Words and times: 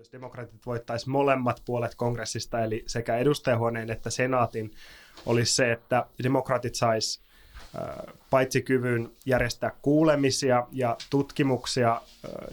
jos 0.00 0.12
demokraatit 0.12 0.66
voittaisi 0.66 1.10
molemmat 1.10 1.62
puolet 1.64 1.94
kongressista, 1.94 2.64
eli 2.64 2.84
sekä 2.86 3.16
edustajahuoneen 3.16 3.90
että 3.90 4.10
senaatin, 4.10 4.74
olisi 5.26 5.54
se, 5.54 5.72
että 5.72 6.06
demokraatit 6.22 6.74
sais 6.74 7.22
paitsi 8.30 8.62
kyvyn 8.62 9.10
järjestää 9.26 9.72
kuulemisia 9.82 10.66
ja 10.72 10.96
tutkimuksia, 11.10 12.00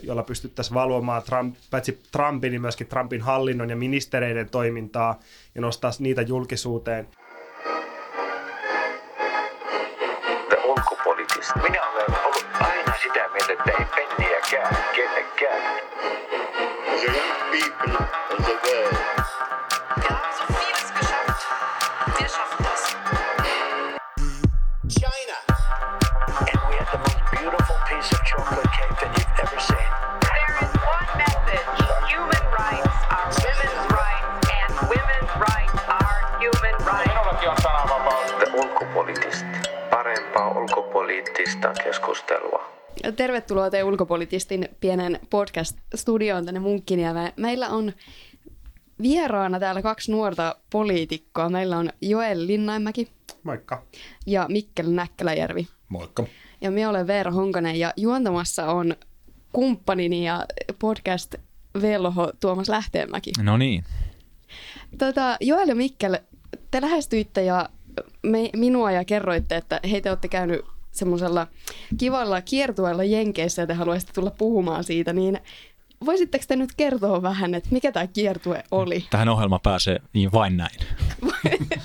joilla 0.04 0.24
pystyttäisiin 0.24 0.74
valvomaan 0.74 1.24
Trump, 1.24 1.56
paitsi 1.72 2.02
Trumpin, 2.12 2.52
niin 2.52 2.62
myöskin 2.62 2.88
Trumpin 2.88 3.22
hallinnon 3.22 3.70
ja 3.70 3.76
ministereiden 3.76 4.50
toimintaa 4.50 5.20
ja 5.56 5.62
nostaa 5.62 5.92
niitä 6.00 6.22
julkisuuteen. 6.22 7.08
Tervetuloa 43.70 43.84
te 43.84 43.84
ulkopolitistin 43.84 44.70
pienen 44.80 45.20
podcast-studioon 45.30 46.46
tänne 46.46 46.60
Munkkiniemeen. 46.60 47.34
Meillä 47.36 47.70
on 47.70 47.94
vieraana 49.02 49.60
täällä 49.60 49.82
kaksi 49.82 50.12
nuorta 50.12 50.56
poliitikkoa. 50.70 51.50
Meillä 51.50 51.78
on 51.78 51.90
Joel 52.02 52.48
Linnaimäki 52.48 53.08
Moikka. 53.44 53.84
ja 54.26 54.46
Mikkel 54.50 54.92
Näkkäläjärvi. 54.92 55.68
Moikka. 55.90 56.28
Ja 56.62 56.72
minä 56.72 56.90
olen 56.90 57.08
Veera 57.08 57.32
Honkonen 57.32 57.80
ja 57.80 57.94
juontamassa 57.98 58.66
on 58.72 58.96
kumppanini 59.54 60.26
ja 60.26 60.46
podcast 60.80 61.36
velho 61.82 62.32
Tuomas 62.40 62.70
Lähteenmäki. 62.70 63.32
No 63.44 63.58
niin. 63.58 63.84
Tota, 64.98 65.38
Joel 65.42 65.70
ja 65.70 65.76
Mikkel, 65.76 66.18
te 66.72 66.82
lähestyitte 66.82 67.44
ja 67.44 67.70
me, 68.24 68.50
minua 68.56 68.92
ja 68.92 69.06
kerroitte, 69.06 69.56
että 69.56 69.80
hei 69.92 70.02
te 70.02 70.10
olette 70.10 70.28
käynyt 70.28 70.66
semmoisella 70.98 71.48
kivalla 71.98 72.42
kiertueella 72.42 73.04
Jenkeissä 73.04 73.62
ja 73.62 73.68
te 73.68 73.74
haluaisitte 73.74 74.14
tulla 74.14 74.32
puhumaan 74.32 74.84
siitä, 74.84 75.14
niin 75.14 75.40
voisitteko 76.06 76.46
te 76.48 76.56
nyt 76.56 76.70
kertoa 76.78 77.22
vähän, 77.22 77.56
että 77.56 77.70
mikä 77.72 77.92
tämä 77.92 78.08
kiertue 78.08 78.64
oli? 78.72 79.06
Tähän 79.10 79.30
ohjelma 79.30 79.60
pääsee 79.60 80.00
niin 80.14 80.32
vain 80.32 80.58
näin. 80.58 80.80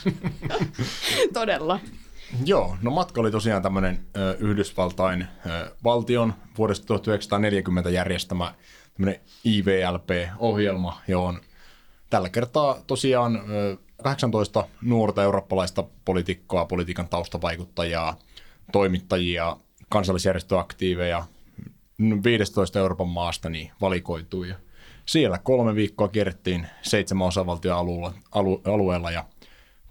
Todella. 1.34 1.80
Joo, 2.44 2.76
no 2.82 2.90
matka 2.90 3.20
oli 3.20 3.30
tosiaan 3.30 3.62
tämmöinen 3.62 4.06
ö, 4.16 4.36
Yhdysvaltain 4.38 5.22
ö, 5.22 5.70
valtion 5.84 6.34
vuodesta 6.58 6.86
1940 6.86 7.90
järjestämä 7.90 8.54
tämmöinen 8.94 9.20
IVLP-ohjelma, 9.44 11.00
johon 11.08 11.40
tällä 12.10 12.28
kertaa 12.28 12.78
tosiaan 12.86 13.36
ö, 13.50 13.76
18 14.02 14.68
nuorta 14.82 15.22
eurooppalaista 15.22 15.84
poliitikkoa, 16.04 16.64
politiikan 16.64 17.08
taustavaikuttajaa, 17.08 18.16
toimittajia, 18.72 19.56
kansallisjärjestöaktiiveja 19.88 21.24
15 22.24 22.78
Euroopan 22.78 23.08
maasta 23.08 23.50
niin 23.50 23.70
valikoitui. 23.80 24.48
Ja 24.48 24.54
siellä 25.06 25.38
kolme 25.38 25.74
viikkoa 25.74 26.08
kierrettiin 26.08 26.66
seitsemän 26.82 27.26
osavaltioalueella 27.26 28.14
alu, 28.32 28.62
alueella. 28.64 29.10
Ja 29.10 29.24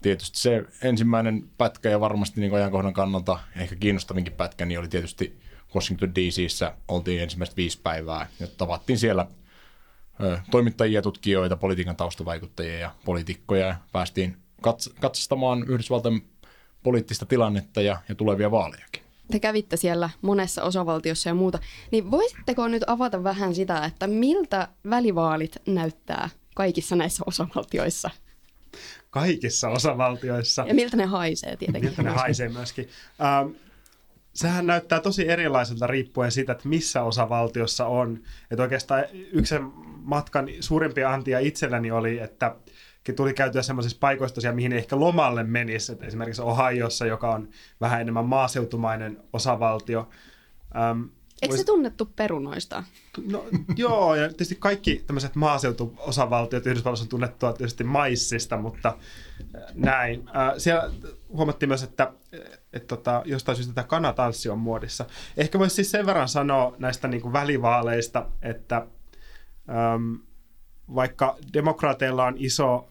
tietysti 0.02 0.40
se 0.40 0.64
ensimmäinen 0.84 1.50
pätkä 1.58 1.90
ja 1.90 2.00
varmasti 2.00 2.42
niin 2.42 2.56
ajankohdan 2.56 2.94
kannalta 2.94 3.40
ehkä 3.56 3.76
kiinnostavinkin 3.76 4.34
pätkä 4.34 4.66
niin 4.66 4.80
oli 4.80 4.88
tietysti 4.88 5.40
Washington 5.76 6.16
DCissä 6.16 6.74
oltiin 6.88 7.22
ensimmäistä 7.22 7.56
viisi 7.56 7.80
päivää. 7.84 8.28
Ja 8.40 8.48
tavattiin 8.58 9.00
siellä 9.00 9.28
toimittajia, 10.52 11.02
tutkijoita, 11.02 11.58
politiikan 11.58 11.96
taustavaikuttajia 11.96 12.80
ja 12.80 12.92
poliitikkoja. 13.06 13.68
Ja 13.68 13.76
päästiin 13.92 14.38
kats- 14.68 14.94
katsastamaan 15.02 15.66
Yhdysvaltain 15.68 16.31
poliittista 16.84 17.26
tilannetta 17.26 17.82
ja, 17.82 17.98
ja 18.10 18.16
tulevia 18.16 18.52
vaalejakin. 18.52 19.02
Te 19.32 19.40
kävitte 19.40 19.78
siellä 19.78 20.10
monessa 20.22 20.64
osavaltiossa 20.64 21.30
ja 21.30 21.34
muuta, 21.34 21.60
niin 21.92 22.12
voisitteko 22.12 22.68
nyt 22.68 22.84
avata 22.88 23.24
vähän 23.24 23.56
sitä, 23.56 23.86
että 23.86 24.08
miltä 24.08 24.68
välivaalit 24.90 25.56
näyttää 25.68 26.30
kaikissa 26.56 26.96
näissä 26.96 27.24
osavaltioissa? 27.28 28.10
Kaikissa 29.10 29.70
osavaltioissa. 29.70 30.66
Ja 30.68 30.74
miltä 30.74 30.98
ne 30.98 31.06
haisee 31.06 31.58
tietenkin? 31.58 31.90
Miltä 31.90 32.04
ne 32.04 32.10
haisee 32.10 32.50
myöskin. 32.50 32.90
Ähm, 33.22 33.50
sehän 34.34 34.68
näyttää 34.68 35.00
tosi 35.00 35.30
erilaiselta 35.30 35.88
riippuen 35.88 36.32
siitä, 36.32 36.52
että 36.52 36.70
missä 36.70 37.04
osavaltiossa 37.04 37.86
on. 37.86 38.20
Että 38.52 38.64
oikeastaan 38.64 39.04
yksi 39.32 39.56
matkan 40.02 40.48
suurimpia 40.60 41.14
antia 41.14 41.40
itselläni 41.40 41.92
oli, 41.92 42.20
että 42.20 42.56
tuli 43.16 43.34
käytyä 43.34 43.62
sellaisissa 43.62 43.98
paikoissa 44.00 44.36
tosiaan, 44.36 44.56
mihin 44.56 44.74
ehkä 44.74 45.00
lomalle 45.00 45.44
menisi. 45.44 45.92
Että 45.92 46.06
esimerkiksi 46.06 46.42
Ohiossa, 46.42 47.06
joka 47.06 47.32
on 47.32 47.50
vähän 47.82 48.02
enemmän 48.02 48.26
maaseutumainen 48.26 49.18
osavaltio. 49.34 50.10
Ähm, 50.76 51.02
Eikö 51.42 51.58
se 51.58 51.64
tunnettu 51.64 52.06
perunoista? 52.16 52.84
No 53.26 53.46
joo, 53.76 54.16
ja 54.16 54.28
tietysti 54.28 54.56
kaikki 54.56 55.04
tämmöiset 55.08 55.36
maaseutuosavaltiot 55.36 56.66
Yhdysvalloissa 56.66 57.06
on 57.06 57.10
tunnettua 57.10 57.54
tietysti 57.54 57.84
maissista, 57.84 58.58
mutta 58.58 58.98
äh, 59.56 59.62
näin. 59.76 60.28
Äh, 60.28 60.54
siellä 60.58 60.92
huomattiin 61.30 61.70
myös, 61.70 61.84
että, 61.84 62.14
että 62.74 62.88
tota, 62.88 63.22
jostain 63.26 63.56
syystä 63.56 63.74
tämä 63.74 63.88
kanatanssi 63.88 64.50
on 64.50 64.60
muodissa. 64.60 65.06
Ehkä 65.38 65.60
voisi 65.60 65.76
siis 65.76 65.92
sen 65.92 66.06
verran 66.06 66.30
sanoa 66.30 66.76
näistä 66.80 67.08
niin 67.08 67.22
kuin 67.22 67.34
välivaaleista, 67.34 68.26
että 68.42 68.88
äm, 69.70 70.20
vaikka 70.96 71.38
demokraateilla 71.54 72.26
on 72.26 72.36
iso 72.38 72.91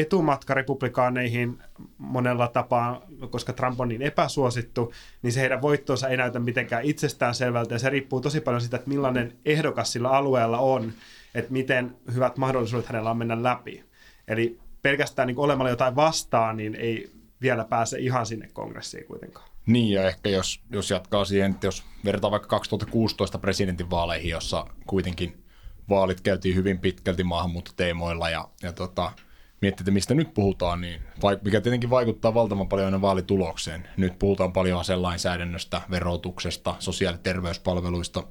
etumatka 0.00 0.54
republikaaneihin 0.54 1.58
monella 1.98 2.48
tapaa, 2.48 3.02
koska 3.30 3.52
Trump 3.52 3.80
on 3.80 3.88
niin 3.88 4.02
epäsuosittu, 4.02 4.92
niin 5.22 5.32
se 5.32 5.40
heidän 5.40 5.62
voittonsa 5.62 6.08
ei 6.08 6.16
näytä 6.16 6.38
mitenkään 6.38 6.84
itsestään 6.84 7.34
selvältä, 7.34 7.74
ja 7.74 7.78
se 7.78 7.90
riippuu 7.90 8.20
tosi 8.20 8.40
paljon 8.40 8.60
siitä, 8.60 8.76
että 8.76 8.88
millainen 8.88 9.36
ehdokas 9.44 9.92
sillä 9.92 10.10
alueella 10.10 10.58
on, 10.58 10.92
että 11.34 11.52
miten 11.52 11.96
hyvät 12.14 12.36
mahdollisuudet 12.36 12.86
hänellä 12.86 13.10
on 13.10 13.16
mennä 13.16 13.42
läpi. 13.42 13.84
Eli 14.28 14.58
pelkästään 14.82 15.26
niin 15.26 15.38
olemalla 15.38 15.70
jotain 15.70 15.96
vastaan, 15.96 16.56
niin 16.56 16.74
ei 16.74 17.10
vielä 17.42 17.64
pääse 17.64 17.98
ihan 17.98 18.26
sinne 18.26 18.48
kongressiin 18.52 19.06
kuitenkaan. 19.06 19.48
Niin, 19.66 19.94
ja 19.94 20.08
ehkä 20.08 20.28
jos, 20.28 20.60
jos 20.70 20.90
jatkaa 20.90 21.24
siihen, 21.24 21.50
että 21.50 21.66
jos 21.66 21.84
vertaa 22.04 22.30
vaikka 22.30 22.48
2016 22.48 23.38
presidentinvaaleihin, 23.38 24.30
jossa 24.30 24.66
kuitenkin 24.86 25.44
vaalit 25.88 26.20
käytiin 26.20 26.54
hyvin 26.54 26.78
pitkälti 26.78 27.24
maahanmuuttoteemoilla 27.24 28.30
ja, 28.30 28.48
ja 28.62 28.72
tota, 28.72 29.12
miettii, 29.60 29.92
mistä 29.92 30.14
nyt 30.14 30.34
puhutaan, 30.34 30.80
niin 30.80 31.00
mikä 31.42 31.60
tietenkin 31.60 31.90
vaikuttaa 31.90 32.34
valtavan 32.34 32.68
paljon 32.68 32.86
aina 32.86 33.00
vaalitulokseen. 33.00 33.88
Nyt 33.96 34.18
puhutaan 34.18 34.52
paljon 34.52 34.80
aselainsäädännöstä, 34.80 35.80
verotuksesta, 35.90 36.74
sosiaali- 36.78 37.16
ja 37.16 37.22
terveyspalveluista, 37.22 38.22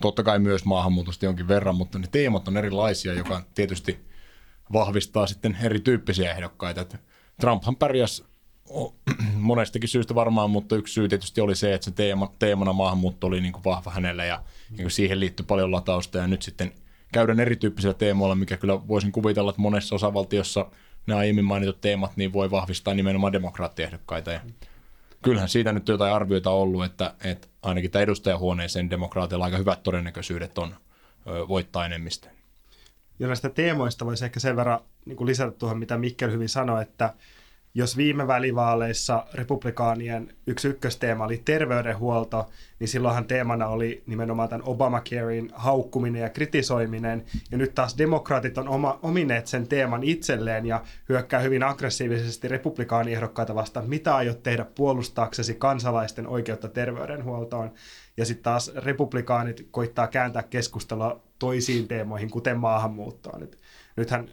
totta 0.00 0.22
kai 0.22 0.38
myös 0.38 0.64
maahanmuutosta 0.64 1.24
jonkin 1.24 1.48
verran, 1.48 1.76
mutta 1.76 1.98
ne 1.98 2.06
teemat 2.12 2.48
on 2.48 2.56
erilaisia, 2.56 3.14
joka 3.14 3.42
tietysti 3.54 4.04
vahvistaa 4.72 5.26
sitten 5.26 5.56
erityyppisiä 5.62 6.30
ehdokkaita. 6.30 6.80
Että 6.80 6.98
Trumphan 7.40 7.76
pärjäsi 7.76 8.24
monestakin 9.34 9.88
syystä 9.88 10.14
varmaan, 10.14 10.50
mutta 10.50 10.76
yksi 10.76 10.94
syy 10.94 11.08
tietysti 11.08 11.40
oli 11.40 11.54
se, 11.54 11.74
että 11.74 11.84
se 11.84 11.90
teema, 11.90 12.32
teemana 12.38 12.72
maahanmuutto 12.72 13.26
oli 13.26 13.40
niin 13.40 13.52
kuin 13.52 13.64
vahva 13.64 13.90
hänelle 13.90 14.26
ja 14.26 14.42
niin 14.70 14.82
kuin 14.82 14.90
siihen 14.90 15.20
liittyi 15.20 15.46
paljon 15.46 15.72
latausta 15.72 16.18
ja 16.18 16.26
nyt 16.26 16.42
sitten 16.42 16.72
käydään 17.14 17.40
erityyppisillä 17.40 17.94
teemoilla, 17.94 18.34
mikä 18.34 18.56
kyllä 18.56 18.88
voisin 18.88 19.12
kuvitella, 19.12 19.50
että 19.50 19.62
monessa 19.62 19.94
osavaltiossa 19.94 20.66
nämä 21.06 21.20
aiemmin 21.20 21.44
mainitut 21.44 21.80
teemat 21.80 22.16
niin 22.16 22.32
voi 22.32 22.50
vahvistaa 22.50 22.94
nimenomaan 22.94 23.32
demokraattiehdokkaita. 23.32 24.32
Ja 24.32 24.40
kyllähän 25.22 25.48
siitä 25.48 25.72
nyt 25.72 25.88
jotain 25.88 26.14
arvioita 26.14 26.50
on 26.50 26.60
ollut, 26.60 26.84
että, 26.84 27.14
että 27.24 27.48
ainakin 27.62 27.90
tämä 27.90 28.02
edustajahuoneeseen 28.02 28.90
demokraatilla 28.90 29.44
aika 29.44 29.56
hyvät 29.56 29.82
todennäköisyydet 29.82 30.58
on 30.58 30.74
voittaa 31.48 31.86
enemmistö. 31.86 32.28
Ja 33.18 33.26
näistä 33.26 33.48
teemoista 33.48 34.06
voisi 34.06 34.24
ehkä 34.24 34.40
sen 34.40 34.56
verran 34.56 34.80
niin 35.04 35.26
lisätä 35.26 35.50
tuohon, 35.50 35.78
mitä 35.78 35.98
Mikkel 35.98 36.30
hyvin 36.30 36.48
sanoi, 36.48 36.82
että 36.82 37.14
jos 37.76 37.96
viime 37.96 38.26
välivaaleissa 38.26 39.26
republikaanien 39.34 40.34
yksi 40.46 40.68
ykkösteema 40.68 41.24
oli 41.24 41.42
terveydenhuolto, 41.44 42.50
niin 42.78 42.88
silloinhan 42.88 43.24
teemana 43.24 43.66
oli 43.66 44.02
nimenomaan 44.06 44.48
tämän 44.48 44.68
Obamacarein 44.68 45.50
haukkuminen 45.54 46.22
ja 46.22 46.28
kritisoiminen, 46.28 47.24
ja 47.50 47.58
nyt 47.58 47.74
taas 47.74 47.98
demokraatit 47.98 48.58
on 48.58 48.68
oma, 48.68 48.98
omineet 49.02 49.46
sen 49.46 49.68
teeman 49.68 50.02
itselleen 50.02 50.66
ja 50.66 50.82
hyökkää 51.08 51.40
hyvin 51.40 51.62
aggressiivisesti 51.62 52.48
republikaaniehdokkaita 52.48 53.54
vastaan, 53.54 53.88
mitä 53.88 54.16
aiot 54.16 54.42
tehdä 54.42 54.64
puolustaaksesi 54.64 55.54
kansalaisten 55.54 56.26
oikeutta 56.26 56.68
terveydenhuoltoon, 56.68 57.70
ja 58.16 58.24
sitten 58.24 58.44
taas 58.44 58.74
republikaanit 58.74 59.68
koittaa 59.70 60.06
kääntää 60.06 60.42
keskustelua 60.42 61.20
toisiin 61.38 61.88
teemoihin, 61.88 62.30
kuten 62.30 62.58
maahanmuuttoon. 62.58 63.40
Nyt, 63.40 63.58
nythän 63.96 64.28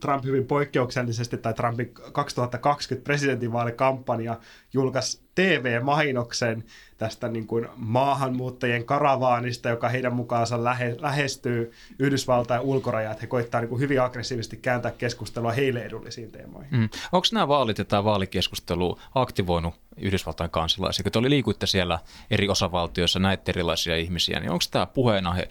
Trump 0.00 0.24
hyvin 0.24 0.46
poikkeuksellisesti, 0.46 1.36
tai 1.36 1.54
Trumpin 1.54 1.94
2020 2.12 3.04
presidentinvaalikampanja 3.04 4.36
julkaisi 4.72 5.20
TV-mainoksen 5.34 6.64
tästä 6.98 7.28
niin 7.28 7.46
kuin 7.46 7.68
maahanmuuttajien 7.76 8.84
karavaanista, 8.84 9.68
joka 9.68 9.88
heidän 9.88 10.12
mukaansa 10.12 10.64
lähe, 10.64 10.96
lähestyy 10.98 11.72
Yhdysvaltain 11.98 12.60
ulkorajaa, 12.60 13.12
että 13.12 13.20
he 13.20 13.26
koittaa 13.26 13.60
niin 13.60 13.68
kuin 13.68 13.80
hyvin 13.80 14.02
aggressiivisesti 14.02 14.56
kääntää 14.56 14.90
keskustelua 14.90 15.52
heille 15.52 15.82
edullisiin 15.82 16.30
teemoihin. 16.30 16.78
Mm. 16.78 16.88
Onko 17.12 17.26
nämä 17.32 17.48
vaalit 17.48 17.78
ja 17.78 17.84
tämä 17.84 18.04
vaalikeskustelu 18.04 18.98
aktivoinut 19.14 19.74
Yhdysvaltain 19.96 20.50
kansalaisia? 20.50 21.02
Kun 21.02 21.12
te 21.12 21.18
oli 21.18 21.30
liikuitte 21.30 21.66
siellä 21.66 21.98
eri 22.30 22.48
osavaltioissa, 22.48 23.18
näitä 23.18 23.52
erilaisia 23.52 23.96
ihmisiä, 23.96 24.40
niin 24.40 24.50
onko 24.50 24.64
tämä 24.70 24.86
puheenaihe 24.86 25.48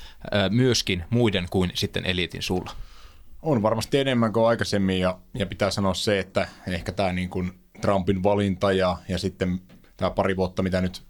myöskin 0.49 1.03
muiden 1.09 1.47
kuin 1.49 1.71
sitten 1.73 2.05
eliitin 2.05 2.41
sulla? 2.41 2.71
On 3.45 3.61
varmasti 3.61 3.97
enemmän 3.97 4.33
kuin 4.33 4.47
aikaisemmin 4.47 4.99
ja, 4.99 5.19
ja 5.33 5.45
pitää 5.45 5.71
sanoa 5.71 5.93
se, 5.93 6.19
että 6.19 6.47
ehkä 6.67 6.91
tämä 6.91 7.13
niin 7.13 7.29
kuin 7.29 7.51
Trumpin 7.81 8.23
valinta 8.23 8.71
ja, 8.71 8.97
ja 9.09 9.17
sitten 9.17 9.61
tämä 9.97 10.11
pari 10.11 10.35
vuotta, 10.35 10.63
mitä 10.63 10.81
nyt 10.81 11.03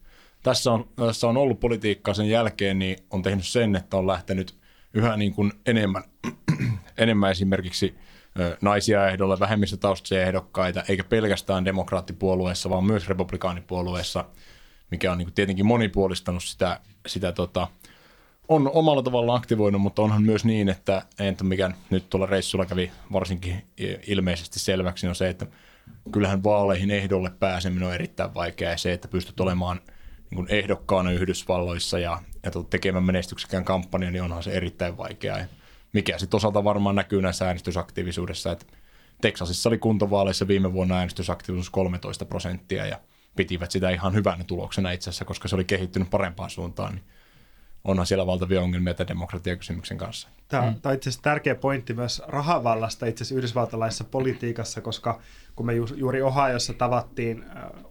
tässä 0.43 0.71
on, 0.71 0.89
tässä 0.95 1.27
on 1.27 1.37
ollut 1.37 1.59
politiikkaa 1.59 2.13
sen 2.13 2.29
jälkeen, 2.29 2.79
niin 2.79 2.97
on 3.09 3.21
tehnyt 3.21 3.45
sen, 3.45 3.75
että 3.75 3.97
on 3.97 4.07
lähtenyt 4.07 4.55
yhä 4.93 5.17
niin 5.17 5.33
kuin 5.33 5.53
enemmän, 5.65 6.03
enemmän 6.97 7.31
esimerkiksi 7.31 7.95
naisia 8.61 9.07
ehdolle, 9.07 9.39
vähemmistötaustaisia 9.39 10.25
ehdokkaita, 10.25 10.83
eikä 10.89 11.03
pelkästään 11.03 11.65
demokraattipuolueessa, 11.65 12.69
vaan 12.69 12.83
myös 12.83 13.07
republikaanipuolueessa, 13.07 14.25
mikä 14.91 15.11
on 15.11 15.17
niin 15.17 15.25
kuin 15.25 15.33
tietenkin 15.33 15.65
monipuolistanut 15.65 16.43
sitä, 16.43 16.79
sitä 17.07 17.31
tota, 17.31 17.67
on 18.47 18.71
omalla 18.73 19.03
tavalla 19.03 19.35
aktivoinut, 19.35 19.81
mutta 19.81 20.01
onhan 20.01 20.23
myös 20.23 20.45
niin, 20.45 20.69
että 20.69 21.01
entä 21.19 21.43
mikä 21.43 21.71
nyt 21.89 22.09
tuolla 22.09 22.25
reissulla 22.25 22.65
kävi 22.65 22.91
varsinkin 23.11 23.63
ilmeisesti 24.07 24.59
selväksi, 24.59 25.07
on 25.07 25.15
se, 25.15 25.29
että 25.29 25.45
kyllähän 26.11 26.43
vaaleihin 26.43 26.91
ehdolle 26.91 27.31
pääseminen 27.39 27.87
on 27.87 27.93
erittäin 27.93 28.33
vaikeaa 28.33 28.71
ja 28.71 28.77
se, 28.77 28.93
että 28.93 29.07
pystyt 29.07 29.39
olemaan 29.39 29.81
niin 30.29 30.35
kuin 30.35 30.47
ehdokkaana 30.49 31.11
Yhdysvalloissa 31.11 31.99
ja, 31.99 32.21
ja 32.43 32.51
tekemään 32.69 33.03
menestyksekään 33.03 33.65
kampanja, 33.65 34.11
niin 34.11 34.23
onhan 34.23 34.43
se 34.43 34.51
erittäin 34.51 34.97
vaikeaa. 34.97 35.39
Ja 35.39 35.45
mikä 35.93 36.17
sitten 36.17 36.37
osalta 36.37 36.63
varmaan 36.63 36.95
näkyy 36.95 37.21
näissä 37.21 37.47
äänestysaktiivisuudessa, 37.47 38.51
että 38.51 38.65
Teksasissa 39.21 39.69
oli 39.69 39.77
kuntavaaleissa 39.77 40.47
viime 40.47 40.73
vuonna 40.73 40.97
äänestysaktiivisuus 40.97 41.69
13 41.69 42.25
prosenttia 42.25 42.85
ja 42.85 42.99
pitivät 43.35 43.71
sitä 43.71 43.89
ihan 43.89 44.13
hyvänä 44.13 44.43
tuloksena 44.43 44.91
itse 44.91 45.09
asiassa, 45.09 45.25
koska 45.25 45.47
se 45.47 45.55
oli 45.55 45.65
kehittynyt 45.65 46.09
parempaan 46.09 46.49
suuntaan. 46.49 46.93
Niin 46.93 47.03
onhan 47.85 48.05
siellä 48.05 48.25
valtavia 48.25 48.61
ongelmia 48.61 48.93
tämän 48.93 49.07
demokratiakysymyksen 49.07 49.97
kanssa. 49.97 50.27
Tämä, 50.47 50.69
mm. 50.69 50.81
tämä 50.81 50.91
on 50.91 50.95
itse 50.95 51.09
asiassa 51.09 51.23
tärkeä 51.23 51.55
pointti 51.55 51.93
myös 51.93 52.21
rahavallasta 52.27 53.05
itse 53.05 53.23
asiassa 53.23 53.35
yhdysvaltalaisessa 53.35 54.03
politiikassa, 54.03 54.81
koska 54.81 55.19
kun 55.55 55.65
me 55.65 55.73
ju, 55.73 55.85
juuri 55.95 56.21
Ohiossa 56.21 56.73
tavattiin 56.73 57.45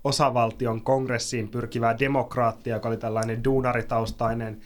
osavaltion 0.05 0.83
kongressiin 0.83 1.49
pyrkivää 1.49 1.99
demokraattia, 1.99 2.77
joka 2.77 2.89
oli 2.89 2.97
tällainen 2.97 3.45
duunaritaustainen 3.45 4.61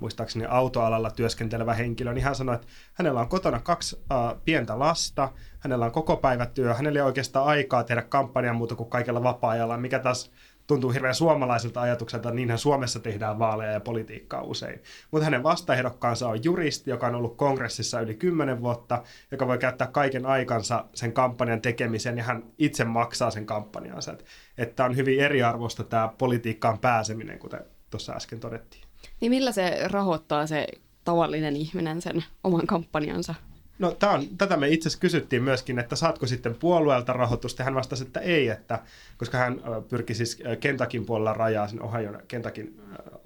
muistaakseni 0.00 0.44
autoalalla 0.48 1.10
työskentelevä 1.10 1.74
henkilö, 1.74 2.12
niin 2.12 2.24
hän 2.24 2.34
sanoi, 2.34 2.54
että 2.54 2.66
hänellä 2.94 3.20
on 3.20 3.28
kotona 3.28 3.60
kaksi 3.60 3.96
uh, 3.96 4.40
pientä 4.44 4.78
lasta, 4.78 5.32
hänellä 5.58 5.84
on 5.84 5.92
koko 5.92 6.16
päivätyö, 6.16 6.74
hänellä 6.74 6.98
ei 6.98 7.04
oikeastaan 7.04 7.46
aikaa 7.46 7.84
tehdä 7.84 8.02
kampanjan 8.02 8.56
muuta 8.56 8.74
kuin 8.74 8.90
kaikella 8.90 9.22
vapaa-ajalla, 9.22 9.76
mikä 9.76 9.98
taas 9.98 10.30
tuntuu 10.70 10.90
hirveän 10.90 11.14
suomalaiselta 11.14 11.80
ajatukselta, 11.80 12.28
että 12.28 12.36
niinhän 12.36 12.58
Suomessa 12.58 13.00
tehdään 13.00 13.38
vaaleja 13.38 13.72
ja 13.72 13.80
politiikkaa 13.80 14.42
usein. 14.42 14.82
Mutta 15.10 15.24
hänen 15.24 15.42
vastaehdokkaansa 15.42 16.28
on 16.28 16.44
juristi, 16.44 16.90
joka 16.90 17.06
on 17.06 17.14
ollut 17.14 17.36
kongressissa 17.36 18.00
yli 18.00 18.14
10 18.14 18.60
vuotta, 18.60 19.02
joka 19.30 19.46
voi 19.46 19.58
käyttää 19.58 19.86
kaiken 19.86 20.26
aikansa 20.26 20.84
sen 20.94 21.12
kampanjan 21.12 21.60
tekemiseen 21.60 22.18
ja 22.18 22.24
hän 22.24 22.42
itse 22.58 22.84
maksaa 22.84 23.30
sen 23.30 23.46
kampanjansa. 23.46 24.14
Että 24.58 24.84
on 24.84 24.96
hyvin 24.96 25.20
eriarvoista 25.20 25.84
tämä 25.84 26.12
politiikkaan 26.18 26.78
pääseminen, 26.78 27.38
kuten 27.38 27.60
tuossa 27.90 28.12
äsken 28.12 28.40
todettiin. 28.40 28.82
Niin 29.20 29.30
millä 29.32 29.52
se 29.52 29.88
rahoittaa 29.88 30.46
se 30.46 30.66
tavallinen 31.04 31.56
ihminen 31.56 32.02
sen 32.02 32.24
oman 32.44 32.66
kampanjansa? 32.66 33.34
No 33.80 33.90
tää 33.90 34.10
on, 34.10 34.28
tätä 34.38 34.56
me 34.56 34.68
itse 34.68 34.88
asiassa 34.88 35.00
kysyttiin 35.00 35.42
myöskin, 35.42 35.78
että 35.78 35.96
saatko 35.96 36.26
sitten 36.26 36.54
puolueelta 36.54 37.12
rahoitusta, 37.12 37.64
hän 37.64 37.74
vastasi, 37.74 38.04
että 38.04 38.20
ei, 38.20 38.48
että, 38.48 38.78
koska 39.16 39.38
hän 39.38 39.60
pyrki 39.88 40.14
siis 40.14 40.42
Kentakin 40.60 41.06
puolella 41.06 41.32
rajaa, 41.32 41.68
sen 41.68 41.82
Ohioin 41.82 42.18
Kentakin 42.28 42.80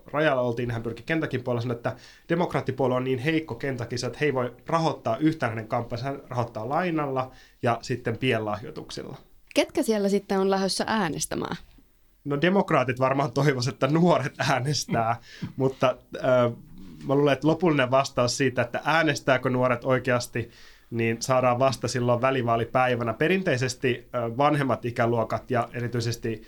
rajalla 0.07 0.43
oltiin, 0.43 0.71
hän 0.71 0.83
pyrki 0.83 1.03
Kentakin 1.03 1.43
puolella 1.43 1.63
sanoa, 1.63 1.77
että 1.77 1.97
demokraattipuolue 2.29 2.97
on 2.97 3.05
niin 3.05 3.19
heikko 3.19 3.55
Kentakissa, 3.55 4.07
että 4.07 4.19
he 4.21 4.27
ei 4.27 4.35
voi 4.35 4.57
rahoittaa 4.67 5.17
yhtään 5.17 5.53
hänen 5.53 5.69
kampanjansa, 5.69 6.11
hän 6.11 6.21
rahoittaa 6.29 6.69
lainalla 6.69 7.31
ja 7.63 7.79
sitten 7.83 8.19
pienlahjoituksilla. 8.19 9.17
Ketkä 9.55 9.83
siellä 9.83 10.09
sitten 10.09 10.41
on 10.41 10.51
lähdössä 10.51 10.85
äänestämään? 10.87 11.57
No 12.25 12.41
demokraatit 12.41 13.01
varmaan 13.01 13.33
toivoisivat, 13.33 13.75
että 13.75 13.87
nuoret 13.87 14.35
äänestää, 14.39 15.17
mutta 15.57 15.97
äh, 16.17 16.53
mä 17.07 17.15
luulen, 17.15 17.33
että 17.33 17.49
lopullinen 17.49 17.91
vastaus 17.91 18.37
siitä, 18.37 18.63
että 18.63 18.81
äänestääkö 18.85 19.51
nuoret 19.51 19.85
oikeasti, 19.85 20.51
niin 20.91 21.23
saadaan 21.23 21.59
vasta 21.59 21.89
silloin 21.89 22.21
välivaalipäivänä. 22.21 23.15
Perinteisesti 23.15 24.09
vanhemmat 24.13 24.85
ikäluokat 24.85 25.51
ja 25.51 25.69
erityisesti 25.73 26.43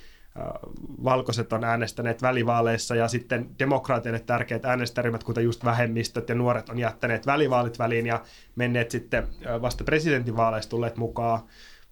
valkoiset 1.05 1.53
on 1.53 1.65
äänestäneet 1.65 2.23
välivaaleissa 2.23 2.95
ja 2.95 3.09
sitten 3.09 3.51
demokraateille 3.59 4.19
tärkeät 4.19 4.65
äänestäjäryhmät, 4.65 5.25
kuten 5.25 5.45
just 5.45 5.65
vähemmistöt 5.65 6.29
ja 6.29 6.35
nuoret, 6.35 6.69
on 6.69 6.79
jättäneet 6.79 7.27
välivaalit 7.27 7.79
väliin 7.79 8.07
ja 8.07 8.23
menneet 8.57 8.91
sitten 8.91 9.27
vasta 9.63 9.85
presidentinvaaleissa 9.85 10.71
tulleet 10.71 10.97
mukaan 10.97 11.41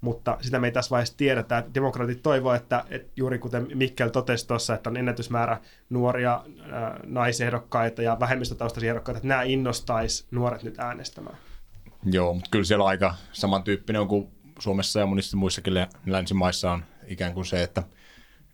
mutta 0.05 0.39
sitä 0.41 0.59
me 0.59 0.67
ei 0.67 0.73
tässä 0.73 0.91
vaiheessa 0.91 1.17
tiedetä. 1.17 1.59
Että 1.59 1.75
demokraatit 1.75 2.23
toivoo, 2.23 2.55
että, 2.55 2.85
että 2.91 3.13
juuri 3.17 3.39
kuten 3.39 3.67
Mikkel 3.75 4.09
totesi 4.09 4.49
tuossa, 4.49 4.75
että 4.75 4.91
on 4.91 4.97
ennätysmäärä 4.97 5.61
nuoria 5.91 6.45
naisehdokkaita 7.07 8.03
ja 8.03 8.17
vähemmistötaustaisia 8.21 8.91
ehdokkaita, 8.91 9.19
että 9.19 9.29
nämä 9.29 9.43
innostaisi 9.43 10.27
nuoret 10.31 10.63
nyt 10.63 10.79
äänestämään. 10.79 11.37
Joo, 12.05 12.35
mutta 12.35 12.51
kyllä 12.51 12.65
siellä 12.65 12.85
aika 12.85 13.15
samantyyppinen 13.33 14.01
on 14.01 14.09
kuin 14.09 14.29
Suomessa 14.59 15.01
ja 15.01 15.07
monissa 15.07 15.37
muissakin 15.37 15.75
länsimaissa 16.07 16.73
on 16.73 16.85
ikään 17.07 17.35
kuin 17.35 17.47
se, 17.47 17.63
että 17.63 17.83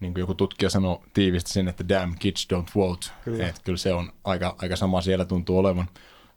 niin 0.00 0.14
kuin 0.14 0.20
joku 0.20 0.34
tutkija 0.34 0.70
sanoi 0.70 1.00
tiivisti 1.14 1.52
sen, 1.52 1.68
että 1.68 1.88
damn 1.88 2.14
kids 2.18 2.48
don't 2.54 2.70
vote. 2.74 3.06
Kyllä. 3.24 3.48
Että 3.48 3.60
kyllä 3.64 3.78
se 3.78 3.92
on 3.92 4.12
aika, 4.24 4.56
aika 4.58 4.76
sama 4.76 5.00
siellä 5.00 5.24
tuntuu 5.24 5.58
olevan. 5.58 5.88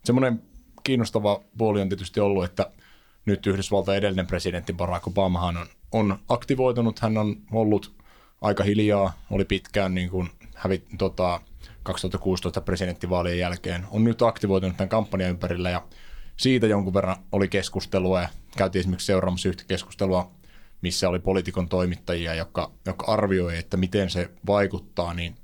Semmoinen 0.03 0.41
kiinnostava 0.83 1.41
puoli 1.57 1.81
on 1.81 1.89
tietysti 1.89 2.19
ollut, 2.19 2.43
että– 2.45 2.69
nyt 3.25 3.47
Yhdysvaltain 3.47 3.97
edellinen 3.97 4.27
presidentti 4.27 4.73
Barack 4.73 5.07
Obamahan 5.07 5.57
on, 5.57 5.67
on 5.91 6.19
aktivoitunut, 6.29 6.99
hän 6.99 7.17
on 7.17 7.35
ollut 7.51 7.93
aika 8.41 8.63
hiljaa, 8.63 9.13
oli 9.31 9.45
pitkään 9.45 9.95
niin 9.95 10.09
kuin 10.09 10.29
hävi, 10.55 10.83
tota, 10.97 11.41
2016 11.83 12.61
presidenttivaalien 12.61 13.39
jälkeen, 13.39 13.85
on 13.91 14.03
nyt 14.03 14.21
aktivoitunut 14.21 14.77
tämän 14.77 14.89
kampanjan 14.89 15.29
ympärillä 15.29 15.69
ja 15.69 15.87
siitä 16.37 16.67
jonkun 16.67 16.93
verran 16.93 17.15
oli 17.31 17.47
keskustelua 17.47 18.21
ja 18.21 18.29
käytiin 18.57 18.79
esimerkiksi 18.79 19.05
seuraamassa 19.05 19.49
yhtä 19.49 19.63
keskustelua, 19.67 20.31
missä 20.81 21.09
oli 21.09 21.19
poliitikon 21.19 21.69
toimittajia, 21.69 22.35
jotka, 22.35 22.71
jotka 22.85 23.05
arvioi, 23.05 23.57
että 23.57 23.77
miten 23.77 24.09
se 24.09 24.29
vaikuttaa, 24.47 25.13
niin 25.13 25.35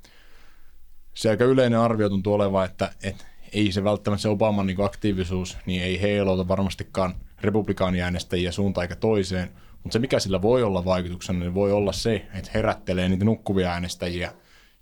se 1.13 1.29
aika 1.29 1.43
yleinen 1.43 1.79
arvio 1.79 2.09
tuntuu 2.09 2.33
olevan, 2.33 2.65
että, 2.65 2.91
että 3.03 3.25
ei 3.53 3.71
se 3.71 3.83
välttämättä 3.83 4.21
se 4.21 4.29
Obaman 4.29 4.67
niin 4.67 4.85
aktiivisuus, 4.85 5.57
niin 5.65 5.83
ei 5.83 6.01
heilota 6.01 6.47
varmastikaan– 6.47 7.15
republikaaniäänestäjiä 7.41 8.51
suuntaan 8.51 8.83
eikä 8.83 8.95
toiseen, 8.95 9.49
mutta 9.83 9.93
se 9.93 9.99
mikä 9.99 10.19
sillä 10.19 10.41
voi 10.41 10.63
olla 10.63 10.85
vaikutuksena, 10.85 11.39
niin 11.39 11.53
voi 11.53 11.71
olla 11.71 11.91
se, 11.91 12.25
että 12.33 12.51
herättelee 12.53 13.09
niitä 13.09 13.25
nukkuvia 13.25 13.71
äänestäjiä, 13.71 14.33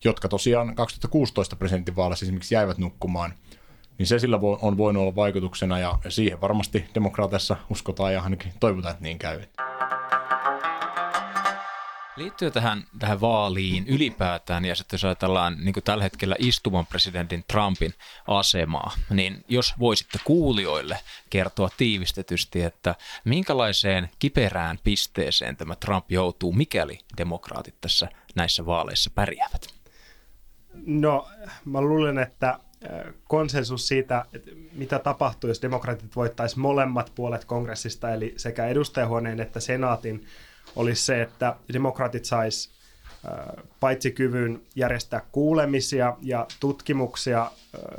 jotka 0.03 0.27
tosiaan 0.27 0.75
2016 0.75 1.55
presidentinvaaleissa 1.55 2.25
esimerkiksi 2.25 2.55
jäivät 2.55 2.77
nukkumaan, 2.77 3.33
niin 3.97 4.07
se 4.07 4.19
sillä 4.19 4.39
on 4.61 4.77
voinut 4.77 5.01
olla 5.01 5.15
vaikutuksena 5.15 5.79
ja 5.79 5.99
siihen 6.09 6.41
varmasti 6.41 6.85
demokraatissa 6.95 7.57
uskotaan 7.69 8.13
ja 8.13 8.21
ainakin 8.21 8.53
toivotaan, 8.59 8.91
että 8.91 9.03
niin 9.03 9.19
käy. 9.19 9.41
Liittyy 12.17 12.51
tähän, 12.51 12.83
tähän 12.99 13.21
vaaliin 13.21 13.87
ylipäätään, 13.87 14.65
ja 14.65 14.75
sitten 14.75 14.97
jos 14.97 15.05
ajatellaan 15.05 15.57
niin 15.65 15.73
tällä 15.83 16.03
hetkellä 16.03 16.35
istuvan 16.39 16.85
presidentin 16.85 17.43
Trumpin 17.51 17.93
asemaa, 18.27 18.91
niin 19.09 19.45
jos 19.47 19.73
voisitte 19.79 20.19
kuulijoille 20.23 20.99
kertoa 21.29 21.69
tiivistetysti, 21.77 22.61
että 22.61 22.95
minkälaiseen 23.25 24.09
kiperään 24.19 24.79
pisteeseen 24.83 25.57
tämä 25.57 25.75
Trump 25.75 26.11
joutuu, 26.11 26.53
mikäli 26.53 26.99
demokraatit 27.17 27.75
tässä 27.81 28.07
näissä 28.35 28.65
vaaleissa 28.65 29.11
pärjäävät? 29.15 29.67
No, 30.85 31.27
mä 31.65 31.81
luulen, 31.81 32.17
että 32.17 32.59
konsensus 33.27 33.87
siitä, 33.87 34.25
että 34.33 34.51
mitä 34.71 34.99
tapahtuu, 34.99 35.47
jos 35.47 35.61
demokraatit 35.61 36.15
voittaisi 36.15 36.59
molemmat 36.59 37.11
puolet 37.15 37.45
kongressista, 37.45 38.13
eli 38.13 38.33
sekä 38.37 38.67
edustajahuoneen 38.67 39.39
että 39.39 39.59
senaatin, 39.59 40.27
olisi 40.75 41.05
se, 41.05 41.21
että 41.21 41.55
demokraatit 41.73 42.25
sais 42.25 42.77
paitsi 43.79 44.11
kyvyn 44.11 44.61
järjestää 44.75 45.21
kuulemisia 45.31 46.17
ja 46.21 46.47
tutkimuksia, 46.59 47.51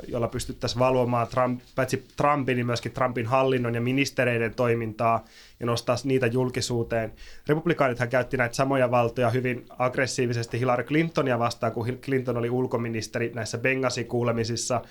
joilla 0.07 0.27
pystyttäisiin 0.27 0.79
valvomaan 0.79 1.27
Trump, 1.27 1.61
paitsi 1.75 2.07
Trumpin, 2.17 2.55
niin 2.55 2.65
myöskin 2.65 2.91
Trumpin 2.91 3.25
hallinnon 3.25 3.75
ja 3.75 3.81
ministereiden 3.81 4.53
toimintaa 4.53 5.25
ja 5.59 5.65
nostaa 5.65 5.95
niitä 6.03 6.27
julkisuuteen. 6.27 7.13
Republikaanithan 7.47 8.09
käytti 8.09 8.37
näitä 8.37 8.55
samoja 8.55 8.91
valtoja 8.91 9.29
hyvin 9.29 9.65
aggressiivisesti 9.79 10.59
Hillary 10.59 10.83
Clintonia 10.83 11.39
vastaan, 11.39 11.71
kun 11.71 11.85
Clinton 11.85 12.37
oli 12.37 12.49
ulkoministeri 12.49 13.31
näissä 13.35 13.57
Benghazi-kuulemisissa, 13.57 14.81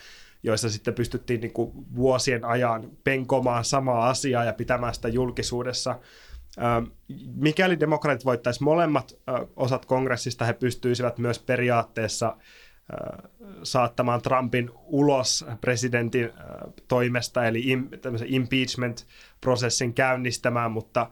joissa 0.43 0.71
sitten 0.71 0.95
pystyttiin 0.95 1.41
niin 1.41 1.53
kuin 1.53 1.73
vuosien 1.97 2.45
ajan 2.45 2.91
penkomaan 3.05 3.65
samaa 3.65 4.09
asiaa 4.09 4.45
ja 4.45 4.53
pitämään 4.53 4.95
sitä 4.95 5.09
julkisuudessa. 5.09 5.99
Ähm, 6.63 6.85
Mikäli 7.35 7.81
demokraatit 7.81 8.25
voittaisi 8.25 8.63
molemmat 8.63 9.17
osat 9.57 9.87
kongressista, 9.87 10.45
he 10.45 10.53
pystyisivät 10.53 11.19
myös 11.19 11.39
periaatteessa 11.39 12.37
saattamaan 13.63 14.23
Trumpin 14.23 14.71
ulos 14.85 15.45
presidentin 15.61 16.31
toimesta, 16.89 17.45
eli 17.47 17.65
impeachment-prosessin 18.27 19.95
käynnistämään, 19.95 20.71
mutta 20.71 21.11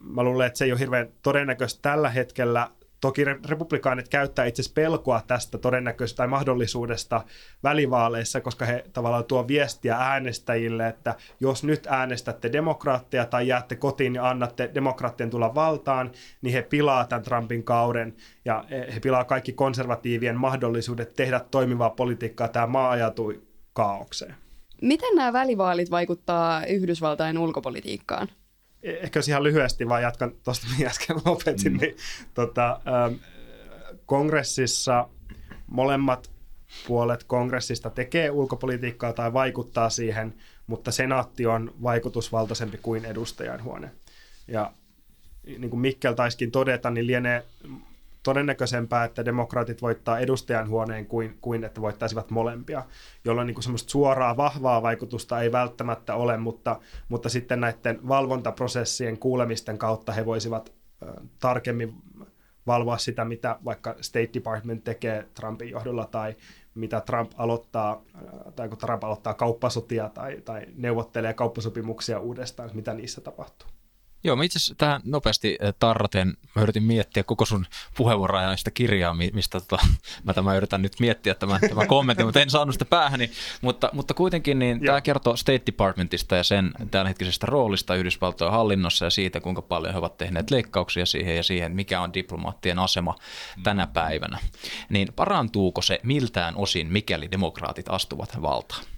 mä 0.00 0.22
luulen, 0.22 0.46
että 0.46 0.58
se 0.58 0.64
ei 0.64 0.72
ole 0.72 0.80
hirveän 0.80 1.08
todennäköistä 1.22 1.82
tällä 1.82 2.10
hetkellä. 2.10 2.70
Toki 3.04 3.24
re- 3.24 3.40
republikaanit 3.48 4.08
käyttää 4.08 4.44
itse 4.44 4.62
asiassa 4.62 4.74
pelkoa 4.74 5.22
tästä 5.26 5.58
todennäköisestä 5.58 6.16
tai 6.16 6.28
mahdollisuudesta 6.28 7.24
välivaaleissa, 7.62 8.40
koska 8.40 8.64
he 8.64 8.84
tavallaan 8.92 9.24
tuo 9.24 9.48
viestiä 9.48 9.96
äänestäjille, 9.96 10.88
että 10.88 11.14
jos 11.40 11.64
nyt 11.64 11.86
äänestätte 11.90 12.52
demokraatteja 12.52 13.26
tai 13.26 13.48
jäätte 13.48 13.76
kotiin 13.76 14.14
ja 14.14 14.28
annatte 14.28 14.70
demokraattien 14.74 15.30
tulla 15.30 15.54
valtaan, 15.54 16.10
niin 16.42 16.52
he 16.52 16.62
pilaa 16.62 17.04
tämän 17.04 17.22
Trumpin 17.22 17.64
kauden 17.64 18.14
ja 18.44 18.64
he 18.70 19.00
pilaa 19.00 19.24
kaikki 19.24 19.52
konservatiivien 19.52 20.36
mahdollisuudet 20.36 21.14
tehdä 21.14 21.40
toimivaa 21.50 21.90
politiikkaa. 21.90 22.48
Tämä 22.48 22.66
maa 22.66 22.90
ajatui 22.90 23.42
kaaukseen. 23.72 24.34
Miten 24.82 25.14
nämä 25.16 25.32
välivaalit 25.32 25.90
vaikuttaa 25.90 26.66
Yhdysvaltain 26.66 27.38
ulkopolitiikkaan? 27.38 28.28
Ehkä 28.84 29.18
jos 29.18 29.28
ihan 29.28 29.42
lyhyesti 29.42 29.88
vaan 29.88 30.02
jatkan 30.02 30.32
tuosta, 30.42 30.66
mihin 30.70 30.86
äsken 30.86 31.16
lopetin, 31.24 31.72
mm. 31.72 31.78
niin 31.78 31.96
tota, 32.34 32.80
ähm, 32.88 33.14
kongressissa 34.06 35.08
molemmat 35.66 36.30
puolet 36.86 37.24
kongressista 37.24 37.90
tekee 37.90 38.30
ulkopolitiikkaa 38.30 39.12
tai 39.12 39.32
vaikuttaa 39.32 39.90
siihen, 39.90 40.34
mutta 40.66 40.92
senaatti 40.92 41.46
on 41.46 41.74
vaikutusvaltaisempi 41.82 42.78
kuin 42.82 43.04
edustajanhuone. 43.04 43.90
Ja 44.48 44.72
niin 45.46 45.70
kuin 45.70 45.80
Mikkel 45.80 46.12
taiskin 46.12 46.50
todeta, 46.50 46.90
niin 46.90 47.06
lienee 47.06 47.44
todennäköisempää, 48.24 49.04
että 49.04 49.24
demokraatit 49.24 49.82
voittaa 49.82 50.18
edustajanhuoneen 50.18 51.06
kuin, 51.06 51.38
kuin 51.40 51.64
että 51.64 51.80
voittaisivat 51.80 52.30
molempia, 52.30 52.82
jolloin 53.24 53.46
niin 53.46 53.54
kuin 53.54 53.62
semmoista 53.62 53.90
suoraa 53.90 54.36
vahvaa 54.36 54.82
vaikutusta 54.82 55.40
ei 55.40 55.52
välttämättä 55.52 56.14
ole, 56.14 56.36
mutta, 56.36 56.80
mutta 57.08 57.28
sitten 57.28 57.60
näiden 57.60 58.08
valvontaprosessien 58.08 59.18
kuulemisten 59.18 59.78
kautta 59.78 60.12
he 60.12 60.26
voisivat 60.26 60.72
tarkemmin 61.38 61.94
valvoa 62.66 62.98
sitä, 62.98 63.24
mitä 63.24 63.58
vaikka 63.64 63.96
State 64.00 64.30
Department 64.34 64.84
tekee 64.84 65.28
Trumpin 65.34 65.70
johdolla 65.70 66.06
tai 66.06 66.36
mitä 66.74 67.00
Trump 67.00 67.32
aloittaa, 67.36 68.02
tai 68.56 68.68
kun 68.68 68.78
Trump 68.78 69.04
aloittaa 69.04 69.34
kauppasotia 69.34 70.08
tai, 70.08 70.40
tai 70.44 70.66
neuvottelee 70.76 71.34
kauppasopimuksia 71.34 72.20
uudestaan, 72.20 72.70
mitä 72.74 72.94
niissä 72.94 73.20
tapahtuu. 73.20 73.68
Joo, 74.26 74.36
mä 74.36 74.44
itse 74.44 74.58
asiassa 74.58 74.74
tähän 74.74 75.00
nopeasti 75.04 75.58
tarraten, 75.78 76.36
mä 76.54 76.62
yritin 76.62 76.82
miettiä 76.82 77.22
koko 77.22 77.44
sun 77.44 77.66
puheenvuoroa 77.96 78.42
ja 78.42 78.56
sitä 78.56 78.70
kirjaa, 78.70 79.14
mistä 79.14 79.60
tota, 79.60 79.86
mä 80.24 80.34
tämä 80.34 80.56
yritän 80.56 80.82
nyt 80.82 81.00
miettiä 81.00 81.34
tämän, 81.34 81.60
tämän 81.68 81.88
kommentin, 81.88 82.26
mutta 82.26 82.40
en 82.40 82.50
saanut 82.50 82.74
sitä 82.74 82.84
päähäni. 82.84 83.30
Mutta, 83.60 83.90
mutta 83.92 84.14
kuitenkin 84.14 84.58
niin 84.58 84.80
tämä 84.80 85.00
kertoo 85.00 85.36
State 85.36 85.62
Departmentista 85.66 86.36
ja 86.36 86.42
sen 86.42 86.72
tämänhetkisestä 86.90 87.46
roolista 87.46 87.94
Yhdysvaltojen 87.94 88.52
hallinnossa 88.52 89.04
ja 89.04 89.10
siitä, 89.10 89.40
kuinka 89.40 89.62
paljon 89.62 89.92
he 89.92 89.98
ovat 89.98 90.16
tehneet 90.16 90.50
leikkauksia 90.50 91.06
siihen 91.06 91.36
ja 91.36 91.42
siihen, 91.42 91.72
mikä 91.72 92.00
on 92.00 92.14
diplomaattien 92.14 92.78
asema 92.78 93.14
tänä 93.62 93.86
päivänä. 93.86 94.38
Niin 94.88 95.08
parantuuko 95.16 95.82
se 95.82 96.00
miltään 96.02 96.56
osin, 96.56 96.92
mikäli 96.92 97.30
demokraatit 97.30 97.86
astuvat 97.88 98.42
valtaan? 98.42 98.93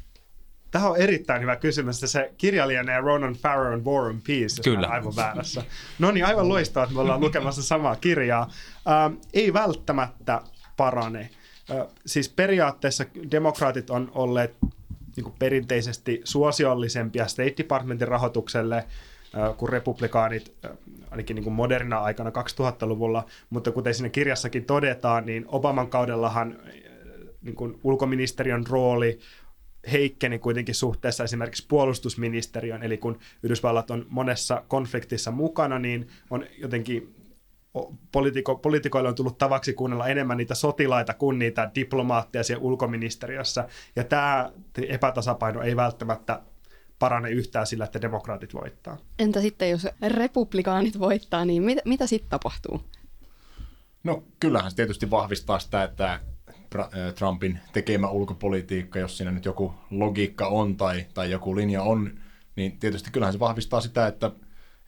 Tämä 0.76 0.88
on 0.88 0.96
erittäin 0.96 1.42
hyvä 1.42 1.56
kysymys. 1.56 2.00
Se 2.00 2.32
kirja 2.38 2.68
lienee 2.68 3.00
Ronan 3.00 3.34
Farrow 3.34 3.82
War 3.82 4.10
and 4.10 4.20
Peace, 4.26 4.42
jos 4.42 4.60
Kyllä. 4.64 4.86
aivan 4.86 5.16
väärässä. 5.16 5.64
No 5.98 6.10
niin, 6.10 6.26
aivan 6.26 6.48
loistavaa, 6.48 6.84
että 6.84 6.94
me 6.94 7.00
ollaan 7.00 7.20
lukemassa 7.20 7.62
samaa 7.62 7.96
kirjaa. 7.96 8.50
Ähm, 8.88 9.14
ei 9.34 9.52
välttämättä 9.52 10.40
parane. 10.76 11.30
Äh, 11.70 11.86
siis 12.06 12.28
periaatteessa 12.28 13.04
demokraatit 13.30 13.90
on 13.90 14.10
olleet 14.14 14.56
niin 15.16 15.24
kuin 15.24 15.34
perinteisesti 15.38 16.20
suosiollisempia 16.24 17.26
State 17.26 17.54
Departmentin 17.58 18.08
rahoitukselle 18.08 18.76
äh, 18.76 19.56
kuin 19.56 19.68
republikaanit, 19.68 20.54
äh, 20.64 20.70
ainakin 21.10 21.34
niin 21.34 21.44
kuin 21.44 21.54
moderna 21.54 21.98
aikana 21.98 22.30
2000-luvulla, 22.30 23.24
mutta 23.50 23.72
kuten 23.72 23.94
siinä 23.94 24.08
kirjassakin 24.08 24.64
todetaan, 24.64 25.26
niin 25.26 25.44
Obaman 25.48 25.88
kaudellahan 25.90 26.56
äh, 26.66 26.72
niin 27.42 27.56
kuin 27.56 27.80
ulkoministeriön 27.84 28.66
rooli 28.66 29.18
heikkeni 29.92 30.38
kuitenkin 30.38 30.74
suhteessa 30.74 31.24
esimerkiksi 31.24 31.66
puolustusministeriön, 31.68 32.82
eli 32.82 32.98
kun 32.98 33.18
Yhdysvallat 33.42 33.90
on 33.90 34.06
monessa 34.08 34.62
konfliktissa 34.68 35.30
mukana, 35.30 35.78
niin 35.78 36.08
on 36.30 36.44
jotenkin 36.58 37.14
poliitiko, 38.12 38.56
poliitikoille 38.56 39.08
on 39.08 39.14
tullut 39.14 39.38
tavaksi 39.38 39.72
kuunnella 39.72 40.08
enemmän 40.08 40.36
niitä 40.36 40.54
sotilaita 40.54 41.14
kuin 41.14 41.38
niitä 41.38 41.70
diplomaatteja 41.74 42.44
siellä 42.44 42.64
ulkoministeriössä, 42.64 43.68
ja 43.96 44.04
tämä 44.04 44.52
epätasapaino 44.88 45.62
ei 45.62 45.76
välttämättä 45.76 46.42
parane 46.98 47.30
yhtään 47.30 47.66
sillä, 47.66 47.84
että 47.84 48.00
demokraatit 48.00 48.54
voittaa. 48.54 48.96
Entä 49.18 49.40
sitten, 49.40 49.70
jos 49.70 49.86
republikaanit 50.08 50.98
voittaa, 50.98 51.44
niin 51.44 51.62
mit, 51.62 51.78
mitä 51.84 52.06
sitten 52.06 52.30
tapahtuu? 52.30 52.80
No 54.04 54.22
kyllähän 54.40 54.70
se 54.70 54.76
tietysti 54.76 55.10
vahvistaa 55.10 55.58
sitä, 55.58 55.82
että 55.82 56.20
Trumpin 57.14 57.58
tekemä 57.72 58.08
ulkopolitiikka, 58.08 58.98
jos 58.98 59.16
siinä 59.16 59.32
nyt 59.32 59.44
joku 59.44 59.74
logiikka 59.90 60.46
on 60.46 60.76
tai, 60.76 61.06
tai 61.14 61.30
joku 61.30 61.56
linja 61.56 61.82
on, 61.82 62.18
niin 62.56 62.78
tietysti 62.78 63.10
kyllähän 63.10 63.32
se 63.32 63.38
vahvistaa 63.38 63.80
sitä, 63.80 64.06
että, 64.06 64.30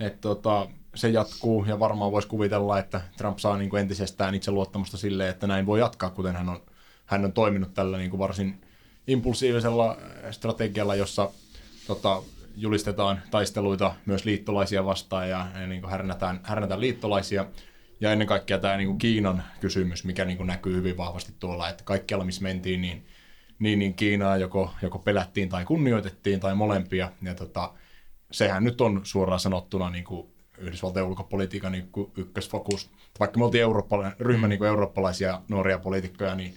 että 0.00 0.21
tota, 0.21 0.66
se 0.95 1.09
jatkuu 1.09 1.64
ja 1.64 1.78
varmaan 1.78 2.12
voisi 2.12 2.28
kuvitella, 2.28 2.78
että 2.78 3.00
Trump 3.16 3.38
saa 3.38 3.57
niin 3.57 3.71
kuin 3.71 3.80
entisestään 3.80 4.35
itseluottamusta 4.35 4.97
sille, 4.97 5.28
että 5.28 5.47
näin 5.47 5.66
voi 5.66 5.80
jatkaa, 5.80 6.11
kuten 6.11 6.37
hän 6.37 6.49
on, 6.49 6.61
hän 7.07 7.25
on 7.25 7.33
toiminut 7.33 7.75
tällä 7.75 7.99
niin 7.99 8.11
kuin 8.11 8.18
varsin 8.18 8.61
impulsiivisella 9.07 9.97
strategialla, 10.30 10.95
jossa 10.95 11.30
tota, 11.87 12.23
julistetaan 12.57 13.23
taisteluita 13.30 13.95
myös 14.07 14.25
liittolaisia 14.25 14.85
vastaan 14.85 15.28
ja, 15.30 15.47
ja 15.61 15.66
niin 15.66 15.80
kuin 15.80 15.90
härnätään, 15.90 16.40
härnätään 16.42 16.80
liittolaisia. 16.80 17.47
Ja 18.00 18.12
ennen 18.12 18.28
kaikkea 18.28 18.59
tämä 18.59 18.76
niin 18.76 18.88
kuin 18.88 18.99
Kiinan 18.99 19.43
kysymys, 19.61 20.05
mikä 20.05 20.25
niin 20.25 20.37
kuin 20.37 20.47
näkyy 20.47 20.76
hyvin 20.76 20.97
vahvasti 20.97 21.33
tuolla, 21.38 21.69
että 21.69 21.85
kaikkialla 21.85 22.25
missä 22.25 22.43
mentiin, 22.43 22.81
niin, 22.81 23.07
niin, 23.59 23.78
niin 23.78 23.95
Kiinaa 23.95 24.37
joko, 24.37 24.75
joko 24.83 24.99
pelättiin 24.99 25.49
tai 25.49 25.64
kunnioitettiin 25.64 26.40
tai 26.40 26.55
molempia. 26.55 27.12
Ja 27.23 27.35
tota, 27.35 27.73
sehän 28.31 28.64
nyt 28.64 28.81
on 28.81 29.00
suoraan 29.05 29.40
sanottuna 29.40 29.90
niin 29.90 30.05
kuin 30.05 30.28
Yhdysvaltain 30.59 31.07
ulkopolitiikan 31.07 31.73
niin 31.73 31.88
kuin 31.93 32.12
ykkösfokus. 32.17 32.90
Vaikka 33.21 33.38
me 33.38 33.45
oltiin 33.45 33.62
eurooppalainen, 33.62 34.17
ryhmä 34.21 34.49
niin 34.49 34.59
kuin 34.59 34.69
eurooppalaisia 34.69 35.43
nuoria 35.49 35.78
poliitikkoja, 35.78 36.35
niin 36.35 36.55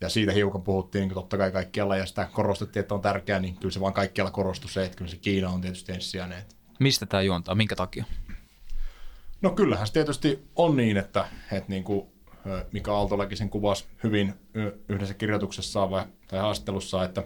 ja 0.00 0.08
siitä 0.08 0.32
hiukan 0.32 0.62
puhuttiin 0.62 1.02
niin 1.02 1.14
totta 1.14 1.38
kai 1.38 1.52
kaikkialla 1.52 1.96
ja 1.96 2.06
sitä 2.06 2.28
korostettiin, 2.32 2.80
että 2.80 2.94
on 2.94 3.00
tärkeää, 3.00 3.40
niin 3.40 3.54
kyllä 3.54 3.72
se 3.72 3.80
vaan 3.80 3.92
kaikkialla 3.92 4.30
korostui 4.30 4.70
se, 4.70 4.84
että 4.84 4.96
kyllä 4.96 5.10
se 5.10 5.16
Kiina 5.16 5.50
on 5.50 5.60
tietysti 5.60 5.92
ensisijainen. 5.92 6.42
Mistä 6.80 7.06
tämä 7.06 7.22
juontaa? 7.22 7.54
Minkä 7.54 7.76
takia? 7.76 8.04
No 9.42 9.50
kyllähän 9.50 9.86
se 9.86 9.92
tietysti 9.92 10.48
on 10.56 10.76
niin, 10.76 10.96
että, 10.96 11.28
että 11.52 11.70
niin 11.70 11.84
kuin 11.84 12.08
Mika 12.72 12.96
Aaltolakin 12.96 13.38
sen 13.38 13.50
kuvasi 13.50 13.84
hyvin 14.02 14.34
yhdessä 14.88 15.14
kirjoituksessaan 15.14 15.90
vai, 15.90 16.06
tai 16.28 16.40
haastattelussa, 16.40 17.04
että 17.04 17.24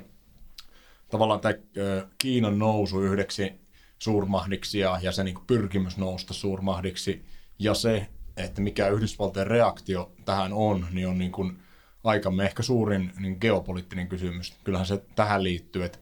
tavallaan 1.10 1.40
tämä 1.40 1.54
Kiinan 2.18 2.58
nousu 2.58 3.02
yhdeksi 3.02 3.52
suurmahdiksi 3.98 4.78
ja, 4.78 4.98
ja 5.02 5.12
se 5.12 5.24
niin 5.24 5.38
pyrkimys 5.46 5.98
nousta 5.98 6.34
suurmahdiksi 6.34 7.24
ja 7.58 7.74
se, 7.74 8.08
että 8.36 8.60
mikä 8.60 8.88
Yhdysvaltojen 8.88 9.46
reaktio 9.46 10.12
tähän 10.24 10.52
on, 10.52 10.86
niin 10.90 11.08
on 11.08 11.18
niin 11.18 11.32
kuin 11.32 11.58
aikamme 12.04 12.44
ehkä 12.44 12.62
suurin 12.62 13.12
niin 13.20 13.36
geopoliittinen 13.40 14.08
kysymys. 14.08 14.54
Kyllähän 14.64 14.86
se 14.86 15.02
tähän 15.16 15.42
liittyy, 15.42 15.84
että 15.84 15.98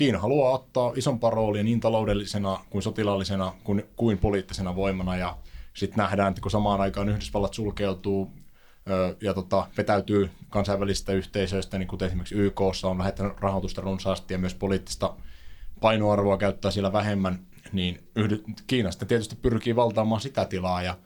Kiina 0.00 0.18
haluaa 0.18 0.52
ottaa 0.52 0.92
isompaa 0.96 1.30
roolia 1.30 1.62
niin 1.62 1.80
taloudellisena 1.80 2.60
kuin 2.70 2.82
sotilaallisena 2.82 3.52
kuin, 3.64 3.84
kuin 3.96 4.18
poliittisena 4.18 4.76
voimana. 4.76 5.16
Ja 5.16 5.36
sitten 5.74 5.96
nähdään, 5.96 6.28
että 6.28 6.40
kun 6.40 6.50
samaan 6.50 6.80
aikaan 6.80 7.08
Yhdysvallat 7.08 7.54
sulkeutuu 7.54 8.30
ö, 8.90 9.16
ja 9.20 9.34
tota, 9.34 9.66
vetäytyy 9.76 10.30
kansainvälisistä 10.50 11.12
yhteisöistä, 11.12 11.78
niin 11.78 11.88
kuten 11.88 12.06
esimerkiksi 12.06 12.34
YKssa 12.34 12.88
on 12.88 12.98
lähettänyt 12.98 13.40
rahoitusta 13.40 13.80
runsaasti 13.80 14.34
ja 14.34 14.38
myös 14.38 14.54
poliittista 14.54 15.14
painoarvoa 15.80 16.38
käyttää 16.38 16.70
siellä 16.70 16.92
vähemmän, 16.92 17.38
niin 17.72 18.04
Yhdy- 18.18 18.44
Kiina 18.66 18.90
sitten 18.90 19.08
tietysti 19.08 19.36
pyrkii 19.36 19.76
valtaamaan 19.76 20.20
sitä 20.20 20.44
tilaa. 20.44 20.82
Ja, 20.82 20.96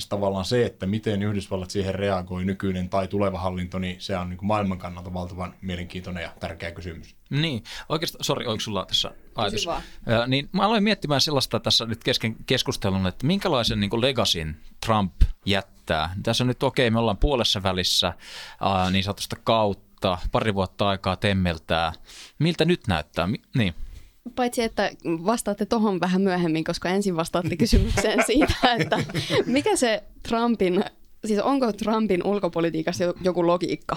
ja 0.00 0.02
se 0.02 0.08
tavallaan 0.08 0.44
se, 0.44 0.66
että 0.66 0.86
miten 0.86 1.22
Yhdysvallat 1.22 1.70
siihen 1.70 1.94
reagoi, 1.94 2.44
nykyinen 2.44 2.88
tai 2.88 3.08
tuleva 3.08 3.38
hallinto, 3.38 3.78
niin 3.78 3.96
se 3.98 4.16
on 4.16 4.28
niin 4.28 4.38
kuin 4.38 4.46
maailman 4.46 4.78
kannalta 4.78 5.14
valtavan 5.14 5.54
mielenkiintoinen 5.60 6.22
ja 6.22 6.32
tärkeä 6.40 6.72
kysymys. 6.72 7.14
Niin, 7.30 7.64
oikeastaan, 7.88 8.24
sori, 8.24 8.46
oliko 8.46 8.60
sulla 8.60 8.86
tässä 8.86 9.10
ajatus? 9.34 9.66
vaan. 9.66 9.82
Ö, 10.08 10.26
niin 10.26 10.48
mä 10.52 10.62
aloin 10.62 10.84
miettimään 10.84 11.20
sellaista 11.20 11.60
tässä 11.60 11.86
nyt 11.86 12.04
kesken 12.04 12.36
keskustelun, 12.46 13.06
että 13.06 13.26
minkälaisen 13.26 13.80
niin 13.80 14.00
legasin 14.00 14.56
Trump 14.86 15.14
jättää. 15.46 16.14
Tässä 16.22 16.44
on 16.44 16.48
nyt 16.48 16.62
okei, 16.62 16.86
okay, 16.86 16.92
me 16.92 16.98
ollaan 16.98 17.16
puolessa 17.16 17.62
välissä 17.62 18.12
ää, 18.60 18.90
niin 18.90 19.04
sanotusta 19.04 19.36
kautta, 19.44 20.18
pari 20.32 20.54
vuotta 20.54 20.88
aikaa 20.88 21.16
temmeltää. 21.16 21.92
Miltä 22.38 22.64
nyt 22.64 22.86
näyttää? 22.86 23.26
Mi- 23.26 23.42
niin. 23.54 23.74
Paitsi, 24.36 24.62
että 24.62 24.90
vastaatte 25.04 25.66
tohon 25.66 26.00
vähän 26.00 26.22
myöhemmin, 26.22 26.64
koska 26.64 26.88
ensin 26.88 27.16
vastaatte 27.16 27.56
kysymykseen 27.56 28.24
siitä, 28.26 28.54
että 28.78 28.98
mikä 29.46 29.76
se 29.76 30.02
Trumpin, 30.28 30.84
siis 31.24 31.40
onko 31.40 31.72
Trumpin 31.72 32.26
ulkopolitiikassa 32.26 33.04
jo- 33.04 33.14
joku 33.24 33.46
logiikka? 33.46 33.96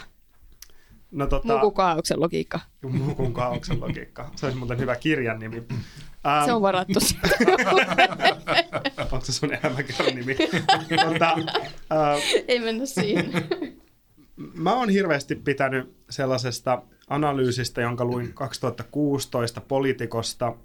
No, 1.12 1.28
tota, 1.28 1.48
Muu 1.48 1.60
kuin 1.60 1.74
kaauksen 1.74 2.20
logiikka. 2.22 2.60
Muu 2.82 3.16
kuin 3.16 3.34
kaauksen 3.34 3.82
logiikka. 3.82 4.32
Se 4.36 4.46
olisi 4.46 4.58
muuten 4.60 4.80
hyvä 4.80 4.96
kirjan 4.96 5.40
nimi. 5.40 5.58
Ähm, 6.28 6.46
Se 6.46 6.54
on 6.54 6.62
varattu. 6.62 7.00
Onko 9.12 9.25
se 9.25 9.34
sun 9.34 9.54
elämäkerran 9.54 10.16
nimi? 10.16 10.36
tota, 11.06 11.36
äh, 11.92 12.22
Ei 12.48 12.60
mennä 12.60 12.86
siihen. 12.86 13.32
Mä 14.36 14.74
oon 14.74 14.90
hirveästi 14.90 15.36
pitänyt 15.36 15.96
sellaisesta 16.10 16.82
analyysistä, 17.08 17.82
jonka 17.82 18.06
luin 18.06 18.34
2016 18.34 19.62
politikosta, 19.62 20.56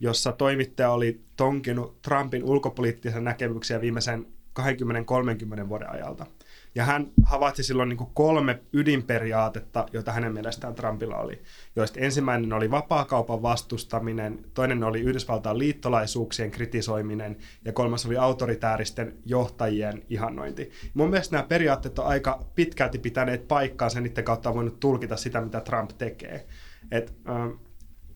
jossa 0.00 0.32
toimittaja 0.32 0.90
oli 0.90 1.20
tonkinut 1.36 2.02
Trumpin 2.02 2.44
ulkopoliittisia 2.44 3.20
näkemyksiä 3.20 3.80
viimeisen 3.80 4.26
20-30 4.60 5.68
vuoden 5.68 5.90
ajalta. 5.90 6.26
Ja 6.74 6.84
hän 6.84 7.10
havaitsi 7.22 7.62
silloin 7.62 7.88
niin 7.88 7.96
kuin 7.96 8.10
kolme 8.14 8.60
ydinperiaatetta, 8.72 9.86
joita 9.92 10.12
hänen 10.12 10.32
mielestään 10.32 10.74
Trumpilla 10.74 11.16
oli, 11.16 11.42
joista 11.76 12.00
ensimmäinen 12.00 12.52
oli 12.52 12.70
vapaakaupan 12.70 13.42
vastustaminen, 13.42 14.44
toinen 14.54 14.84
oli 14.84 15.00
Yhdysvaltain 15.00 15.58
liittolaisuuksien 15.58 16.50
kritisoiminen 16.50 17.36
ja 17.64 17.72
kolmas 17.72 18.06
oli 18.06 18.16
autoritääristen 18.16 19.14
johtajien 19.26 20.02
ihannointi. 20.08 20.70
Mun 20.94 21.10
mielestä 21.10 21.36
nämä 21.36 21.48
periaatteet 21.48 21.98
on 21.98 22.06
aika 22.06 22.44
pitkälti 22.54 22.98
pitäneet 22.98 23.48
paikkaansa 23.48 24.00
niiden 24.00 24.24
kautta 24.24 24.48
on 24.48 24.54
voinut 24.54 24.80
tulkita 24.80 25.16
sitä, 25.16 25.40
mitä 25.40 25.60
Trump 25.60 25.90
tekee. 25.98 26.46
Et, 26.90 27.14
ähm, 27.28 27.50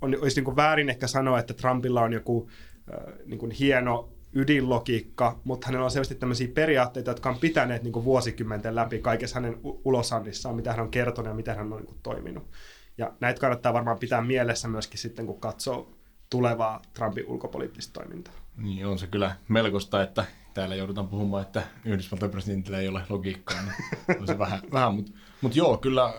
on, 0.00 0.16
olisi 0.20 0.36
niin 0.36 0.44
kuin 0.44 0.56
väärin 0.56 0.90
ehkä 0.90 1.06
sanoa, 1.06 1.38
että 1.38 1.54
Trumpilla 1.54 2.02
on 2.02 2.12
joku 2.12 2.48
äh, 2.92 3.14
niin 3.26 3.38
kuin 3.38 3.50
hieno 3.50 4.13
ydinlogiikka, 4.34 5.40
mutta 5.44 5.66
hänellä 5.66 5.84
on 5.84 5.90
selvästi 5.90 6.14
tämmöisiä 6.14 6.48
periaatteita, 6.48 7.10
jotka 7.10 7.28
on 7.28 7.38
pitäneet 7.38 7.82
niin 7.82 7.92
kuin 7.92 8.04
vuosikymmenten 8.04 8.74
läpi 8.74 8.98
kaikessa 8.98 9.34
hänen 9.34 9.60
ulosannissaan, 9.62 10.56
mitä 10.56 10.70
hän 10.70 10.80
on 10.80 10.90
kertonut 10.90 11.28
ja 11.28 11.34
miten 11.34 11.56
hän 11.56 11.72
on 11.72 11.78
niin 11.78 11.86
kuin 11.86 11.98
toiminut. 12.02 12.50
Ja 12.98 13.12
näitä 13.20 13.40
kannattaa 13.40 13.72
varmaan 13.72 13.98
pitää 13.98 14.22
mielessä 14.22 14.68
myöskin 14.68 14.98
sitten, 14.98 15.26
kun 15.26 15.40
katsoo 15.40 15.92
tulevaa 16.30 16.82
Trumpin 16.92 17.26
ulkopoliittista 17.26 17.92
toimintaa. 17.92 18.34
Niin 18.56 18.86
on 18.86 18.98
se 18.98 19.06
kyllä 19.06 19.36
melkoista, 19.48 20.02
että 20.02 20.24
täällä 20.54 20.74
joudutaan 20.74 21.08
puhumaan, 21.08 21.42
että 21.42 21.62
Yhdysvaltain 21.84 22.32
presidentillä 22.32 22.78
ei 22.78 22.88
ole 22.88 23.02
logiikkaa. 23.08 23.62
Niin 23.62 24.20
on 24.20 24.26
se 24.26 24.38
vähän, 24.38 24.60
vähän 24.72 24.94
mutta 24.94 25.12
mut 25.40 25.56
joo, 25.56 25.76
kyllä 25.76 26.14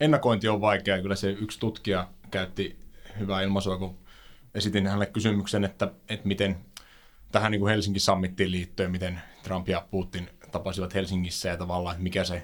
ennakointi 0.00 0.48
on 0.48 0.60
vaikeaa. 0.60 1.02
Kyllä 1.02 1.16
se 1.16 1.30
yksi 1.30 1.60
tutkija 1.60 2.08
käytti 2.30 2.78
hyvää 3.18 3.42
ilmaisua, 3.42 3.78
kun 3.78 3.98
esitin 4.54 4.86
hänelle 4.86 5.06
kysymyksen, 5.06 5.64
että, 5.64 5.92
että 6.08 6.28
miten 6.28 6.56
tähän 7.34 7.52
niin 7.52 7.60
kuin 7.60 7.70
Helsingin 7.70 8.00
summittiin 8.00 8.50
liittyen, 8.50 8.90
miten 8.90 9.20
Trump 9.42 9.68
ja 9.68 9.86
Putin 9.90 10.30
tapasivat 10.52 10.94
Helsingissä 10.94 11.48
ja 11.48 11.56
tavallaan, 11.56 11.96
mikä 11.98 12.24
se 12.24 12.42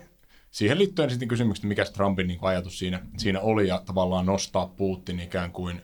Siihen 0.51 0.79
liittyen 0.79 1.09
esitin 1.09 1.29
kysymyksen, 1.29 1.69
mikä 1.69 1.85
se 1.85 1.93
Trumpin 1.93 2.27
niin 2.27 2.39
kuin 2.39 2.51
ajatus 2.51 2.79
siinä, 2.79 3.01
siinä 3.17 3.41
oli 3.41 3.69
ja 3.69 3.83
tavallaan 3.87 4.27
nostaa 4.27 4.67
Putin 4.67 5.21
ikään 5.21 5.53
kuin 5.53 5.83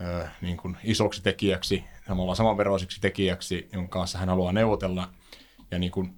ö, 0.00 0.28
niin 0.40 0.56
kuin 0.56 0.76
isoksi 0.84 1.22
tekijäksi, 1.22 1.84
samalla 2.08 2.34
samanveroiseksi 2.34 3.00
tekijäksi, 3.00 3.68
jonka 3.72 3.98
kanssa 3.98 4.18
hän 4.18 4.28
haluaa 4.28 4.52
neuvotella. 4.52 5.08
Ja 5.70 5.78
niin 5.78 5.92
kuin 5.92 6.14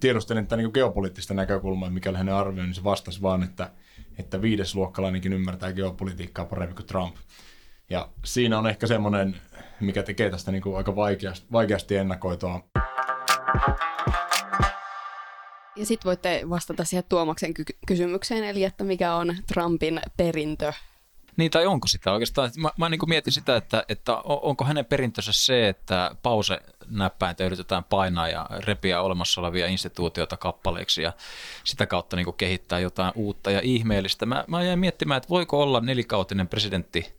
tiedostelin 0.00 0.46
tätä 0.46 0.56
niin 0.56 0.70
geopoliittista 0.74 1.34
näkökulmaa, 1.34 1.90
mikä 1.90 2.12
hänen 2.12 2.34
arvioi, 2.34 2.66
niin 2.66 2.74
se 2.74 2.84
vastasi 2.84 3.22
vaan, 3.22 3.42
että, 3.42 3.70
että 4.18 4.42
viidesluokkalainenkin 4.42 5.32
ymmärtää 5.32 5.72
geopolitiikkaa 5.72 6.44
paremmin 6.44 6.76
kuin 6.76 6.86
Trump. 6.86 7.16
Ja 7.90 8.08
siinä 8.24 8.58
on 8.58 8.66
ehkä 8.66 8.86
semmoinen, 8.86 9.40
mikä 9.80 10.02
tekee 10.02 10.30
tästä 10.30 10.52
niin 10.52 10.62
kuin 10.62 10.76
aika 10.76 10.96
vaikeasti, 10.96 11.46
vaikeasti 11.52 11.96
ennakoitua. 11.96 12.64
Ja 15.76 15.86
sitten 15.86 16.08
voitte 16.08 16.42
vastata 16.48 16.84
siihen 16.84 17.04
Tuomaksen 17.08 17.54
ky- 17.54 17.64
kysymykseen, 17.86 18.44
eli 18.44 18.64
että 18.64 18.84
mikä 18.84 19.14
on 19.14 19.36
Trumpin 19.46 20.00
perintö. 20.16 20.72
Niin, 21.36 21.50
tai 21.50 21.66
onko 21.66 21.88
sitä 21.88 22.12
oikeastaan? 22.12 22.50
Mä, 22.56 22.70
mä 22.78 22.88
niin 22.88 23.00
mietin 23.08 23.32
sitä, 23.32 23.56
että, 23.56 23.84
että 23.88 24.16
on- 24.16 24.40
onko 24.42 24.64
hänen 24.64 24.84
perintönsä 24.84 25.32
se, 25.32 25.68
että 25.68 26.10
pause 26.22 26.60
näppäintä 26.88 27.44
yritetään 27.44 27.84
painaa 27.84 28.28
ja 28.28 28.46
repiä 28.50 29.00
olemassa 29.00 29.40
olevia 29.40 29.66
instituutioita 29.66 30.36
kappaleiksi 30.36 31.02
ja 31.02 31.12
sitä 31.64 31.86
kautta 31.86 32.16
niin 32.16 32.34
kehittää 32.36 32.78
jotain 32.78 33.12
uutta 33.14 33.50
ja 33.50 33.60
ihmeellistä. 33.62 34.26
Mä, 34.26 34.44
mä 34.48 34.62
jäin 34.62 34.78
miettimään, 34.78 35.16
että 35.16 35.28
voiko 35.28 35.62
olla 35.62 35.80
nelikautinen 35.80 36.48
presidentti, 36.48 37.12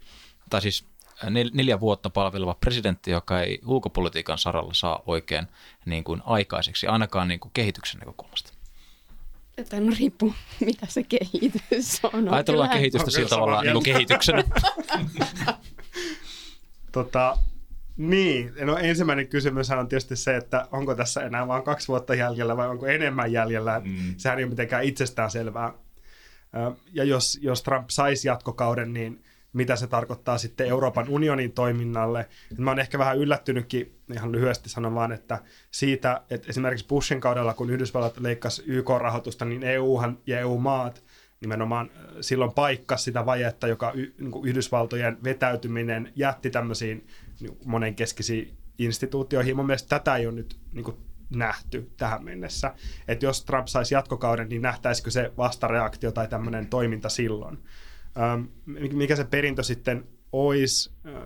tai 0.50 0.62
siis 0.62 0.86
nel, 1.30 1.50
neljä 1.54 1.80
vuotta 1.80 2.10
palveleva 2.10 2.54
presidentti, 2.54 3.12
joka 3.12 3.42
ei 3.42 3.60
ulkopolitiikan 3.66 4.38
saralla 4.38 4.74
saa 4.74 5.04
oikein 5.06 5.48
niin 5.86 6.04
kuin 6.04 6.22
aikaiseksi, 6.26 6.88
ainakaan 6.88 7.28
niin 7.28 7.40
kuin 7.40 7.52
kehityksen 7.54 8.00
näkökulmasta. 8.00 8.54
Että 9.58 9.80
no 9.80 9.94
riippuu, 10.00 10.34
mitä 10.66 10.86
se 10.90 11.04
kehitys 11.04 12.00
on. 12.04 12.34
Ajatellaan 12.34 12.70
Kyllä- 12.70 12.80
kehitystä 12.80 13.12
sillä 13.12 13.30
tavalla 13.30 13.64
niin 13.64 13.84
kehityksenä. 13.84 14.44
Tota, 16.92 17.38
niin, 17.98 18.54
no 18.62 18.78
ensimmäinen 18.78 19.28
kysymys 19.28 19.72
on 19.72 19.88
tietysti 19.88 20.16
se, 20.16 20.36
että 20.36 20.68
onko 20.72 20.96
tässä 20.96 21.22
enää 21.22 21.48
vain 21.48 21.64
kaksi 21.64 21.88
vuotta 21.88 22.16
jäljellä 22.16 22.58
vai 22.58 22.68
onko 22.70 22.88
enemmän 22.88 23.32
jäljellä. 23.32 23.82
Mm. 23.84 24.16
Sehän 24.18 24.38
ei 24.38 24.44
ole 24.44 24.50
mitenkään 24.50 24.84
itsestään 24.84 25.32
selvää. 25.32 25.74
Ja 26.94 27.04
jos, 27.04 27.40
jos 27.42 27.64
Trump 27.64 27.90
saisi 27.90 28.28
jatkokauden, 28.28 28.94
niin 28.94 29.24
mitä 29.58 29.76
se 29.76 29.88
tarkoittaa 29.88 30.38
sitten 30.38 30.68
Euroopan 30.68 31.10
unionin 31.10 31.52
toiminnalle. 31.52 32.20
Et 32.52 32.58
Mä 32.58 32.72
oon 32.72 32.80
ehkä 32.80 33.00
vähän 33.00 33.18
yllättynytkin, 33.18 33.96
ihan 34.14 34.32
lyhyesti 34.32 34.70
sanon 34.70 34.96
vaan, 34.96 35.12
että 35.12 35.40
siitä, 35.72 36.22
että 36.30 36.50
esimerkiksi 36.50 36.88
Bushin 36.88 37.22
kaudella, 37.22 37.54
kun 37.54 37.70
Yhdysvallat 37.70 38.18
leikkasi 38.18 38.64
YK-rahoitusta, 38.66 39.46
niin 39.46 39.64
EUhan 39.64 40.18
ja 40.28 40.40
EU-maat 40.40 41.04
nimenomaan 41.42 41.92
silloin 42.22 42.52
paikkas 42.52 43.04
sitä 43.04 43.26
vajetta, 43.26 43.68
joka 43.68 43.92
y, 43.96 44.14
niin 44.20 44.46
Yhdysvaltojen 44.46 45.18
vetäytyminen 45.24 46.12
jätti 46.16 46.50
tämmöisiin 46.50 47.08
niin 47.40 47.58
monenkeskisiin 47.66 48.58
instituutioihin. 48.78 49.56
Mun 49.56 49.66
mielestä 49.66 50.00
tätä 50.00 50.16
ei 50.16 50.28
ole 50.28 50.36
nyt 50.36 50.60
niin 50.72 50.84
kuin 50.84 50.98
nähty 51.30 51.92
tähän 51.98 52.24
mennessä. 52.24 52.74
Että 53.08 53.26
jos 53.26 53.46
Trump 53.46 53.68
saisi 53.68 53.94
jatkokauden, 53.94 54.50
niin 54.50 54.62
nähtäisikö 54.62 55.12
se 55.12 55.32
vastareaktio 55.38 56.12
tai 56.12 56.28
tämmöinen 56.28 56.68
toiminta 56.68 57.10
silloin. 57.10 57.58
Ähm, 58.20 58.44
mikä 58.94 59.16
se 59.16 59.24
perintö 59.24 59.64
sitten 59.64 60.08
olisi, 60.32 60.92
äh, 61.06 61.22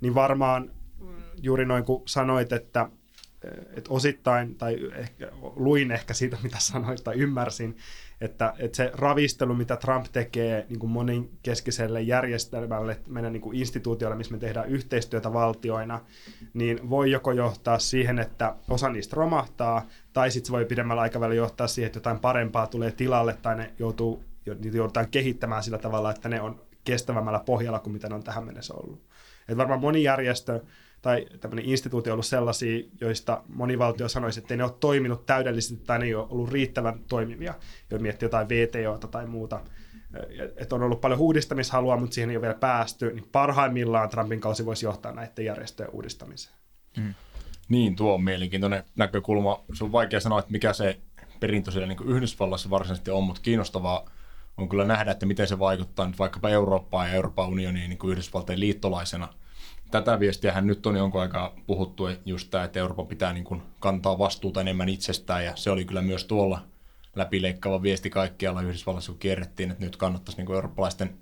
niin 0.00 0.14
varmaan 0.14 0.70
juuri 1.42 1.64
noin 1.64 1.84
kuin 1.84 2.02
sanoit, 2.06 2.52
että 2.52 2.88
että 3.76 3.90
osittain, 3.90 4.54
tai 4.54 4.90
ehkä, 4.96 5.28
luin 5.56 5.90
ehkä 5.90 6.14
siitä, 6.14 6.38
mitä 6.42 6.56
sanoit, 6.60 7.04
tai 7.04 7.14
ymmärsin, 7.14 7.76
että, 8.20 8.54
että 8.58 8.76
se 8.76 8.90
ravistelu, 8.94 9.54
mitä 9.54 9.76
Trump 9.76 10.06
tekee 10.12 10.66
niin 10.68 10.78
kuin 10.78 10.90
monenkeskiselle 10.90 12.02
järjestelmälle, 12.02 13.00
meidän 13.08 13.32
niin 13.32 13.40
kuin 13.40 13.56
instituutioille, 13.56 14.16
missä 14.16 14.32
me 14.32 14.38
tehdään 14.38 14.68
yhteistyötä 14.68 15.32
valtioina, 15.32 16.00
niin 16.54 16.90
voi 16.90 17.10
joko 17.10 17.32
johtaa 17.32 17.78
siihen, 17.78 18.18
että 18.18 18.54
osa 18.68 18.88
niistä 18.88 19.16
romahtaa, 19.16 19.86
tai 20.12 20.30
sitten 20.30 20.46
se 20.46 20.52
voi 20.52 20.64
pidemmällä 20.64 21.02
aikavälillä 21.02 21.42
johtaa 21.42 21.66
siihen, 21.66 21.86
että 21.86 21.96
jotain 21.96 22.18
parempaa 22.18 22.66
tulee 22.66 22.90
tilalle, 22.90 23.38
tai 23.42 23.56
ne 23.56 23.70
joutuu, 23.78 24.24
niitä 24.46 24.76
joudutaan 24.76 25.10
kehittämään 25.10 25.62
sillä 25.62 25.78
tavalla, 25.78 26.10
että 26.10 26.28
ne 26.28 26.40
on 26.40 26.60
kestävämmällä 26.84 27.40
pohjalla 27.40 27.78
kuin 27.78 27.92
mitä 27.92 28.08
ne 28.08 28.14
on 28.14 28.24
tähän 28.24 28.44
mennessä 28.44 28.74
ollut. 28.74 29.02
Et 29.48 29.56
varmaan 29.56 29.80
moni 29.80 30.02
järjestö 30.02 30.60
tai 31.02 31.26
tämmöinen 31.40 31.64
instituutio 31.64 32.12
on 32.12 32.14
ollut 32.14 32.26
sellaisia, 32.26 32.84
joista 33.00 33.42
moni 33.48 33.78
valtio 33.78 34.08
sanoisi, 34.08 34.40
että 34.40 34.56
ne 34.56 34.64
ole 34.64 34.72
toiminut 34.80 35.26
täydellisesti 35.26 35.84
tai 35.86 35.98
ne 35.98 36.04
ei 36.04 36.14
ole 36.14 36.26
ollut 36.30 36.52
riittävän 36.52 37.00
toimivia, 37.08 37.54
jo 37.90 37.98
miettii 37.98 38.26
jotain 38.26 38.48
VTOta 38.48 39.08
tai 39.08 39.26
muuta. 39.26 39.60
Että 40.56 40.74
on 40.74 40.82
ollut 40.82 41.00
paljon 41.00 41.20
uudistamishalua, 41.20 41.96
mutta 41.96 42.14
siihen 42.14 42.30
ei 42.30 42.36
ole 42.36 42.42
vielä 42.42 42.54
päästy, 42.54 43.12
niin 43.12 43.28
parhaimmillaan 43.32 44.08
Trumpin 44.08 44.40
kausi 44.40 44.66
voisi 44.66 44.86
johtaa 44.86 45.12
näiden 45.12 45.44
järjestöjen 45.44 45.90
uudistamiseen. 45.90 46.54
Niin, 47.68 47.96
tuo 47.96 48.14
on 48.14 48.24
mielenkiintoinen 48.24 48.84
näkökulma. 48.96 49.64
Se 49.74 49.84
on 49.84 49.92
vaikea 49.92 50.20
sanoa, 50.20 50.38
että 50.38 50.52
mikä 50.52 50.72
se 50.72 51.00
perintö 51.40 51.70
siellä 51.70 51.86
niin 51.86 52.08
Yhdysvallassa 52.08 52.70
varsinaisesti 52.70 53.10
on, 53.10 53.24
mutta 53.24 53.42
kiinnostavaa 53.42 54.10
on 54.62 54.68
kyllä 54.68 54.84
nähdä, 54.84 55.10
että 55.10 55.26
miten 55.26 55.48
se 55.48 55.58
vaikuttaa 55.58 56.06
nyt 56.06 56.18
vaikkapa 56.18 56.48
Eurooppaan 56.48 57.08
ja 57.08 57.14
Euroopan 57.14 57.48
unioniin 57.48 57.88
niin 57.88 57.98
kuin 57.98 58.12
Yhdysvaltojen 58.12 58.60
liittolaisena. 58.60 59.28
Tätä 59.90 60.20
viestiähän 60.20 60.66
nyt 60.66 60.86
on 60.86 60.96
jonkun 60.96 61.20
aikaa 61.20 61.54
puhuttu, 61.66 62.04
just 62.26 62.50
tämä, 62.50 62.64
että 62.64 62.78
Euroopan 62.78 63.06
pitää 63.06 63.32
niin 63.32 63.44
kuin 63.44 63.62
kantaa 63.80 64.18
vastuuta 64.18 64.60
enemmän 64.60 64.88
itsestään, 64.88 65.44
ja 65.44 65.52
se 65.56 65.70
oli 65.70 65.84
kyllä 65.84 66.02
myös 66.02 66.24
tuolla 66.24 66.62
läpileikkaava 67.16 67.82
viesti 67.82 68.10
kaikkialla 68.10 68.62
Yhdysvallassa, 68.62 69.12
kun 69.12 69.18
kierrettiin, 69.18 69.70
että 69.70 69.84
nyt 69.84 69.96
kannattaisi 69.96 70.38
niin 70.38 70.46
kuin 70.46 70.54
eurooppalaisten 70.54 71.18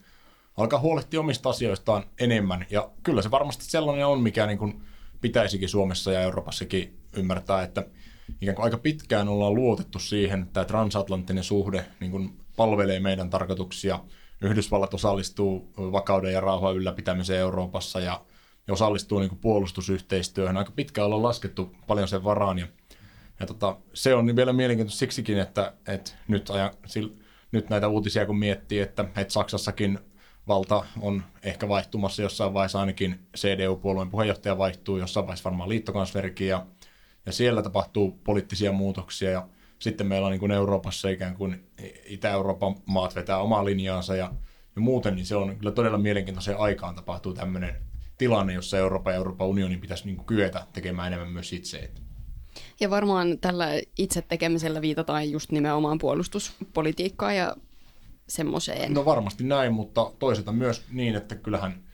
alkaa 0.56 0.80
huolehtia 0.80 1.20
omista 1.20 1.50
asioistaan 1.50 2.04
enemmän. 2.20 2.66
Ja 2.70 2.90
kyllä 3.02 3.22
se 3.22 3.30
varmasti 3.30 3.64
sellainen 3.64 4.06
on, 4.06 4.20
mikä 4.20 4.46
niin 4.46 4.58
kuin 4.58 4.82
pitäisikin 5.20 5.68
Suomessa 5.68 6.12
ja 6.12 6.20
Euroopassakin 6.20 6.98
ymmärtää, 7.16 7.62
että 7.62 7.86
ikään 8.40 8.54
kuin 8.54 8.64
aika 8.64 8.78
pitkään 8.78 9.28
ollaan 9.28 9.54
luotettu 9.54 9.98
siihen, 9.98 10.42
että 10.42 10.52
tämä 10.52 10.64
transatlanttinen 10.64 11.44
suhde 11.44 11.84
niin 12.00 12.10
kuin 12.10 12.39
palvelee 12.60 13.00
meidän 13.00 13.30
tarkoituksia. 13.30 14.00
Yhdysvallat 14.42 14.94
osallistuu 14.94 15.72
vakauden 15.76 16.32
ja 16.32 16.40
rauhan 16.40 16.76
ylläpitämiseen 16.76 17.40
Euroopassa 17.40 18.00
ja, 18.00 18.20
osallistuu 18.70 19.18
niin 19.18 19.28
kuin 19.28 19.38
puolustusyhteistyöhön. 19.38 20.56
Aika 20.56 20.72
pitkään 20.76 21.06
ollaan 21.06 21.22
laskettu 21.22 21.74
paljon 21.86 22.08
sen 22.08 22.24
varaan 22.24 22.58
ja, 22.58 22.66
ja 23.40 23.46
tota, 23.46 23.76
se 23.94 24.14
on 24.14 24.36
vielä 24.36 24.52
mielenkiintoista 24.52 24.98
siksikin, 24.98 25.38
että, 25.38 25.72
että 25.88 26.10
nyt, 26.28 26.50
ajan, 26.50 26.70
sil, 26.92 27.08
nyt 27.52 27.68
näitä 27.68 27.88
uutisia 27.88 28.26
kun 28.26 28.38
miettii, 28.38 28.80
että, 28.80 29.04
että 29.16 29.32
Saksassakin 29.32 29.98
valta 30.48 30.84
on 31.00 31.22
ehkä 31.42 31.68
vaihtumassa 31.68 32.22
jossain 32.22 32.54
vaiheessa, 32.54 32.80
ainakin 32.80 33.26
CDU-puolueen 33.36 34.10
puheenjohtaja 34.10 34.58
vaihtuu, 34.58 34.98
jossain 34.98 35.26
vaiheessa 35.26 35.50
varmaan 35.50 35.68
liittokansverikin 35.68 36.48
ja, 36.48 36.66
ja 37.26 37.32
siellä 37.32 37.62
tapahtuu 37.62 38.20
poliittisia 38.24 38.72
muutoksia 38.72 39.30
ja 39.30 39.48
sitten 39.80 40.06
meillä 40.06 40.26
on 40.26 40.30
niin 40.30 40.40
kuin 40.40 40.52
Euroopassa 40.52 41.08
ikään 41.08 41.36
kuin 41.36 41.70
Itä-Euroopan 42.04 42.74
maat 42.86 43.14
vetää 43.14 43.38
omaa 43.38 43.64
linjaansa 43.64 44.16
ja, 44.16 44.32
ja 44.76 44.82
muuten, 44.82 45.16
niin 45.16 45.26
se 45.26 45.36
on 45.36 45.56
kyllä 45.56 45.72
todella 45.72 45.98
mielenkiintoiseen 45.98 46.58
aikaan 46.58 46.94
tapahtuu 46.94 47.34
tämmöinen 47.34 47.74
tilanne, 48.18 48.52
jossa 48.52 48.78
Euroopan 48.78 49.12
ja 49.12 49.16
Euroopan 49.16 49.48
unionin 49.48 49.80
pitäisi 49.80 50.06
niin 50.06 50.16
kuin 50.16 50.26
kyetä 50.26 50.66
tekemään 50.72 51.12
enemmän 51.12 51.32
myös 51.32 51.52
itse. 51.52 51.90
Ja 52.80 52.90
varmaan 52.90 53.38
tällä 53.38 53.68
itse 53.98 54.22
tekemisellä 54.22 54.80
viitataan 54.80 55.30
just 55.30 55.52
nimenomaan 55.52 55.98
puolustuspolitiikkaa 55.98 57.32
ja 57.32 57.56
semmoiseen. 58.28 58.94
No 58.94 59.04
varmasti 59.04 59.44
näin, 59.44 59.72
mutta 59.72 60.12
toisaalta 60.18 60.52
myös 60.52 60.84
niin, 60.90 61.14
että 61.14 61.34
kyllähän 61.34 61.89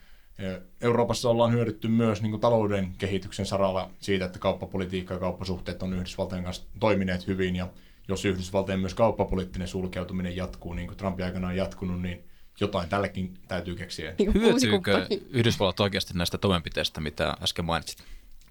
Euroopassa 0.81 1.29
ollaan 1.29 1.51
hyödytty 1.51 1.87
myös 1.87 2.21
niin 2.21 2.31
kuin 2.31 2.41
talouden 2.41 2.93
kehityksen 2.97 3.45
saralla 3.45 3.89
siitä, 3.99 4.25
että 4.25 4.39
kauppapolitiikka 4.39 5.13
ja 5.13 5.19
kauppasuhteet 5.19 5.83
on 5.83 5.93
Yhdysvaltojen 5.93 6.43
kanssa 6.43 6.63
toimineet 6.79 7.27
hyvin 7.27 7.55
ja 7.55 7.67
jos 8.07 8.25
Yhdysvaltojen 8.25 8.79
myös 8.79 8.93
kauppapoliittinen 8.93 9.67
sulkeutuminen 9.67 10.35
jatkuu, 10.35 10.73
niin 10.73 10.87
kuin 10.87 10.97
Trumpin 10.97 11.25
aikana 11.25 11.47
on 11.47 11.55
jatkunut, 11.55 12.01
niin 12.01 12.23
jotain 12.59 12.89
tällekin 12.89 13.33
täytyy 13.47 13.75
keksiä. 13.75 14.15
Niin 14.19 14.33
Hyötyykö. 14.33 15.07
Yhdysvallat 15.29 15.79
oikeasti 15.79 16.13
näistä 16.13 16.37
toimenpiteistä, 16.37 17.01
mitä 17.01 17.37
äsken 17.43 17.65
mainitsit? 17.65 18.03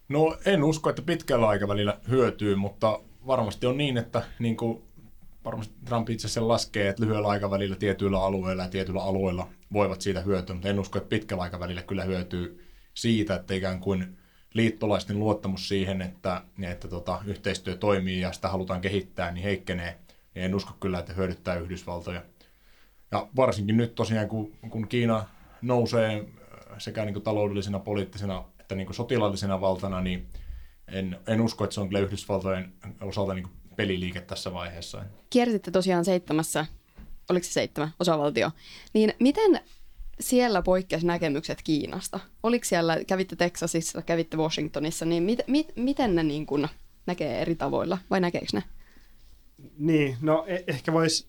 No 0.08 0.36
en 0.44 0.64
usko, 0.64 0.90
että 0.90 1.02
pitkällä 1.02 1.48
aikavälillä 1.48 2.00
hyötyy, 2.08 2.56
mutta 2.56 3.00
varmasti 3.26 3.66
on 3.66 3.76
niin, 3.76 3.98
että 3.98 4.22
niin 4.38 4.56
kuin 4.56 4.82
varmasti 5.46 5.74
Trump 5.84 6.10
itse 6.10 6.28
sen 6.28 6.48
laskee, 6.48 6.88
että 6.88 7.02
lyhyellä 7.02 7.28
aikavälillä 7.28 7.76
tietyillä 7.76 8.24
alueilla 8.24 8.62
ja 8.62 8.68
tietyillä 8.68 9.02
alueilla 9.02 9.48
voivat 9.72 10.00
siitä 10.00 10.20
hyötyä, 10.20 10.54
mutta 10.54 10.68
en 10.68 10.80
usko, 10.80 10.98
että 10.98 11.08
pitkällä 11.08 11.42
aikavälillä 11.42 11.82
kyllä 11.82 12.04
hyötyy 12.04 12.66
siitä, 12.94 13.34
että 13.34 13.54
ikään 13.54 13.80
kuin 13.80 14.18
liittolaisten 14.54 15.18
luottamus 15.18 15.68
siihen, 15.68 16.02
että, 16.02 16.42
että 16.62 16.88
tota, 16.88 17.22
yhteistyö 17.26 17.76
toimii 17.76 18.20
ja 18.20 18.32
sitä 18.32 18.48
halutaan 18.48 18.80
kehittää, 18.80 19.30
niin 19.30 19.44
heikkenee. 19.44 19.98
Ja 20.34 20.42
en 20.42 20.54
usko 20.54 20.76
kyllä, 20.80 20.98
että 20.98 21.12
hyödyttää 21.12 21.54
Yhdysvaltoja. 21.54 22.22
Ja 23.10 23.28
varsinkin 23.36 23.76
nyt 23.76 23.94
tosiaan, 23.94 24.28
kun, 24.28 24.52
kun 24.70 24.88
Kiina 24.88 25.24
nousee 25.62 26.28
sekä 26.78 27.04
niin 27.04 27.14
kuin 27.14 27.22
taloudellisena, 27.22 27.78
poliittisena 27.78 28.44
että 28.60 28.74
niin 28.74 28.86
kuin 28.86 28.96
sotilaallisena 28.96 29.60
valtana, 29.60 30.00
niin 30.00 30.26
en, 30.88 31.18
en 31.26 31.40
usko, 31.40 31.64
että 31.64 31.74
se 31.74 31.80
on 31.80 31.88
kyllä 31.88 32.00
Yhdysvaltojen 32.00 32.72
osalta 33.00 33.34
niin 33.34 33.42
kuin 33.42 33.56
peliliike 33.76 34.20
tässä 34.20 34.52
vaiheessa. 34.52 35.04
Kiersitte 35.30 35.70
tosiaan 35.70 36.04
seitsemässä, 36.04 36.66
oliko 37.30 37.44
se 37.44 37.52
seitsemän, 37.52 37.90
osavaltio. 38.00 38.50
Niin 38.94 39.12
miten 39.20 39.60
siellä 40.20 40.62
poikkesi 40.62 41.06
näkemykset 41.06 41.62
Kiinasta? 41.62 42.20
Oliko 42.42 42.64
siellä, 42.64 42.98
kävitte 43.06 43.36
Texasissa, 43.36 44.02
kävitte 44.02 44.36
Washingtonissa, 44.36 45.04
niin 45.04 45.22
mit, 45.22 45.40
mit, 45.46 45.72
miten 45.76 46.14
ne 46.14 46.22
niin 46.22 46.46
kuin 46.46 46.68
näkee 47.06 47.42
eri 47.42 47.54
tavoilla 47.54 47.98
vai 48.10 48.20
näkeekö 48.20 48.46
ne? 48.52 48.62
Niin, 49.78 50.16
no 50.20 50.44
e- 50.46 50.64
ehkä 50.66 50.92
voisi 50.92 51.26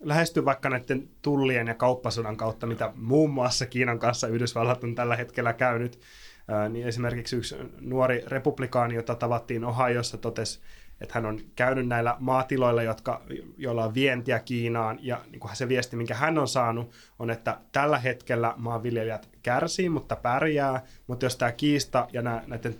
lähestyä 0.00 0.44
vaikka 0.44 0.68
näiden 0.68 1.08
tullien 1.22 1.66
ja 1.66 1.74
kauppasodan 1.74 2.36
kautta, 2.36 2.66
mitä 2.66 2.92
muun 2.96 3.30
muassa 3.30 3.66
Kiinan 3.66 3.98
kanssa 3.98 4.28
Yhdysvallat 4.28 4.84
on 4.84 4.94
tällä 4.94 5.16
hetkellä 5.16 5.52
käynyt. 5.52 6.00
Ää, 6.48 6.68
niin 6.68 6.86
esimerkiksi 6.86 7.36
yksi 7.36 7.56
nuori 7.80 8.22
republikaani, 8.26 8.94
jota 8.94 9.14
tavattiin 9.14 9.64
Ohiossa, 9.64 10.18
totesi, 10.18 10.60
että 11.04 11.14
hän 11.14 11.26
on 11.26 11.40
käynyt 11.56 11.86
näillä 11.86 12.16
maatiloilla, 12.18 12.82
jotka, 12.82 13.22
joilla 13.56 13.84
on 13.84 13.94
vientiä 13.94 14.38
Kiinaan, 14.38 14.98
ja 15.02 15.20
niin 15.30 15.40
kuin 15.40 15.56
se 15.56 15.68
viesti, 15.68 15.96
minkä 15.96 16.14
hän 16.14 16.38
on 16.38 16.48
saanut, 16.48 16.90
on, 17.18 17.30
että 17.30 17.58
tällä 17.72 17.98
hetkellä 17.98 18.54
maanviljelijät 18.56 19.28
kärsii, 19.42 19.88
mutta 19.88 20.16
pärjää, 20.16 20.82
mutta 21.06 21.26
jos 21.26 21.36
tämä 21.36 21.52
kiista 21.52 22.08
ja 22.12 22.22
nää, 22.22 22.44
näiden 22.46 22.76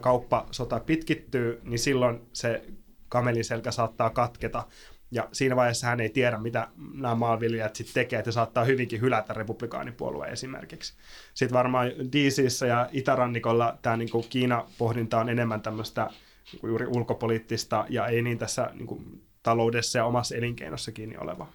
kauppasota 0.00 0.80
pitkittyy, 0.80 1.60
niin 1.64 1.78
silloin 1.78 2.20
se 2.32 2.62
kamelin 3.08 3.44
selkä 3.44 3.70
saattaa 3.70 4.10
katketa, 4.10 4.64
ja 5.10 5.28
siinä 5.32 5.56
vaiheessa 5.56 5.86
hän 5.86 6.00
ei 6.00 6.08
tiedä, 6.08 6.38
mitä 6.38 6.68
nämä 6.94 7.14
maanviljelijät 7.14 7.76
sitten 7.76 7.94
tekee, 7.94 8.18
että 8.18 8.32
saattaa 8.32 8.64
hyvinkin 8.64 9.00
hylätä 9.00 9.32
republikaanipuolueen 9.32 10.32
esimerkiksi. 10.32 10.94
Sitten 11.34 11.58
varmaan 11.58 11.90
DCissä 12.12 12.66
ja 12.66 12.88
Itärannikolla 12.92 13.78
tämä 13.82 13.96
niin 13.96 14.08
Kiina-pohdinta 14.28 15.20
on 15.20 15.28
enemmän 15.28 15.60
tämmöistä 15.60 16.10
juuri 16.62 16.86
ulkopoliittista 16.86 17.86
ja 17.88 18.06
ei 18.06 18.22
niin 18.22 18.38
tässä 18.38 18.70
niin 18.74 18.86
kuin, 18.86 19.22
taloudessa 19.42 19.98
ja 19.98 20.04
omassa 20.04 20.36
elinkeinossa 20.36 20.92
kiinni 20.92 21.16
oleva. 21.16 21.48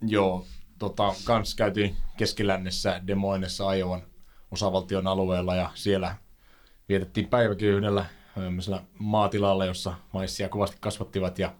Joo, 0.00 0.46
tota, 0.78 1.14
kans 1.24 1.54
käytiin 1.54 1.96
keskilännessä 2.16 3.02
Demoinessa 3.06 3.74
Iowan 3.74 4.02
osavaltion 4.50 5.06
alueella 5.06 5.54
ja 5.54 5.70
siellä 5.74 6.16
vietettiin 6.88 7.28
päiväkin 7.28 7.68
yhdellä 7.68 8.04
maatilalla, 8.98 9.64
jossa 9.64 9.94
maissia 10.12 10.48
kovasti 10.48 10.76
kasvattivat 10.80 11.38
ja, 11.38 11.54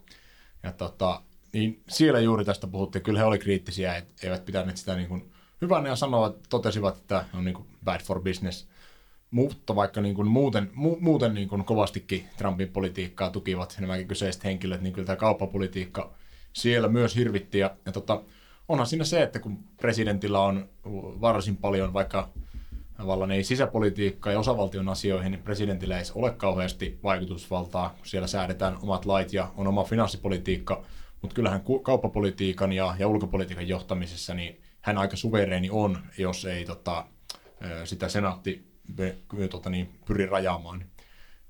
ja 0.62 0.72
tota, 0.72 1.22
niin 1.52 1.82
siellä 1.88 2.20
juuri 2.20 2.44
tästä 2.44 2.66
puhuttiin. 2.66 3.02
Kyllä 3.02 3.18
he 3.18 3.24
oli 3.24 3.38
kriittisiä, 3.38 3.96
et 3.96 4.24
eivät 4.24 4.44
pitäneet 4.44 4.76
sitä 4.76 4.96
niin 4.96 5.08
kuin 5.08 5.32
hyvänä 5.60 5.88
ja 5.88 5.96
sanoivat, 5.96 6.36
totesivat, 6.48 6.96
että 6.96 7.24
on 7.34 7.44
niin 7.44 7.54
kuin 7.54 7.68
bad 7.84 8.02
for 8.02 8.22
business. 8.22 8.68
Mutta 9.32 9.74
vaikka 9.74 10.00
niin 10.00 10.14
kuin 10.14 10.28
muuten, 10.28 10.70
mu, 10.74 10.96
muuten 11.00 11.34
niin 11.34 11.48
kuin 11.48 11.64
kovastikin 11.64 12.24
Trumpin 12.36 12.68
politiikkaa 12.68 13.30
tukivat 13.30 13.76
nämäkin 13.80 14.08
kyseiset 14.08 14.44
henkilöt, 14.44 14.80
niin 14.80 14.92
kyllä 14.92 15.06
tämä 15.06 15.16
kauppapolitiikka 15.16 16.12
siellä 16.52 16.88
myös 16.88 17.16
hirvitti. 17.16 17.58
Ja, 17.58 17.76
ja 17.86 17.92
tota, 17.92 18.22
onhan 18.68 18.86
siinä 18.86 19.04
se, 19.04 19.22
että 19.22 19.38
kun 19.38 19.58
presidentillä 19.76 20.40
on 20.40 20.68
varsin 21.20 21.56
paljon 21.56 21.92
vaikka 21.92 22.28
tavallaan 22.96 23.30
ei 23.30 23.44
sisäpolitiikkaa 23.44 24.32
ja 24.32 24.38
osavaltion 24.38 24.88
asioihin, 24.88 25.32
niin 25.32 25.42
presidentillä 25.42 25.98
ei 25.98 26.04
ole 26.14 26.30
kauheasti 26.30 26.98
vaikutusvaltaa, 27.02 27.94
kun 27.96 28.06
siellä 28.06 28.28
säädetään 28.28 28.78
omat 28.82 29.06
lait 29.06 29.32
ja 29.32 29.52
on 29.56 29.66
oma 29.66 29.84
finanssipolitiikka, 29.84 30.84
mutta 31.22 31.34
kyllähän 31.34 31.62
kauppapolitiikan 31.82 32.72
ja, 32.72 32.96
ja 32.98 33.08
ulkopolitiikan 33.08 33.68
johtamisessa 33.68 34.34
niin 34.34 34.60
hän 34.80 34.98
aika 34.98 35.16
suvereeni 35.16 35.70
on, 35.70 35.98
jos 36.18 36.44
ei 36.44 36.64
tota, 36.64 37.04
sitä 37.84 38.08
senaatti 38.08 38.71
tota, 39.50 39.70
niin, 39.70 39.98
pyri 40.06 40.26
rajaamaan. 40.26 40.84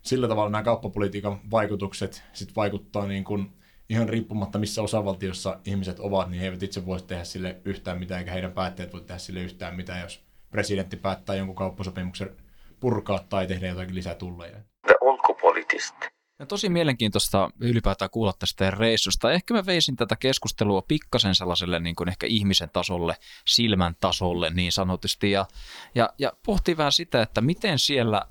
Sillä 0.03 0.29
tavalla 0.29 0.51
nämä 0.51 0.63
kauppapolitiikan 0.63 1.41
vaikutukset 1.51 2.23
sit 2.33 2.57
vaikuttaa 2.57 3.07
niin 3.07 3.25
kuin 3.25 3.53
ihan 3.89 4.09
riippumatta 4.09 4.59
missä 4.59 4.83
osavaltiossa 4.83 5.61
ihmiset 5.65 6.01
ovat, 6.01 6.31
niin 6.31 6.41
he 6.41 6.47
eivät 6.47 6.63
itse 6.63 6.87
voi 6.87 7.03
tehdä 7.03 7.25
sille 7.25 7.61
yhtään 7.65 7.99
mitään, 7.99 8.19
eikä 8.19 8.33
heidän 8.33 8.53
päättäjät 8.53 8.93
voi 8.93 9.01
tehdä 9.01 9.19
sille 9.19 9.41
yhtään 9.41 9.77
mitään, 9.77 10.01
jos 10.01 10.25
presidentti 10.51 10.97
päättää 10.97 11.37
jonkun 11.37 11.57
kauppasopimuksen 11.57 12.37
purkaa 12.81 13.19
tai 13.29 13.47
tehdä 13.47 13.67
jotakin 13.67 13.95
lisätulleja. 13.95 14.57
The 14.87 14.95
ulkopoliittista. 15.01 16.22
Ja 16.43 16.47
tosi 16.47 16.69
mielenkiintoista 16.69 17.51
ylipäätään 17.61 18.11
kuulla 18.11 18.33
tästä 18.39 18.71
reissusta. 18.71 19.33
Ehkä 19.33 19.55
mä 19.55 19.67
veisin 19.67 19.97
tätä 19.97 20.17
keskustelua 20.17 20.83
pikkasen 20.83 21.35
sellaiselle 21.35 21.81
niin 21.81 21.97
kuin 21.97 22.09
ehkä 22.09 22.27
ihmisen 22.27 22.71
tasolle, 22.73 23.17
silmän 23.47 23.97
tasolle 24.01 24.51
niin 24.51 24.73
sanotusti. 24.73 25.31
Ja, 25.31 25.47
ja, 25.95 26.09
ja 26.19 26.33
pohtii 26.47 26.77
vähän 26.77 26.93
sitä, 26.93 27.23
että 27.23 27.41
miten 27.41 27.79
siellä 27.79 28.23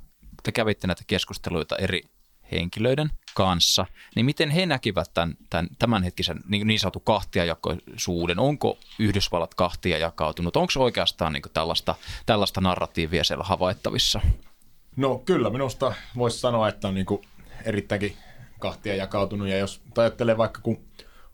te 0.43 0.52
kävitte 0.52 0.88
näitä 0.88 1.04
keskusteluita 1.08 1.76
eri 1.76 2.02
henkilöiden 2.52 3.10
kanssa, 3.34 3.86
niin 4.15 4.26
miten 4.26 4.50
he 4.50 4.65
näkivät 4.65 5.13
tämän, 5.13 5.38
tämän 5.50 5.67
tämänhetkisen 5.80 6.39
niin, 6.47 6.67
niin 6.67 6.80
sanotun 6.80 7.02
kahtiajakoisuuden? 7.06 8.39
Onko 8.39 8.78
Yhdysvallat 9.00 9.54
kahtia 9.54 9.97
jakautunut? 9.97 10.58
Onko 10.58 10.74
oikeastaan 10.78 11.34
niin 11.34 11.43
tällaista, 11.54 11.95
tällaista 12.26 12.62
narratiivia 12.62 13.24
siellä 13.24 13.43
havaittavissa? 13.43 14.21
No 14.95 15.17
kyllä, 15.26 15.50
minusta 15.50 15.93
voisi 16.17 16.39
sanoa, 16.39 16.67
että 16.67 16.88
on 16.88 16.93
niin 16.93 17.06
kuin 17.06 17.21
erittäinkin 17.65 18.17
kahtia 18.60 18.95
jakautunut. 18.95 19.47
Ja 19.47 19.58
jos 19.58 19.82
ajattelee 19.97 20.38
vaikka 20.38 20.62
kun 20.62 20.80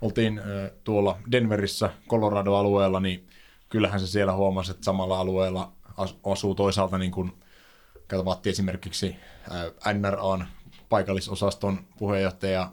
oltiin 0.01 0.41
tuolla 0.83 1.17
Denverissä, 1.31 1.89
Colorado-alueella, 2.09 2.99
niin 2.99 3.27
kyllähän 3.69 3.99
se 3.99 4.07
siellä 4.07 4.33
huomasi, 4.33 4.71
että 4.71 4.85
samalla 4.85 5.19
alueella 5.19 5.71
as- 5.97 6.17
asuu 6.23 6.55
toisaalta 6.55 6.97
niin 6.97 7.11
kuin, 7.11 7.31
tavattiin 8.07 8.51
esimerkiksi 8.51 9.15
NRAn 9.93 10.47
paikallisosaston 10.89 11.79
puheenjohtaja, 11.99 12.71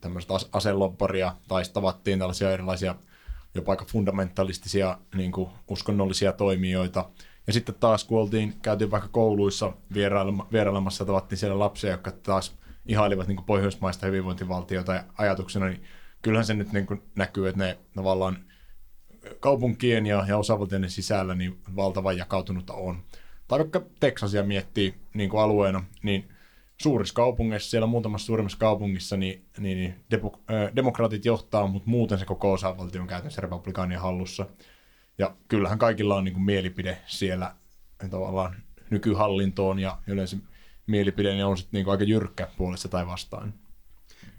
tämmöistä 0.00 0.34
as- 0.34 0.48
aselobbaria, 0.52 1.36
tai 1.48 1.62
tavattiin 1.72 2.18
tällaisia 2.18 2.50
erilaisia 2.50 2.94
jopa 3.54 3.72
aika 3.72 3.84
fundamentalistisia 3.84 4.98
niin 5.14 5.32
kuin 5.32 5.50
uskonnollisia 5.68 6.32
toimijoita. 6.32 7.10
Ja 7.46 7.52
sitten 7.52 7.74
taas, 7.80 8.04
kun 8.04 8.20
oltiin, 8.20 8.54
käytiin 8.62 8.90
vaikka 8.90 9.08
kouluissa 9.08 9.72
vierailema, 9.94 10.48
vierailemassa, 10.52 11.04
tavattiin 11.04 11.38
siellä 11.38 11.58
lapsia, 11.58 11.90
jotka 11.90 12.10
taas 12.10 12.56
ihailivat 12.86 13.28
niin 13.28 13.36
kuin 13.36 13.46
pohjoismaista 13.46 14.06
hyvinvointivaltiota 14.06 14.94
ja 14.94 15.04
ajatuksena, 15.18 15.66
niin 15.66 15.82
kyllähän 16.22 16.46
se 16.46 16.54
nyt 16.54 16.72
niin 16.72 16.86
kuin 16.86 17.02
näkyy, 17.16 17.48
että 17.48 17.64
ne 17.64 17.78
tavallaan 17.94 18.36
kaupunkien 19.40 20.06
ja, 20.06 20.24
ja 20.28 20.38
osavaltioiden 20.38 20.90
sisällä 20.90 21.34
niin 21.34 21.58
valtavan 21.76 22.16
jakautunutta 22.16 22.74
on. 22.74 23.02
Tai 23.48 23.58
vaikka 23.58 23.82
Teksasia 24.00 24.42
miettii 24.42 24.94
niin 25.14 25.30
kuin 25.30 25.40
alueena, 25.40 25.84
niin 26.02 26.28
suurissa 26.80 27.14
kaupungeissa, 27.14 27.70
siellä 27.70 27.86
muutamassa 27.86 28.26
suurimmassa 28.26 28.58
kaupungissa, 28.58 29.16
niin, 29.16 29.44
niin, 29.58 29.78
niin 29.78 29.94
depo, 30.10 30.40
äh, 30.50 30.76
demokraatit 30.76 31.24
johtaa, 31.24 31.66
mutta 31.66 31.90
muuten 31.90 32.18
se 32.18 32.24
koko 32.24 32.52
osavaltio 32.52 33.00
on 33.00 33.06
käytännössä 33.08 33.42
republikaanien 33.42 34.00
hallussa. 34.00 34.46
Ja 35.18 35.34
kyllähän 35.48 35.78
kaikilla 35.78 36.16
on 36.16 36.24
niin 36.24 36.32
kuin 36.32 36.44
mielipide 36.44 36.98
siellä 37.06 37.54
tavallaan 38.10 38.56
nykyhallintoon 38.90 39.78
ja 39.78 39.98
yleensä 40.06 40.36
mielipide 40.90 41.32
niin 41.32 41.44
on 41.44 41.58
sitten 41.58 41.78
niin 41.78 41.90
aika 41.90 42.04
jyrkkä 42.04 42.48
puolesta 42.56 42.88
tai 42.88 43.06
vastaan. 43.06 43.54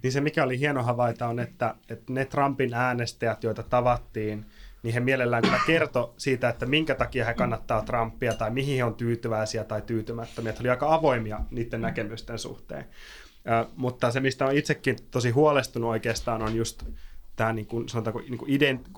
Niin 0.03 0.11
se, 0.11 0.21
mikä 0.21 0.43
oli 0.43 0.59
hieno 0.59 0.83
havaita, 0.83 1.27
on, 1.27 1.39
että, 1.39 1.75
että 1.89 2.13
ne 2.13 2.25
Trumpin 2.25 2.73
äänestäjät, 2.73 3.43
joita 3.43 3.63
tavattiin, 3.63 4.45
niin 4.83 4.93
he 4.93 4.99
mielellään 4.99 5.43
kyllä 5.43 5.59
kertoi 5.65 6.13
siitä, 6.17 6.49
että 6.49 6.65
minkä 6.65 6.95
takia 6.95 7.25
he 7.25 7.33
kannattaa 7.33 7.81
Trumpia 7.81 8.33
tai 8.33 8.51
mihin 8.51 8.77
he 8.77 8.83
on 8.83 8.95
tyytyväisiä 8.95 9.63
tai 9.63 9.81
tyytymättömiä. 9.81 10.49
Että 10.49 10.59
he 10.59 10.63
oli 10.63 10.69
aika 10.69 10.93
avoimia 10.93 11.39
niiden 11.51 11.81
näkemysten 11.81 12.39
suhteen. 12.39 12.85
Ö, 13.47 13.69
mutta 13.75 14.11
se, 14.11 14.19
mistä 14.19 14.45
on 14.45 14.57
itsekin 14.57 14.95
tosi 15.11 15.29
huolestunut 15.29 15.89
oikeastaan, 15.89 16.41
on 16.41 16.55
just 16.55 16.83
tämä, 17.35 17.53
niin 17.53 17.65
kuin, 17.65 17.89
sanotaanko, 17.89 18.19
niin 18.19 18.37
kuin 18.37 18.51
ident, 18.51 18.89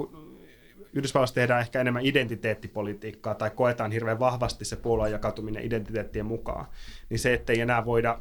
Yhdysvalloissa 0.93 1.35
tehdään 1.35 1.61
ehkä 1.61 1.81
enemmän 1.81 2.05
identiteettipolitiikkaa 2.05 3.35
tai 3.35 3.49
koetaan 3.49 3.91
hirveän 3.91 4.19
vahvasti 4.19 4.65
se 4.65 4.75
puolueen 4.75 5.11
jakautuminen 5.11 5.65
identiteettien 5.65 6.25
mukaan, 6.25 6.65
niin 7.09 7.19
se, 7.19 7.33
ettei 7.33 7.59
enää 7.59 7.85
voida 7.85 8.19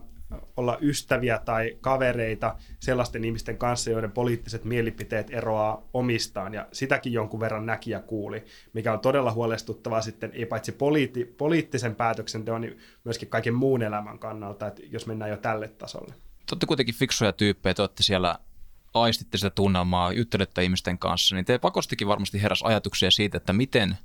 olla 0.57 0.79
ystäviä 0.81 1.39
tai 1.45 1.77
kavereita 1.81 2.57
sellaisten 2.81 3.25
ihmisten 3.25 3.59
kanssa, 3.59 3.91
joiden 3.91 4.13
poliittiset 4.13 4.65
mielipiteet 4.65 5.27
eroaa 5.31 5.89
omistaan, 5.93 6.55
ja 6.55 6.67
sitäkin 6.73 7.13
jonkun 7.13 7.41
verran 7.41 7.67
näki 7.67 7.91
ja 7.91 8.01
kuuli, 8.01 8.45
mikä 8.73 8.93
on 8.93 9.01
todella 9.01 9.33
huolestuttavaa 9.33 10.01
sitten, 10.01 10.31
ei 10.35 10.47
paitsi 10.47 10.73
poliitti, 10.73 11.25
poliittisen 11.25 11.95
päätöksenteon, 11.95 12.61
niin 12.61 12.79
myöskin 13.05 13.29
kaiken 13.29 13.55
muun 13.55 13.83
elämän 13.83 14.19
kannalta, 14.19 14.67
että 14.67 14.83
jos 14.91 15.07
mennään 15.07 15.31
jo 15.31 15.37
tälle 15.37 15.69
tasolle. 15.69 16.15
Te 16.15 16.53
olette 16.53 16.67
kuitenkin 16.67 16.95
fiksuja 16.95 17.33
tyyppejä, 17.33 17.75
te 17.75 17.83
olette 17.83 18.03
siellä 18.03 18.39
aistitte 18.95 19.39
sitä 19.39 19.51
tunnelmaa, 19.51 20.13
juttelette 20.13 20.65
ihmisten 20.65 20.99
kanssa, 20.99 21.35
niin 21.35 21.45
te 21.45 21.59
pakostikin 21.59 22.09
varmasti 22.09 22.43
heräs 22.43 22.63
ajatuksia 22.63 23.11
siitä, 23.11 23.37
että 23.37 23.53
miten 23.53 23.99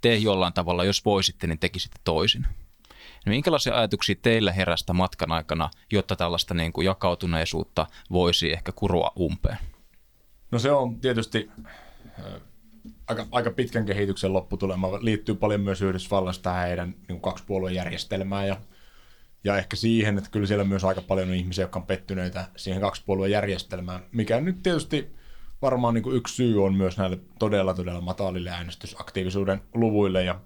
te 0.00 0.16
jollain 0.16 0.52
tavalla, 0.52 0.84
jos 0.84 1.04
voisitte, 1.04 1.46
niin 1.46 1.58
tekisitte 1.58 2.00
toisin. 2.04 2.46
Niin 3.24 3.30
minkälaisia 3.30 3.78
ajatuksia 3.78 4.14
teillä 4.22 4.52
herästä 4.52 4.92
matkan 4.92 5.32
aikana, 5.32 5.70
jotta 5.92 6.16
tällaista 6.16 6.54
niin 6.54 6.72
kuin 6.72 6.84
jakautuneisuutta 6.84 7.86
voisi 8.10 8.52
ehkä 8.52 8.72
kurua 8.72 9.12
umpeen? 9.18 9.58
No 10.50 10.58
se 10.58 10.72
on 10.72 11.00
tietysti 11.00 11.50
aika, 13.06 13.26
aika 13.30 13.50
pitkän 13.50 13.84
kehityksen 13.84 14.32
lopputulema. 14.32 14.88
Liittyy 15.00 15.34
paljon 15.34 15.60
myös 15.60 15.82
Yhdysvalloista 15.82 16.42
tähän 16.42 16.66
heidän 16.66 16.94
niin 17.08 17.20
kaksipuolueen 17.20 17.74
järjestelmään 17.74 18.48
ja, 18.48 18.56
ja 19.44 19.58
ehkä 19.58 19.76
siihen, 19.76 20.18
että 20.18 20.30
kyllä 20.30 20.46
siellä 20.46 20.64
myös 20.64 20.84
aika 20.84 21.02
paljon 21.02 21.28
on 21.28 21.34
ihmisiä, 21.34 21.64
jotka 21.64 21.78
on 21.78 21.86
pettyneitä 21.86 22.44
siihen 22.56 22.80
kaksipuolueen 22.80 23.32
järjestelmään, 23.32 24.02
mikä 24.12 24.40
nyt 24.40 24.62
tietysti 24.62 25.16
varmaan 25.62 25.94
niin 25.94 26.02
kuin 26.02 26.16
yksi 26.16 26.34
syy 26.34 26.64
on 26.64 26.74
myös 26.74 26.98
näille 26.98 27.18
todella 27.38 27.74
todella 27.74 28.00
matalille 28.00 28.50
äänestysaktiivisuuden 28.50 29.60
luvuille 29.74 30.24
ja, 30.24 30.40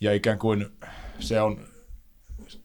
ja 0.00 0.12
ikään 0.12 0.38
kuin 0.38 0.66
se 1.18 1.40
on 1.40 1.66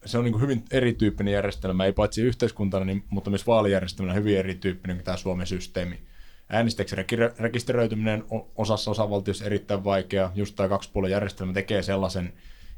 se 0.04 0.18
on 0.18 0.24
niin 0.24 0.32
kuin 0.32 0.42
hyvin 0.42 0.64
erityyppinen 0.70 1.34
järjestelmä, 1.34 1.84
ei 1.84 1.92
paitsi 1.92 2.22
yhteiskuntana, 2.22 2.84
niin, 2.84 3.04
mutta 3.10 3.30
myös 3.30 3.46
vaalijärjestelmänä 3.46 4.14
hyvin 4.14 4.38
erityyppinen 4.38 4.96
kuin 4.96 5.04
tämä 5.04 5.16
Suomen 5.16 5.46
systeemi. 5.46 6.00
Äänestäjäksi 6.48 6.96
rekisteröityminen 7.38 8.24
osassa 8.56 8.90
osavaltiossa 8.90 9.44
erittäin 9.44 9.84
vaikea. 9.84 10.32
Just 10.34 10.56
tämä 10.56 10.68
kaksipuolen 10.68 11.10
järjestelmä 11.10 11.52
tekee 11.52 11.82
sellaisen 11.82 12.32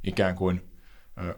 ikään 0.05 0.35
kuin 0.35 0.72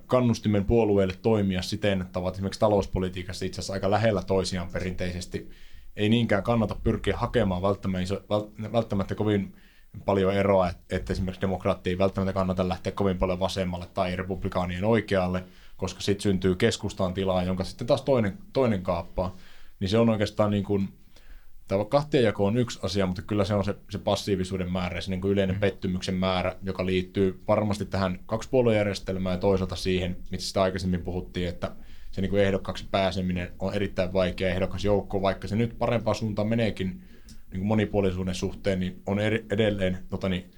kannustimen 0.06 0.64
puolueille 0.64 1.14
toimia 1.22 1.62
siten, 1.62 2.02
että 2.02 2.18
ovat 2.18 2.34
esimerkiksi 2.34 2.60
talouspolitiikassa 2.60 3.44
itse 3.44 3.60
asiassa 3.60 3.72
aika 3.72 3.90
lähellä 3.90 4.22
toisiaan 4.22 4.68
perinteisesti. 4.72 5.50
Ei 5.96 6.08
niinkään 6.08 6.42
kannata 6.42 6.76
pyrkiä 6.84 7.16
hakemaan 7.16 7.62
välttämättä, 7.62 8.14
välttämättä 8.72 9.14
kovin 9.14 9.54
paljon 10.04 10.34
eroa, 10.34 10.70
että 10.90 11.12
esimerkiksi 11.12 11.40
demokraatti 11.40 11.90
ei 11.90 11.98
välttämättä 11.98 12.32
kannata 12.32 12.68
lähteä 12.68 12.92
kovin 12.92 13.18
paljon 13.18 13.40
vasemmalle 13.40 13.86
tai 13.94 14.16
republikaanien 14.16 14.84
oikealle, 14.84 15.44
koska 15.76 16.00
sitten 16.00 16.22
syntyy 16.22 16.54
keskustaan 16.54 17.14
tilaa, 17.14 17.42
jonka 17.42 17.64
sitten 17.64 17.86
taas 17.86 18.02
toinen, 18.02 18.38
toinen 18.52 18.82
kaappaa. 18.82 19.36
Niin 19.80 19.88
se 19.88 19.98
on 19.98 20.08
oikeastaan 20.08 20.50
niin 20.50 20.64
kuin, 20.64 20.88
tämä 21.68 21.84
kahtiajako 21.84 22.46
on 22.46 22.56
yksi 22.56 22.78
asia, 22.82 23.06
mutta 23.06 23.22
kyllä 23.22 23.44
se 23.44 23.54
on 23.54 23.64
se, 23.64 23.74
se 23.90 23.98
passiivisuuden 23.98 24.72
määrä, 24.72 25.00
se 25.00 25.10
niin 25.10 25.20
kuin 25.20 25.32
yleinen 25.32 25.56
mm. 25.56 25.60
pettymyksen 25.60 26.14
määrä, 26.14 26.56
joka 26.62 26.86
liittyy 26.86 27.42
varmasti 27.48 27.84
tähän 27.84 28.18
kaksipuoluejärjestelmään 28.26 29.34
ja 29.34 29.40
toisaalta 29.40 29.76
siihen, 29.76 30.16
mitä 30.30 30.44
sitä 30.44 30.62
aikaisemmin 30.62 31.02
puhuttiin, 31.02 31.48
että 31.48 31.72
se 32.10 32.20
niin 32.20 32.30
kuin 32.30 32.42
ehdokkaaksi 32.42 32.88
pääseminen 32.90 33.52
on 33.58 33.74
erittäin 33.74 34.12
vaikea 34.12 34.48
ehdokas 34.54 34.84
joukko, 34.84 35.22
vaikka 35.22 35.48
se 35.48 35.56
nyt 35.56 35.78
parempaan 35.78 36.14
suuntaan 36.14 36.48
meneekin 36.48 36.88
niin 36.88 37.60
kuin 37.60 37.66
monipuolisuuden 37.66 38.34
suhteen, 38.34 38.80
niin 38.80 39.02
on 39.06 39.18
eri, 39.18 39.46
edelleen 39.50 39.98
tota 40.10 40.28
niin, 40.28 40.50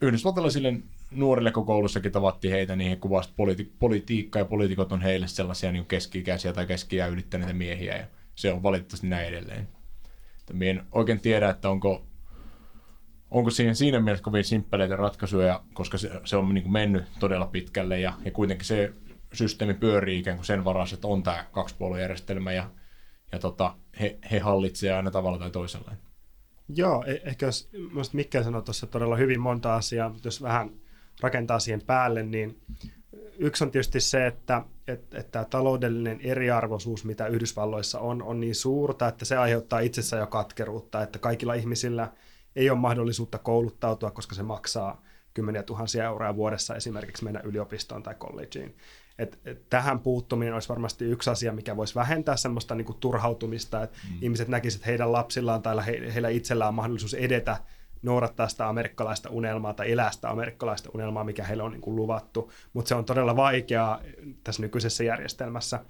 yhdysvaltalaisille 0.00 0.74
nuorille, 1.10 1.52
kun 1.52 1.66
koulussakin 1.66 2.12
tavattiin 2.12 2.52
heitä, 2.52 2.76
niin 2.76 2.90
he 2.90 2.96
kuvasivat 2.96 3.36
politi- 3.36 3.72
politiikkaa 3.78 4.40
ja 4.40 4.46
poliitikot 4.46 4.92
on 4.92 5.02
heille 5.02 5.28
sellaisia 5.28 5.72
niin 5.72 5.86
keski-ikäisiä 5.86 6.52
tai 6.52 6.66
keski 6.66 6.96
ylittäneitä 6.96 7.52
miehiä 7.52 7.96
ja 7.96 8.06
se 8.34 8.52
on 8.52 8.62
valitettavasti 8.62 9.06
näin 9.06 9.28
edelleen. 9.28 9.68
Että 10.50 10.64
en 10.64 10.86
oikein 10.92 11.20
tiedä, 11.20 11.50
että 11.50 11.70
onko, 11.70 12.06
onko 13.30 13.50
siihen 13.50 13.76
siinä 13.76 14.00
mielessä 14.00 14.24
kovin 14.24 14.44
simppeleitä 14.44 14.96
ratkaisuja, 14.96 15.62
koska 15.74 15.98
se, 15.98 16.10
se 16.24 16.36
on 16.36 16.54
niin 16.54 16.62
kuin 16.62 16.72
mennyt 16.72 17.04
todella 17.20 17.46
pitkälle 17.46 18.00
ja, 18.00 18.12
ja 18.24 18.30
kuitenkin 18.30 18.66
se 18.66 18.92
systeemi 19.32 19.74
pyörii 19.74 20.18
ikään 20.18 20.36
kuin 20.36 20.46
sen 20.46 20.64
varassa, 20.64 20.94
että 20.94 21.08
on 21.08 21.22
tämä 21.22 21.44
kaksipuoluejärjestelmä 21.52 22.52
ja, 22.52 22.70
ja 23.32 23.38
tota, 23.38 23.76
he, 24.00 24.18
he 24.30 24.38
hallitsevat 24.38 24.96
aina 24.96 25.10
tavalla 25.10 25.38
tai 25.38 25.50
toisella. 25.50 25.92
Joo, 26.68 27.04
e- 27.06 27.20
ehkä 27.24 27.46
jos 27.46 28.14
Mikkel 28.14 28.42
sanoi 28.42 28.62
tuossa 28.62 28.86
todella 28.86 29.16
hyvin 29.16 29.40
monta 29.40 29.74
asiaa, 29.74 30.08
mutta 30.08 30.28
jos 30.28 30.42
vähän 30.42 30.70
rakentaa 31.20 31.58
siihen 31.58 31.82
päälle, 31.86 32.22
niin 32.22 32.60
yksi 33.38 33.64
on 33.64 33.70
tietysti 33.70 34.00
se, 34.00 34.26
että, 34.26 34.62
että, 34.88 35.18
että 35.18 35.46
taloudellinen 35.50 36.20
eriarvoisuus, 36.20 37.04
mitä 37.04 37.26
Yhdysvalloissa 37.26 38.00
on, 38.00 38.22
on 38.22 38.40
niin 38.40 38.54
suurta, 38.54 39.08
että 39.08 39.24
se 39.24 39.36
aiheuttaa 39.36 39.80
itsessään 39.80 40.20
jo 40.20 40.26
katkeruutta, 40.26 41.02
että 41.02 41.18
kaikilla 41.18 41.54
ihmisillä 41.54 42.12
ei 42.56 42.70
ole 42.70 42.78
mahdollisuutta 42.78 43.38
kouluttautua, 43.38 44.10
koska 44.10 44.34
se 44.34 44.42
maksaa 44.42 45.02
kymmeniä 45.34 45.62
tuhansia 45.62 46.04
euroa 46.04 46.36
vuodessa 46.36 46.76
esimerkiksi 46.76 47.24
mennä 47.24 47.40
yliopistoon 47.44 48.02
tai 48.02 48.14
collegeen. 48.14 48.74
Et, 49.18 49.38
et 49.44 49.68
tähän 49.70 50.00
puuttuminen 50.00 50.54
olisi 50.54 50.68
varmasti 50.68 51.04
yksi 51.04 51.30
asia, 51.30 51.52
mikä 51.52 51.76
voisi 51.76 51.94
vähentää 51.94 52.36
semmoista 52.36 52.74
niin 52.74 52.84
kuin 52.84 52.98
turhautumista, 52.98 53.82
että 53.82 53.98
mm. 54.10 54.18
ihmiset 54.22 54.48
näkisivät, 54.48 54.80
että 54.80 54.90
heidän 54.90 55.12
lapsillaan 55.12 55.62
tai 55.62 55.86
he, 55.86 56.12
heillä 56.14 56.28
itsellään 56.28 56.68
on 56.68 56.74
mahdollisuus 56.74 57.14
edetä 57.14 57.56
noudattaa 58.04 58.48
sitä 58.48 58.68
amerikkalaista 58.68 59.30
unelmaa 59.30 59.74
tai 59.74 59.92
elää 59.92 60.12
sitä 60.12 60.30
amerikkalaista 60.30 60.90
unelmaa, 60.94 61.24
mikä 61.24 61.44
heille 61.44 61.62
on 61.62 61.72
niin 61.72 61.80
kuin 61.80 61.96
luvattu, 61.96 62.52
mutta 62.72 62.88
se 62.88 62.94
on 62.94 63.04
todella 63.04 63.36
vaikeaa 63.36 64.00
tässä 64.44 64.62
nykyisessä 64.62 65.04
järjestelmässä. 65.04 65.80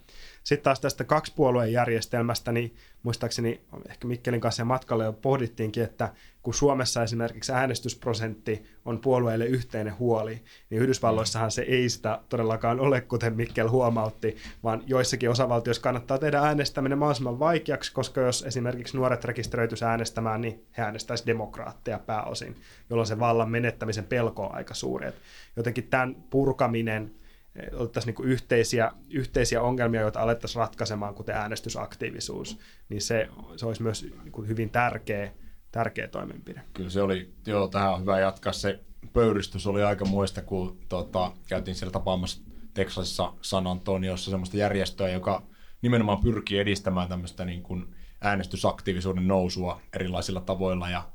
Sitten 0.44 0.64
taas 0.64 0.80
tästä 0.80 1.04
kaksipuolueen 1.04 1.72
järjestelmästä, 1.72 2.52
niin 2.52 2.76
muistaakseni 3.02 3.60
ehkä 3.88 4.06
Mikkelin 4.06 4.40
kanssa 4.40 4.60
ja 4.60 4.64
matkalle 4.64 5.04
jo 5.04 5.12
pohdittiinkin, 5.12 5.82
että 5.82 6.12
kun 6.42 6.54
Suomessa 6.54 7.02
esimerkiksi 7.02 7.52
äänestysprosentti 7.52 8.64
on 8.84 8.98
puolueille 8.98 9.46
yhteinen 9.46 9.98
huoli, 9.98 10.42
niin 10.70 10.82
Yhdysvalloissahan 10.82 11.50
se 11.50 11.62
ei 11.62 11.88
sitä 11.88 12.20
todellakaan 12.28 12.80
ole, 12.80 13.00
kuten 13.00 13.36
Mikkel 13.36 13.68
huomautti, 13.68 14.36
vaan 14.62 14.82
joissakin 14.86 15.30
osavaltioissa 15.30 15.82
kannattaa 15.82 16.18
tehdä 16.18 16.40
äänestäminen 16.40 16.98
mahdollisimman 16.98 17.38
vaikeaksi, 17.38 17.92
koska 17.92 18.20
jos 18.20 18.42
esimerkiksi 18.42 18.96
nuoret 18.96 19.24
rekisteröityisi 19.24 19.84
äänestämään, 19.84 20.40
niin 20.40 20.64
he 20.78 20.82
äänestäisivät 20.82 21.26
demokraatteja 21.26 21.98
pääosin, 21.98 22.56
jolloin 22.90 23.06
se 23.06 23.18
vallan 23.18 23.50
menettämisen 23.50 24.04
pelko 24.04 24.46
on 24.46 24.54
aika 24.54 24.74
suuri. 24.74 25.10
Jotenkin 25.56 25.88
tämän 25.88 26.14
purkaminen 26.30 27.14
otettaisiin 27.72 28.14
niin 28.18 28.28
yhteisiä, 28.28 28.92
yhteisiä 29.10 29.62
ongelmia, 29.62 30.00
joita 30.00 30.20
alettaisiin 30.20 30.60
ratkaisemaan, 30.60 31.14
kuten 31.14 31.34
äänestysaktiivisuus, 31.34 32.58
niin 32.88 33.02
se, 33.02 33.28
se 33.56 33.66
olisi 33.66 33.82
myös 33.82 34.02
niin 34.02 34.32
kuin 34.32 34.48
hyvin 34.48 34.70
tärkeä, 34.70 35.32
tärkeä 35.70 36.08
toimenpide. 36.08 36.62
Kyllä 36.72 36.90
se 36.90 37.02
oli, 37.02 37.34
joo, 37.46 37.68
tähän 37.68 37.92
on 37.92 38.00
hyvä 38.00 38.20
jatkaa. 38.20 38.52
Se 38.52 38.80
pöyristys 39.12 39.66
oli 39.66 39.82
aika 39.82 40.04
muista, 40.04 40.42
kun 40.42 40.78
tota, 40.88 41.32
käytiin 41.48 41.74
siellä 41.74 41.92
tapaamassa 41.92 42.42
Texasissa 42.74 43.32
San 43.42 43.66
Antoniossa 43.66 44.30
semmoista 44.30 44.56
järjestöä, 44.56 45.08
joka 45.08 45.42
nimenomaan 45.82 46.22
pyrkii 46.22 46.58
edistämään 46.58 47.08
tämmöistä 47.08 47.44
niin 47.44 47.62
kuin 47.62 47.94
äänestysaktiivisuuden 48.20 49.28
nousua 49.28 49.80
erilaisilla 49.92 50.40
tavoilla. 50.40 50.88
Ja, 50.88 51.08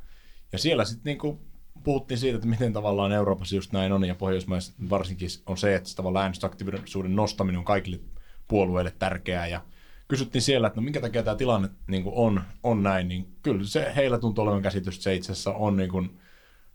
ja 0.51 0.59
siellä 0.59 0.85
sitten 0.85 1.11
niin 1.11 1.17
kuin 1.17 1.39
puhuttiin 1.83 2.17
siitä, 2.17 2.35
että 2.35 2.47
miten 2.47 2.73
tavallaan 2.73 3.11
Euroopassa 3.11 3.55
just 3.55 3.71
näin 3.71 3.91
on, 3.91 4.05
ja 4.05 4.15
Pohjoismaissa 4.15 4.73
varsinkin 4.89 5.29
on 5.45 5.57
se, 5.57 5.75
että 5.75 5.89
tavallaan 5.95 6.23
äänestysaktiivisuuden 6.23 7.15
nostaminen 7.15 7.59
on 7.59 7.65
kaikille 7.65 7.99
puolueille 8.47 8.93
tärkeää, 8.99 9.47
ja 9.47 9.61
kysyttiin 10.07 10.41
siellä, 10.41 10.67
että 10.67 10.79
no 10.79 10.83
minkä 10.83 11.01
takia 11.01 11.23
tämä 11.23 11.35
tilanne 11.35 11.69
niin 11.87 12.03
kuin 12.03 12.15
on, 12.15 12.41
on 12.63 12.83
näin, 12.83 13.07
niin 13.07 13.27
kyllä 13.43 13.63
se 13.63 13.91
heillä 13.95 14.19
tuntuu 14.19 14.43
olevan 14.43 14.61
käsitys, 14.61 14.95
että 14.95 15.03
se 15.03 15.15
itse 15.15 15.31
asiassa 15.31 15.53
on 15.53 15.77
niin 15.77 15.89
kuin 15.89 16.19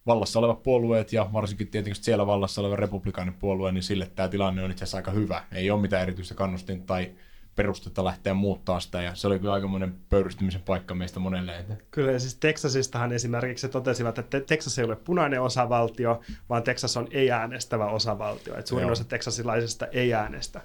vallassa 0.07 0.39
olevat 0.39 0.63
puolueet 0.63 1.13
ja 1.13 1.31
varsinkin 1.33 1.69
tietenkin 1.69 2.05
siellä 2.05 2.27
vallassa 2.27 2.61
oleva 2.61 2.77
republikaanipuolue, 2.77 3.73
niin 3.73 3.83
sille 3.83 4.11
tämä 4.15 4.29
tilanne 4.29 4.63
on 4.63 4.71
itse 4.71 4.85
asiassa 4.85 4.97
aika 4.97 5.11
hyvä. 5.11 5.45
Ei 5.53 5.71
ole 5.71 5.81
mitään 5.81 6.03
erityistä 6.03 6.35
kannustin 6.35 6.87
tai 6.87 7.11
perustetta 7.57 8.05
lähteä 8.05 8.35
muuttaa 8.35 8.81
sitä, 8.81 9.03
ja 9.03 9.15
se 9.15 9.27
oli 9.27 9.39
kyllä 9.39 9.53
aikamoinen 9.53 9.95
pöyristymisen 10.09 10.63
paikka 10.63 10.95
meistä 10.95 11.21
monelle. 11.21 11.59
Että 11.59 11.77
Kyllä, 11.91 12.13
ja 12.13 12.21
siis 12.21 12.35
Texasistahan 12.35 13.13
esimerkiksi 13.13 13.69
totesivat, 13.69 14.19
että 14.19 14.41
Texas 14.41 14.79
ei 14.79 14.85
ole 14.85 14.97
punainen 14.97 15.43
osavaltio, 15.43 16.21
vaan 16.49 16.63
Texas 16.63 16.97
on 16.97 17.09
ei-äänestävä 17.11 17.87
osavaltio. 17.87 18.59
Että 18.59 18.69
suurin 18.69 18.87
Joo. 18.87 18.93
osa 18.93 19.05
teksasilaisista 19.05 19.87
ei 19.87 20.15
äänestä. 20.15 20.61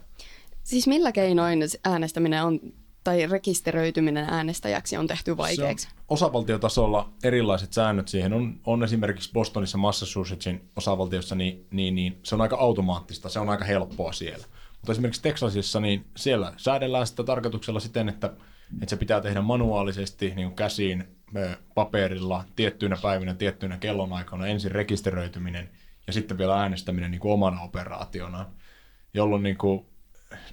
Siis 0.63 0.87
millä 0.87 1.11
keinoin 1.11 1.59
äänestäminen 1.85 2.43
on, 2.43 2.59
tai 3.03 3.27
rekisteröityminen 3.27 4.25
äänestäjäksi 4.29 4.97
on 4.97 5.07
tehty 5.07 5.37
vaikeaksi? 5.37 5.87
Se 5.87 5.91
on 5.97 6.03
osavaltiotasolla 6.09 7.09
erilaiset 7.23 7.73
säännöt 7.73 8.07
siihen. 8.07 8.33
On, 8.33 8.59
on 8.65 8.83
esimerkiksi 8.83 9.31
Bostonissa 9.33 9.77
Massachusettsin 9.77 10.69
osavaltiossa, 10.75 11.35
niin, 11.35 11.67
niin, 11.71 11.95
niin 11.95 12.19
se 12.23 12.35
on 12.35 12.41
aika 12.41 12.55
automaattista, 12.55 13.29
se 13.29 13.39
on 13.39 13.49
aika 13.49 13.65
helppoa 13.65 14.11
siellä. 14.11 14.45
Mutta 14.81 14.91
esimerkiksi 14.91 15.21
Texasissa, 15.21 15.79
niin 15.79 16.05
siellä 16.17 16.53
säädellään 16.57 17.07
sitä 17.07 17.23
tarkoituksella 17.23 17.79
siten, 17.79 18.09
että, 18.09 18.33
että 18.73 18.89
se 18.89 18.95
pitää 18.95 19.21
tehdä 19.21 19.41
manuaalisesti 19.41 20.33
niin 20.35 20.47
kuin 20.47 20.55
käsiin 20.55 21.07
paperilla 21.75 22.43
tiettyinä 22.55 22.97
päivinä, 23.01 23.33
tiettyinä 23.33 23.77
kellonaikoina 23.77 24.47
ensin 24.47 24.71
rekisteröityminen 24.71 25.69
ja 26.07 26.13
sitten 26.13 26.37
vielä 26.37 26.61
äänestäminen 26.61 27.11
niin 27.11 27.21
kuin 27.21 27.31
omana 27.31 27.61
operaationaan, 27.61 28.45
jolloin 29.13 29.43
niin 29.43 29.57
kuin, 29.57 29.85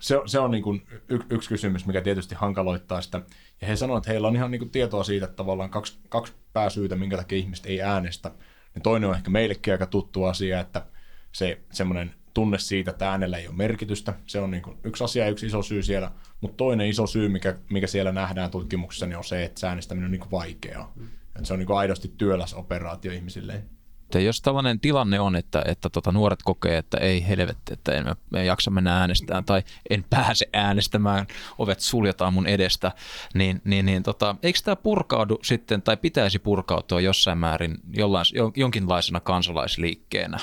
se, 0.01 0.21
se 0.27 0.39
on 0.39 0.51
niin 0.51 0.63
kuin 0.63 0.87
y, 1.09 1.19
yksi 1.31 1.49
kysymys, 1.49 1.87
mikä 1.87 2.01
tietysti 2.01 2.35
hankaloittaa 2.35 3.01
sitä. 3.01 3.23
Ja 3.61 3.67
he 3.67 3.77
sanoivat, 3.77 4.03
että 4.03 4.11
heillä 4.11 4.29
on 4.29 4.37
ihan 4.37 4.51
niin 4.51 4.59
kuin 4.59 4.71
tietoa 4.71 5.05
siitä, 5.05 5.25
että 5.25 5.37
tavallaan 5.37 5.71
kaksi, 5.71 5.99
kaksi 6.09 6.33
pääsyytä, 6.53 6.97
minkä 6.97 7.17
takia 7.17 7.39
ihmiset 7.39 7.67
ei 7.67 7.83
äänestä. 7.83 8.31
Ja 8.75 8.81
toinen 8.81 9.09
on 9.09 9.17
ehkä 9.17 9.31
meillekin 9.31 9.75
aika 9.75 9.87
tuttu 9.87 10.25
asia, 10.25 10.61
että 10.61 10.87
se 11.33 11.61
semmoinen 11.73 12.15
tunne 12.37 12.59
siitä, 12.59 12.91
että 12.91 13.11
äänellä 13.11 13.39
ei 13.39 13.49
ole 13.49 13.57
merkitystä. 13.57 14.15
Se 14.27 14.41
on 14.41 14.51
niin 14.51 14.63
kuin 14.63 14.77
yksi 14.85 15.05
asia 15.05 15.25
ja 15.25 15.31
yksi 15.31 15.47
iso 15.47 15.63
syy 15.63 15.83
siellä. 15.83 16.11
Mutta 16.41 16.57
toinen 16.57 16.89
iso 16.89 17.07
syy, 17.07 17.29
mikä, 17.29 17.57
mikä 17.71 17.87
siellä 17.87 18.13
nähdään 18.13 18.51
tutkimuksessa, 18.51 19.07
niin 19.07 19.17
on 19.17 19.25
se, 19.25 19.45
että 19.45 19.61
se 19.61 19.67
äänestäminen 19.67 20.05
on 20.05 20.11
niin 20.11 20.21
kuin 20.21 20.31
vaikeaa. 20.31 20.93
Että 21.27 21.45
se 21.45 21.53
on 21.53 21.59
niin 21.59 21.67
kuin 21.67 21.79
aidosti 21.79 22.15
työläs 22.19 22.55
operaatio 22.55 23.13
ihmisille. 23.13 23.63
Että 24.03 24.21
jos 24.21 24.41
tällainen 24.41 24.81
tilanne 24.81 25.21
on, 25.21 25.37
että, 25.37 25.63
että 25.67 25.91
tota 25.91 26.13
nuoret 26.13 26.43
kokee, 26.45 26.79
että 26.79 26.99
ei 26.99 27.29
helvetti, 27.29 27.73
että 27.73 27.93
en, 27.93 28.07
en 28.37 28.47
jaksa 28.47 28.71
mennä 28.71 29.01
äänestämään 29.01 29.45
tai 29.45 29.63
en 29.91 30.05
pääse 30.11 30.47
äänestämään, 30.53 31.27
ovet 31.59 31.81
suljetaan 31.81 32.35
mun 32.35 32.47
edestä, 32.47 32.93
niin, 33.35 33.63
niin, 33.65 33.87
niin 33.87 34.03
tota, 34.03 34.37
eikö 34.43 34.59
tämä 34.65 34.77
purkaudu 34.77 35.39
sitten 35.43 35.83
tai 35.83 35.97
pitäisi 35.97 36.39
purkautua 36.39 37.01
jossain 37.01 37.39
määrin 37.39 37.77
jollain, 37.93 38.27
jo- 38.35 38.53
jonkinlaisena 38.57 39.21
kansalaisliikkeenä? 39.21 40.39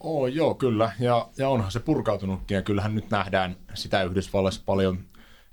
Oo, 0.00 0.26
joo, 0.26 0.54
kyllä. 0.54 0.92
Ja, 1.00 1.28
ja 1.38 1.48
onhan 1.48 1.72
se 1.72 1.80
purkautunutkin. 1.80 2.54
Ja 2.54 2.62
kyllähän 2.62 2.94
nyt 2.94 3.10
nähdään 3.10 3.56
sitä 3.74 4.02
Yhdysvalloissa 4.02 4.62
paljon, 4.66 4.98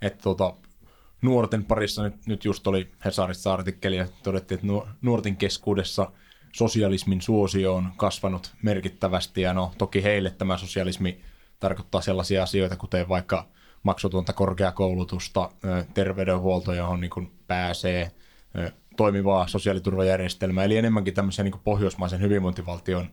että 0.02 0.24
tota, 0.24 0.54
nuorten 1.22 1.66
parissa 1.66 2.04
nyt, 2.04 2.28
nyt 2.28 2.46
just 2.46 2.68
oli 2.68 2.92
Hesarissa 3.06 3.54
artikkeli 3.54 3.96
ja 3.96 4.08
todettiin, 4.24 4.56
että 4.56 4.68
nuo- 4.68 4.88
nuorten 5.02 5.36
keskuudessa 5.36 6.12
sosialismin 6.54 7.22
suosio 7.22 7.76
on 7.76 7.90
kasvanut 7.98 8.54
merkittävästi. 8.62 9.42
Ja 9.42 9.54
no 9.54 9.72
toki 9.78 10.04
heille 10.04 10.30
tämä 10.30 10.58
sosialismi 10.58 11.22
tarkoittaa 11.60 12.02
sellaisia 12.02 12.44
asioita, 12.44 12.76
kuten 12.76 13.10
vaikka 13.10 13.48
maksutonta 13.84 14.34
korkeakoulutusta, 14.34 15.50
terveydenhuolto, 15.94 16.74
johon 16.74 17.02
niin 17.02 17.12
kuin 17.12 17.32
pääsee, 17.48 18.12
toimivaa 18.98 19.48
sosiaaliturvajärjestelmää, 19.48 20.64
eli 20.64 20.78
enemmänkin 20.78 21.14
tämmöisiä 21.14 21.44
niin 21.44 21.60
pohjoismaisen 21.64 22.22
hyvinvointivaltion 22.22 23.10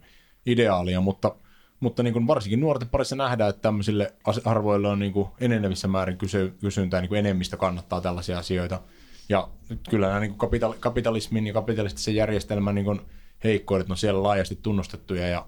ideaalia, 0.47 1.01
mutta, 1.01 1.35
mutta 1.81 2.03
niin 2.03 2.13
kuin 2.13 2.27
varsinkin 2.27 2.61
nuorten 2.61 2.89
parissa 2.89 3.17
nähdään, 3.17 3.51
että 3.51 3.63
tämmöisille 3.63 4.15
arvoille 4.45 4.89
on 4.89 4.99
niin 4.99 5.13
kuin 5.13 5.29
enenevissä 5.41 5.89
määrin 5.89 6.19
kysy- 6.19 6.55
kysyntää, 6.61 7.01
niin 7.01 7.09
kuin 7.09 7.19
enemmistö 7.19 7.57
kannattaa 7.57 8.01
tällaisia 8.01 8.39
asioita. 8.39 8.81
Ja 9.29 9.49
nyt 9.69 9.81
kyllä 9.91 10.07
nämä 10.07 10.21
niin 10.21 10.35
kuin 10.35 10.51
kapital- 10.51 10.77
kapitalismin 10.81 11.47
ja 11.47 11.53
kapitalistisen 11.53 12.15
järjestelmän 12.15 12.75
niin 12.75 12.85
kuin 12.85 13.01
heikkoudet 13.45 13.91
on 13.91 13.97
siellä 13.97 14.23
laajasti 14.23 14.59
tunnustettuja 14.63 15.29
ja, 15.29 15.47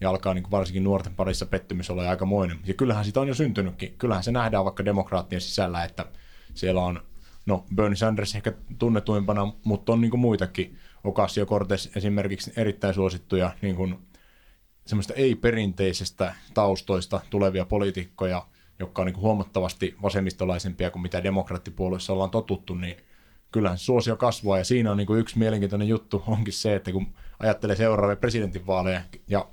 ja 0.00 0.10
alkaa 0.10 0.34
niin 0.34 0.42
kuin 0.42 0.50
varsinkin 0.50 0.84
nuorten 0.84 1.14
parissa 1.14 1.46
pettymys 1.46 1.90
olla 1.90 2.10
aikamoinen. 2.10 2.58
Ja 2.64 2.74
kyllähän 2.74 3.04
sitä 3.04 3.20
on 3.20 3.28
jo 3.28 3.34
syntynytkin. 3.34 3.94
Kyllähän 3.98 4.24
se 4.24 4.32
nähdään 4.32 4.64
vaikka 4.64 4.84
demokraattien 4.84 5.40
sisällä, 5.40 5.84
että 5.84 6.06
siellä 6.54 6.84
on, 6.84 7.00
no 7.46 7.64
Bernie 7.74 7.96
Sanders 7.96 8.34
ehkä 8.34 8.52
tunnetuimpana, 8.78 9.52
mutta 9.64 9.92
on 9.92 10.00
niin 10.00 10.18
muitakin. 10.18 10.78
Ocasio-Cortez 11.04 11.96
esimerkiksi 11.96 12.52
erittäin 12.56 12.94
suosittuja 12.94 13.50
niin 13.62 13.76
kuin 13.76 13.98
semmoista 14.86 15.14
ei-perinteisestä 15.14 16.34
taustoista 16.54 17.20
tulevia 17.30 17.64
poliitikkoja, 17.64 18.46
jotka 18.78 19.02
on 19.02 19.06
niin 19.06 19.16
huomattavasti 19.16 19.96
vasemmistolaisempia 20.02 20.90
kuin 20.90 21.02
mitä 21.02 21.22
demokraattipuolueessa 21.22 22.12
ollaan 22.12 22.30
totuttu, 22.30 22.74
niin 22.74 22.96
kyllähän 23.52 23.78
suosio 23.78 24.16
kasvaa. 24.16 24.58
Ja 24.58 24.64
siinä 24.64 24.90
on 24.90 24.96
niin 24.96 25.18
yksi 25.18 25.38
mielenkiintoinen 25.38 25.88
juttu 25.88 26.22
onkin 26.26 26.52
se, 26.52 26.74
että 26.74 26.92
kun 26.92 27.06
ajattelee 27.38 27.76
seuraavia 27.76 28.16
presidentinvaaleja 28.16 29.00
ja 29.28 29.48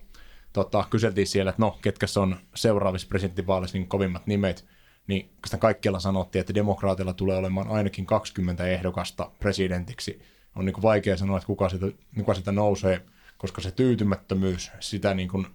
tota, 0.53 0.85
kyseltiin 0.89 1.27
siellä, 1.27 1.49
että 1.49 1.61
no, 1.61 1.79
ketkä 1.81 2.05
on 2.21 2.35
seuraavissa 2.55 3.07
presidentinvaaleissa 3.07 3.77
niin 3.77 3.87
kovimmat 3.87 4.27
nimet, 4.27 4.65
niin 5.07 5.29
kaikkialla 5.59 5.99
sanottiin, 5.99 6.39
että 6.39 6.55
demokraatilla 6.55 7.13
tulee 7.13 7.37
olemaan 7.37 7.67
ainakin 7.67 8.05
20 8.05 8.67
ehdokasta 8.67 9.31
presidentiksi. 9.39 10.21
On 10.55 10.65
niin 10.65 10.81
vaikea 10.81 11.17
sanoa, 11.17 11.37
että 11.37 11.47
kuka 11.47 11.69
sitä, 11.69 11.85
kuka 12.15 12.33
sitä 12.33 12.51
nousee, 12.51 13.01
koska 13.41 13.61
se 13.61 13.71
tyytymättömyys 13.71 14.71
sitä 14.79 15.13
niin 15.13 15.29
kuin 15.29 15.47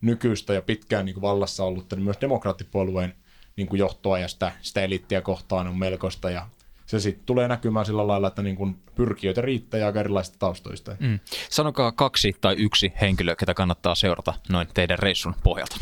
nykyistä 0.00 0.54
ja 0.54 0.62
pitkään 0.62 1.04
niin 1.04 1.14
kuin 1.14 1.22
vallassa 1.22 1.64
ollutta, 1.64 1.96
niin 1.96 2.04
myös 2.04 2.20
demokraattipuolueen 2.20 3.14
niin 3.56 3.66
kuin 3.66 3.78
johtoa 3.78 4.18
ja 4.18 4.28
sitä, 4.28 4.52
sitä 4.60 4.82
eliittiä 4.82 5.20
kohtaan 5.20 5.66
on 5.66 5.78
melkoista 5.78 6.30
ja 6.30 6.46
se 6.86 7.00
sitten 7.00 7.26
tulee 7.26 7.48
näkymään 7.48 7.86
sillä 7.86 8.06
lailla, 8.06 8.28
että 8.28 8.42
niin 8.42 8.56
kuin 8.56 8.76
pyrkijöitä 8.94 9.40
riittää 9.40 9.80
ja 9.80 9.86
aika 9.86 10.00
erilaisista 10.00 10.38
taustoista. 10.38 10.96
Mm. 11.00 11.06
Mm. 11.06 11.18
Sanokaa 11.50 11.92
kaksi 11.92 12.36
tai 12.40 12.54
yksi 12.58 12.92
henkilö, 13.00 13.36
ketä 13.36 13.54
kannattaa 13.54 13.94
seurata 13.94 14.34
noin 14.48 14.68
teidän 14.74 14.98
reissun 14.98 15.34
pohjalta. 15.44 15.76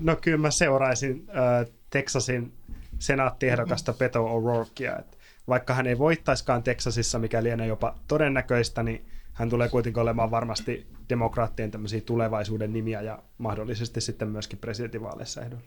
No 0.00 0.16
kyllä 0.16 0.38
mä 0.38 0.50
seuraisin 0.50 1.26
äh, 1.28 1.72
Texasin 1.90 2.52
senaattiehdokasta 2.98 3.92
Beto 3.92 4.24
O'Rourkea. 4.24 4.98
Et 5.00 5.18
vaikka 5.48 5.74
hän 5.74 5.86
ei 5.86 5.98
voittaiskaan 5.98 6.62
Texasissa, 6.62 7.18
mikä 7.18 7.42
lienee 7.42 7.66
jopa 7.66 7.94
todennäköistä, 8.08 8.82
niin 8.82 9.06
hän 9.36 9.50
tulee 9.50 9.68
kuitenkin 9.68 10.02
olemaan 10.02 10.30
varmasti 10.30 10.86
demokraattien 11.08 11.70
tämmöisiä 11.70 12.00
tulevaisuuden 12.00 12.72
nimiä 12.72 13.02
ja 13.02 13.22
mahdollisesti 13.38 14.00
sitten 14.00 14.28
myöskin 14.28 14.58
presidentinvaaleissa 14.58 15.42
ehdolla. 15.42 15.62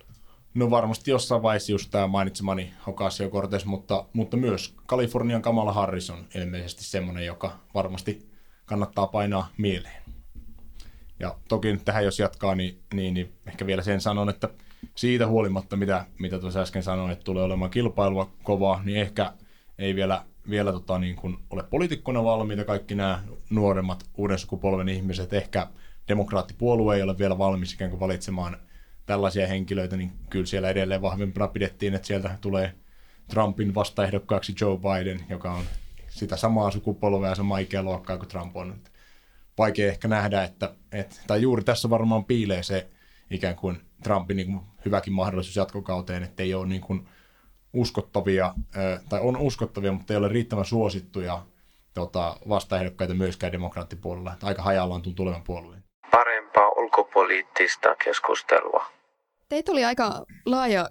No 0.54 0.70
varmasti 0.70 1.12
jossain 1.12 1.42
vaiheessa 1.42 1.72
just 1.72 1.92
tämä 1.92 2.08
mainitsemani 2.08 2.74
Ocasio 2.88 3.30
Cortez, 3.30 3.66
mutta, 3.66 4.06
mutta 4.14 4.38
myös 4.38 4.76
Kalifornian 4.86 5.42
Kamala 5.42 5.74
Harris 5.74 6.10
on 6.10 6.26
ilmeisesti 6.36 6.84
semmoinen, 6.84 7.26
joka 7.26 7.60
varmasti 7.74 8.30
kannattaa 8.66 9.08
painaa 9.08 9.50
mieleen. 9.58 10.04
Ja 11.20 11.36
toki 11.48 11.78
tähän 11.86 12.06
jos 12.06 12.20
jatkaa, 12.20 12.56
niin, 12.56 12.80
niin, 12.94 13.14
niin 13.14 13.32
ehkä 13.48 13.66
vielä 13.66 13.82
sen 13.82 14.02
sanon, 14.02 14.30
että 14.30 14.50
siitä 14.96 15.28
huolimatta, 15.28 15.76
mitä, 15.76 16.06
mitä 16.20 16.40
tuossa 16.40 16.62
äsken 16.62 16.84
sanoin, 16.84 17.12
että 17.12 17.24
tulee 17.24 17.44
olemaan 17.44 17.72
kilpailua 17.72 18.32
kovaa, 18.44 18.82
niin 18.84 18.98
ehkä 18.98 19.34
ei 19.78 19.96
vielä, 19.96 20.26
vielä 20.50 20.72
tota, 20.72 21.00
niin 21.00 21.16
kuin 21.16 21.38
ole 21.50 21.64
poliitikkona 21.64 22.24
valmiita 22.24 22.64
kaikki 22.64 22.96
nämä 22.96 23.24
nuoremmat 23.50 24.06
uuden 24.18 24.40
sukupolven 24.40 24.90
ihmiset. 24.90 25.34
Ehkä 25.34 25.68
demokraattipuolue 26.08 26.96
ei 26.96 27.02
ole 27.02 27.18
vielä 27.18 27.38
valmis 27.38 27.74
ikään 27.74 27.90
kuin 27.90 28.00
valitsemaan 28.00 28.58
tällaisia 29.06 29.48
henkilöitä, 29.48 29.98
niin 29.98 30.12
kyllä 30.30 30.46
siellä 30.46 30.70
edelleen 30.70 31.02
vahvempana 31.02 31.48
pidettiin, 31.48 31.96
että 31.96 32.08
sieltä 32.08 32.38
tulee 32.42 32.74
Trumpin 33.28 33.76
vastaehdokkaaksi 33.76 34.56
Joe 34.62 34.78
Biden, 34.78 35.26
joka 35.30 35.52
on 35.52 35.64
sitä 36.10 36.38
samaa 36.38 36.72
sukupolvea 36.72 37.30
ja 37.30 37.36
samaa 37.36 37.58
ikäluokkaa 37.58 38.18
kuin 38.18 38.30
Trump 38.30 38.58
on. 38.58 38.76
Vaikea 39.58 39.90
ehkä 39.90 40.08
nähdä, 40.08 40.44
että, 40.44 40.76
että 40.92 41.16
tai 41.28 41.42
juuri 41.42 41.64
tässä 41.64 41.90
varmaan 41.90 42.26
piilee 42.26 42.64
se 42.64 42.88
ikään 43.32 43.56
kuin 43.56 43.82
Trumpin 44.04 44.38
niin 44.38 44.48
kuin 44.48 44.62
hyväkin 44.86 45.14
mahdollisuus 45.14 45.56
jatkokauteen, 45.56 46.24
että 46.24 46.44
ei 46.44 46.54
ole 46.54 46.68
niin 46.68 46.82
kuin 46.82 47.08
uskottavia, 47.74 48.54
tai 49.10 49.20
on 49.22 49.38
uskottavia, 49.38 49.92
mutta 49.92 50.14
ei 50.14 50.18
ole 50.18 50.28
riittävän 50.28 50.66
suosittuja 50.66 51.42
tota, 51.94 52.38
vastaehdokkaita 52.50 53.14
myöskään 53.14 53.52
demokraattipuolella. 53.52 54.34
Että 54.34 54.48
aika 54.48 54.62
hajallaan 54.62 55.02
tuntuu 55.02 55.26
olevan 55.26 55.44
puolueen. 55.44 55.84
Parempaa 56.12 56.70
ulkopoliittista 56.70 57.96
keskustelua. 58.04 58.86
Teitä 59.50 59.72
oli 59.72 59.86
aika 59.86 60.26
laaja 60.46 60.90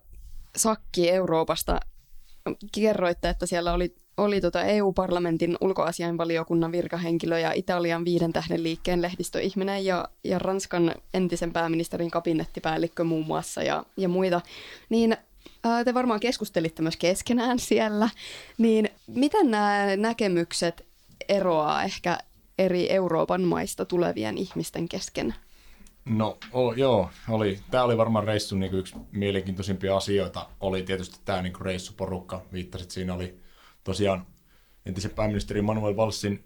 sakki 0.57 1.11
Euroopasta. 1.11 1.81
Kerroitte, 2.75 3.29
että 3.29 3.47
siellä 3.47 3.73
oli, 3.73 3.95
oli 4.17 4.41
tota 4.41 4.63
EU-parlamentin 4.63 5.57
ulkoasiainvaliokunnan 5.61 6.73
virkahenkilö 6.73 7.39
ja 7.39 7.53
Italian 7.53 8.05
viiden 8.05 8.33
tähden 8.33 8.63
liikkeen 8.63 9.03
lehdistöihminen 9.03 9.85
ja, 9.85 10.09
ja 10.25 10.39
Ranskan 10.39 10.95
entisen 11.15 11.53
pääministerin 11.53 12.11
kabinettipäällikkö 12.11 13.05
muun 13.05 13.27
muassa 13.27 13.63
ja, 13.63 13.85
ja 13.97 14.09
muita. 14.09 14.41
Niin 14.89 15.17
te 15.85 15.95
varmaan 15.95 16.21
keskustelitte 16.21 16.83
myös 16.83 16.97
keskenään 16.97 17.59
siellä. 17.59 18.09
Niin 18.59 18.89
miten 19.07 19.51
nämä 19.51 19.97
näkemykset 19.97 20.87
eroaa 21.29 21.83
ehkä 21.83 22.19
eri 22.59 22.93
Euroopan 22.93 23.43
maista 23.43 23.85
tulevien 23.85 24.39
ihmisten 24.39 24.89
kesken? 24.89 25.35
No 26.05 26.39
o, 26.53 26.73
joo, 26.73 27.11
oli. 27.29 27.61
Tämä 27.71 27.85
oli 27.85 27.97
varmaan 27.97 28.25
reissun 28.25 28.61
niin 28.61 28.75
yksi 28.75 28.95
mielenkiintoisimpia 29.13 29.97
asioita. 29.97 30.49
Oli 30.61 30.83
tietysti 30.83 31.21
tämä 31.25 31.43
niin 31.43 31.61
reissuporukka. 31.61 32.43
Viittasit, 32.53 32.91
siinä 32.91 33.15
oli 33.15 33.41
tosiaan 33.85 34.27
entisen 34.87 35.11
pääministeri 35.11 35.63
Manuel 35.63 35.97
Valssin 35.97 36.45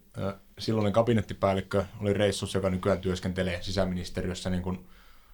silloinen 0.59 0.93
kabinettipäällikkö 0.93 1.84
oli 2.01 2.12
reissus, 2.12 2.55
joka 2.55 2.70
nykyään 2.70 3.01
työskentelee 3.01 3.62
sisäministeriössä 3.62 4.51
niin 4.51 4.62
kuin 4.62 4.86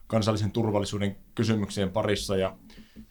kansallisen 0.06 0.52
turvallisuuden 0.52 1.16
kysymyksien 1.34 1.90
parissa. 1.90 2.36
Ja, 2.36 2.56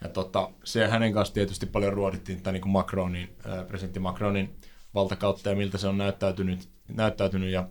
ja 0.02 0.10
tota, 0.10 0.50
se 0.64 0.88
hänen 0.88 1.14
kanssa 1.14 1.34
tietysti 1.34 1.66
paljon 1.66 1.94
ruodittiin 1.94 2.38
tätä 2.38 2.52
niin 2.52 2.70
Macronin, 2.70 3.30
presidentti 3.68 4.00
Macronin 4.00 4.56
valtakautta 4.94 5.50
ja 5.50 5.56
miltä 5.56 5.78
se 5.78 5.88
on 5.88 5.98
näyttäytynyt. 5.98 6.70
näyttäytynyt. 6.94 7.50
Ja 7.50 7.70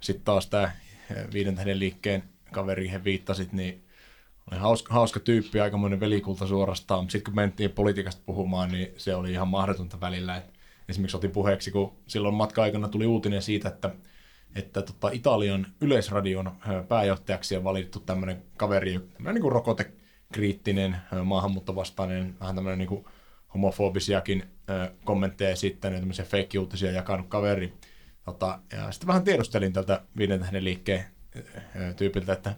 sitten 0.00 0.24
taas 0.24 0.46
tämä 0.46 0.70
viiden 1.32 1.54
tähden 1.54 1.78
liikkeen 1.78 2.22
he 2.92 3.04
viittasit, 3.04 3.52
niin 3.52 3.84
oli 4.50 4.60
hauska, 4.60 4.94
hauska 4.94 5.20
tyyppi, 5.20 5.60
aikamoinen 5.60 6.00
velikulta 6.00 6.46
suorastaan, 6.46 7.10
sitten 7.10 7.24
kun 7.24 7.34
mentiin 7.34 7.70
politiikasta 7.70 8.22
puhumaan, 8.26 8.72
niin 8.72 8.88
se 8.96 9.14
oli 9.14 9.32
ihan 9.32 9.48
mahdotonta 9.48 10.00
välillä. 10.00 10.36
Et 10.36 10.52
esimerkiksi 10.88 11.16
otin 11.16 11.30
puheeksi, 11.30 11.70
kun 11.70 11.92
silloin 12.06 12.34
matka-aikana 12.34 12.88
tuli 12.88 13.06
uutinen 13.06 13.42
siitä, 13.42 13.68
että, 13.68 13.90
että 14.54 14.82
tota, 14.82 15.10
Italian 15.10 15.66
yleisradion 15.80 16.52
pääjohtajaksi 16.88 17.56
on 17.56 17.64
valittu 17.64 18.00
tämmöinen 18.00 18.42
kaveri, 18.56 18.92
tämmöinen 18.92 19.34
niin 19.34 19.42
kuin 19.42 19.52
rokotekriittinen, 20.26 20.96
ö, 21.12 21.24
maahanmuuttovastainen, 21.24 22.34
vähän 22.40 22.54
tämmöinen 22.54 22.78
niin 22.78 23.04
homofobisiakin 23.54 24.44
ö, 24.70 24.90
kommentteja 25.04 25.50
esittänyt, 25.50 25.98
tämmöisiä 25.98 26.24
fake-uutisia 26.24 26.90
jakanut 26.90 27.26
kaveri. 27.28 27.72
Tota, 28.24 28.58
ja 28.72 28.92
sitten 28.92 29.06
vähän 29.06 29.24
tiedustelin 29.24 29.72
tältä 29.72 30.02
viiden 30.16 30.40
tähden 30.40 30.64
liikkeen 30.64 31.04
tyypiltä, 31.96 32.32
että 32.32 32.54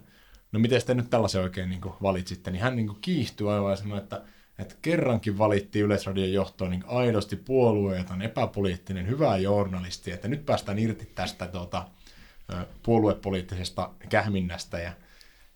no 0.51 0.59
miten 0.59 0.81
te 0.85 0.93
nyt 0.93 1.09
tällaisen 1.09 1.41
oikein 1.41 1.69
niin 1.69 1.81
kuin 1.81 1.93
valitsitte, 2.01 2.51
niin 2.51 2.61
hän 2.61 2.75
niin 2.75 2.87
kuin 2.87 3.01
kiihtyi 3.01 3.47
aivan 3.47 3.71
ja 3.71 3.75
sanoi, 3.75 3.97
että, 3.97 4.21
että 4.59 4.75
kerrankin 4.81 5.37
valittiin 5.37 5.85
Yleisradion 5.85 6.33
johtoon 6.33 6.71
niin 6.71 6.83
aidosti 6.87 7.35
puolueeton, 7.35 8.21
epäpoliittinen, 8.21 9.07
hyvä 9.07 9.37
journalisti, 9.37 10.11
että 10.11 10.27
nyt 10.27 10.45
päästään 10.45 10.79
irti 10.79 11.11
tästä 11.15 11.47
tuota, 11.47 11.85
puoluepoliittisesta 12.83 13.89
kähminnästä 14.09 14.79
ja 14.79 14.91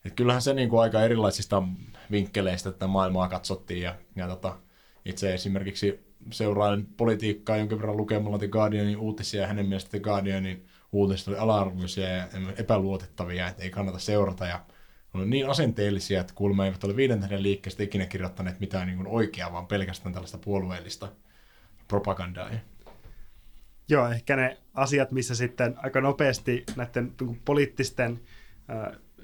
että 0.05 0.15
kyllähän 0.15 0.41
se 0.41 0.53
niin 0.53 0.69
kuin 0.69 0.81
aika 0.81 1.01
erilaisista 1.01 1.63
vinkkeleistä 2.11 2.71
tätä 2.71 2.87
maailmaa 2.87 3.27
katsottiin 3.27 3.81
ja, 3.81 3.95
ja 4.15 4.27
tota, 4.27 4.57
itse 5.05 5.33
esimerkiksi 5.33 5.99
seuraan 6.31 6.87
politiikkaa 6.97 7.57
jonkin 7.57 7.77
verran 7.77 7.97
lukemalla 7.97 8.37
The 8.37 8.47
Guardianin 8.47 8.97
uutisia 8.97 9.41
ja 9.41 9.47
hänen 9.47 9.65
mielestä 9.65 9.89
The 9.89 9.99
Guardianin 9.99 10.65
uutiset 10.91 11.27
oli 11.27 11.37
ala-arvoisia 11.37 12.09
ja 12.09 12.27
epäluotettavia, 12.57 13.47
että 13.47 13.63
ei 13.63 13.69
kannata 13.69 13.99
seurata 13.99 14.45
ja 14.45 14.65
on 15.13 15.29
niin 15.29 15.49
asenteellisia, 15.49 16.21
että 16.21 16.33
kuulemma 16.33 16.65
eivät 16.65 16.83
ole 16.83 16.95
viiden 16.95 17.19
tähden 17.19 17.43
liikkeestä 17.43 17.83
ikinä 17.83 18.05
kirjoittaneet 18.05 18.59
mitään 18.59 18.87
niin 18.87 19.07
oikeaa, 19.07 19.53
vaan 19.53 19.67
pelkästään 19.67 20.13
tällaista 20.13 20.37
puolueellista 20.37 21.07
propagandaa. 21.87 22.49
Joo, 23.89 24.09
ehkä 24.09 24.35
ne 24.35 24.57
asiat, 24.73 25.11
missä 25.11 25.35
sitten 25.35 25.75
aika 25.77 26.01
nopeasti 26.01 26.63
näiden 26.75 27.05
niin 27.05 27.27
kuin 27.27 27.41
poliittisten 27.45 28.19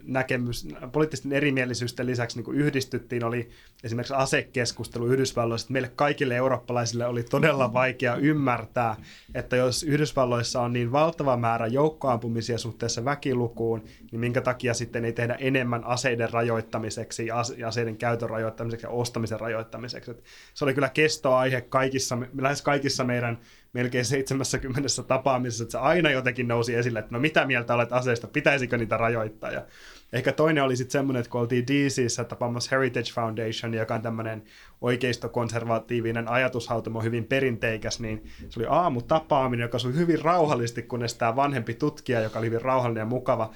näkemys, 0.03 0.67
poliittisten 0.91 1.33
erimielisyysten 1.33 2.05
lisäksi 2.05 2.37
niin 2.37 2.45
kuin 2.45 2.57
yhdistyttiin, 2.57 3.23
oli 3.23 3.49
esimerkiksi 3.83 4.13
asekeskustelu 4.13 5.07
Yhdysvalloissa. 5.07 5.65
Että 5.65 5.73
meille 5.73 5.91
kaikille 5.95 6.35
eurooppalaisille 6.35 7.05
oli 7.05 7.23
todella 7.23 7.73
vaikea 7.73 8.15
ymmärtää, 8.15 8.95
että 9.35 9.55
jos 9.55 9.83
Yhdysvalloissa 9.83 10.61
on 10.61 10.73
niin 10.73 10.91
valtava 10.91 11.37
määrä 11.37 11.67
joukkoampumisia 11.67 12.57
suhteessa 12.57 13.05
väkilukuun, 13.05 13.83
niin 14.11 14.19
minkä 14.19 14.41
takia 14.41 14.73
sitten 14.73 15.05
ei 15.05 15.13
tehdä 15.13 15.33
enemmän 15.39 15.83
aseiden 15.83 16.29
rajoittamiseksi 16.29 17.31
aseiden 17.67 17.97
käytön 17.97 18.29
rajoittamiseksi 18.29 18.85
ja 18.85 18.89
ostamisen 18.89 19.39
rajoittamiseksi. 19.39 20.11
Että 20.11 20.23
se 20.53 20.65
oli 20.65 20.73
kyllä 20.73 20.89
kestoaihe 20.89 21.61
kaikissa, 21.61 22.17
lähes 22.37 22.61
kaikissa 22.61 23.03
meidän 23.03 23.39
melkein 23.73 24.05
70 24.05 25.03
tapaamisessa, 25.07 25.63
että 25.63 25.71
se 25.71 25.77
aina 25.77 26.11
jotenkin 26.11 26.47
nousi 26.47 26.75
esille, 26.75 26.99
että 26.99 27.11
no 27.11 27.19
mitä 27.19 27.45
mieltä 27.45 27.73
olet 27.73 27.93
aseista, 27.93 28.27
pitäisikö 28.27 28.77
niitä 28.77 28.97
rajoittaa. 28.97 29.51
Ja 29.51 29.65
ehkä 30.13 30.31
toinen 30.31 30.63
oli 30.63 30.75
sitten 30.75 30.91
semmoinen, 30.91 31.19
että 31.19 31.29
kun 31.29 31.41
oltiin 31.41 31.67
DCissä 31.67 32.23
tapaamassa 32.23 32.75
Heritage 32.75 33.11
Foundation, 33.13 33.73
joka 33.73 33.95
on 33.95 34.01
tämmöinen 34.01 34.43
oikeistokonservatiivinen 34.81 36.27
ajatushautomo 36.27 37.01
hyvin 37.01 37.25
perinteikäs, 37.25 37.99
niin 37.99 38.23
se 38.49 38.59
oli 38.59 38.67
aamutapaaminen, 38.69 39.63
joka 39.63 39.79
sui 39.79 39.95
hyvin 39.95 40.21
rauhallisesti, 40.21 40.81
kunnes 40.81 41.13
tämä 41.13 41.35
vanhempi 41.35 41.73
tutkija, 41.73 42.21
joka 42.21 42.39
oli 42.39 42.47
hyvin 42.47 42.61
rauhallinen 42.61 43.01
ja 43.01 43.05
mukava, 43.05 43.53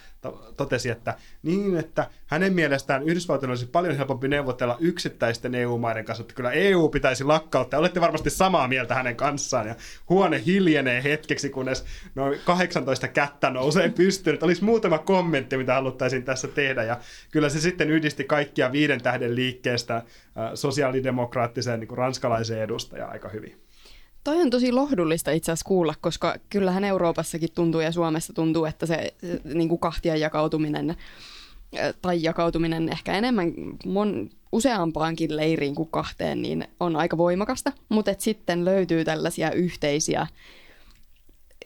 totesi, 0.57 0.89
että 0.89 1.13
niin, 1.43 1.77
että 1.77 2.09
hänen 2.25 2.53
mielestään 2.53 3.03
Yhdysvaltojen 3.03 3.49
olisi 3.49 3.65
paljon 3.65 3.97
helpompi 3.97 4.27
neuvotella 4.27 4.77
yksittäisten 4.79 5.55
EU-maiden 5.55 6.05
kanssa, 6.05 6.21
että 6.21 6.33
kyllä 6.33 6.51
EU 6.51 6.89
pitäisi 6.89 7.23
lakkauttaa. 7.23 7.79
Olette 7.79 8.01
varmasti 8.01 8.29
samaa 8.29 8.67
mieltä 8.67 8.95
hänen 8.95 9.15
kanssaan. 9.15 9.67
Ja 9.67 9.75
huone 10.09 10.41
hiljenee 10.45 11.03
hetkeksi, 11.03 11.49
kunnes 11.49 11.85
noin 12.15 12.39
18 12.45 13.07
kättä 13.07 13.49
nousee 13.49 13.89
pystyyn. 13.89 14.33
Että 14.33 14.45
olisi 14.45 14.63
muutama 14.63 14.97
kommentti, 14.97 15.57
mitä 15.57 15.73
haluttaisiin 15.73 16.23
tässä 16.23 16.47
tehdä. 16.47 16.83
Ja 16.83 16.99
kyllä 17.31 17.49
se 17.49 17.59
sitten 17.59 17.91
yhdisti 17.91 18.23
kaikkia 18.23 18.71
viiden 18.71 19.01
tähden 19.03 19.35
liikkeestä 19.35 19.95
äh, 19.95 20.03
sosiaalidemokraattiseen 20.53 21.79
niin 21.79 21.97
ranskalaiseen 21.97 22.61
edustajaan 22.61 23.11
aika 23.11 23.29
hyvin. 23.29 23.62
Toi 24.23 24.41
on 24.41 24.49
tosi 24.49 24.71
lohdullista 24.71 25.31
itse 25.31 25.51
asiassa 25.51 25.67
kuulla, 25.67 25.93
koska 26.01 26.35
kyllähän 26.49 26.83
Euroopassakin 26.83 27.49
tuntuu 27.55 27.81
ja 27.81 27.91
Suomessa 27.91 28.33
tuntuu, 28.33 28.65
että 28.65 28.85
se, 28.85 29.13
se 29.21 29.41
niin 29.53 29.69
kuin 29.69 29.79
kahtia 29.79 30.15
jakautuminen 30.15 30.89
äh, 30.89 31.93
tai 32.01 32.23
jakautuminen 32.23 32.89
ehkä 32.89 33.13
enemmän 33.13 33.53
mon, 33.85 34.29
useampaankin 34.51 35.35
leiriin 35.35 35.75
kuin 35.75 35.89
kahteen, 35.89 36.41
niin 36.41 36.67
on 36.79 36.95
aika 36.95 37.17
voimakasta, 37.17 37.71
mutta 37.89 38.11
sitten 38.17 38.65
löytyy 38.65 39.05
tällaisia 39.05 39.51
yhteisiä 39.51 40.27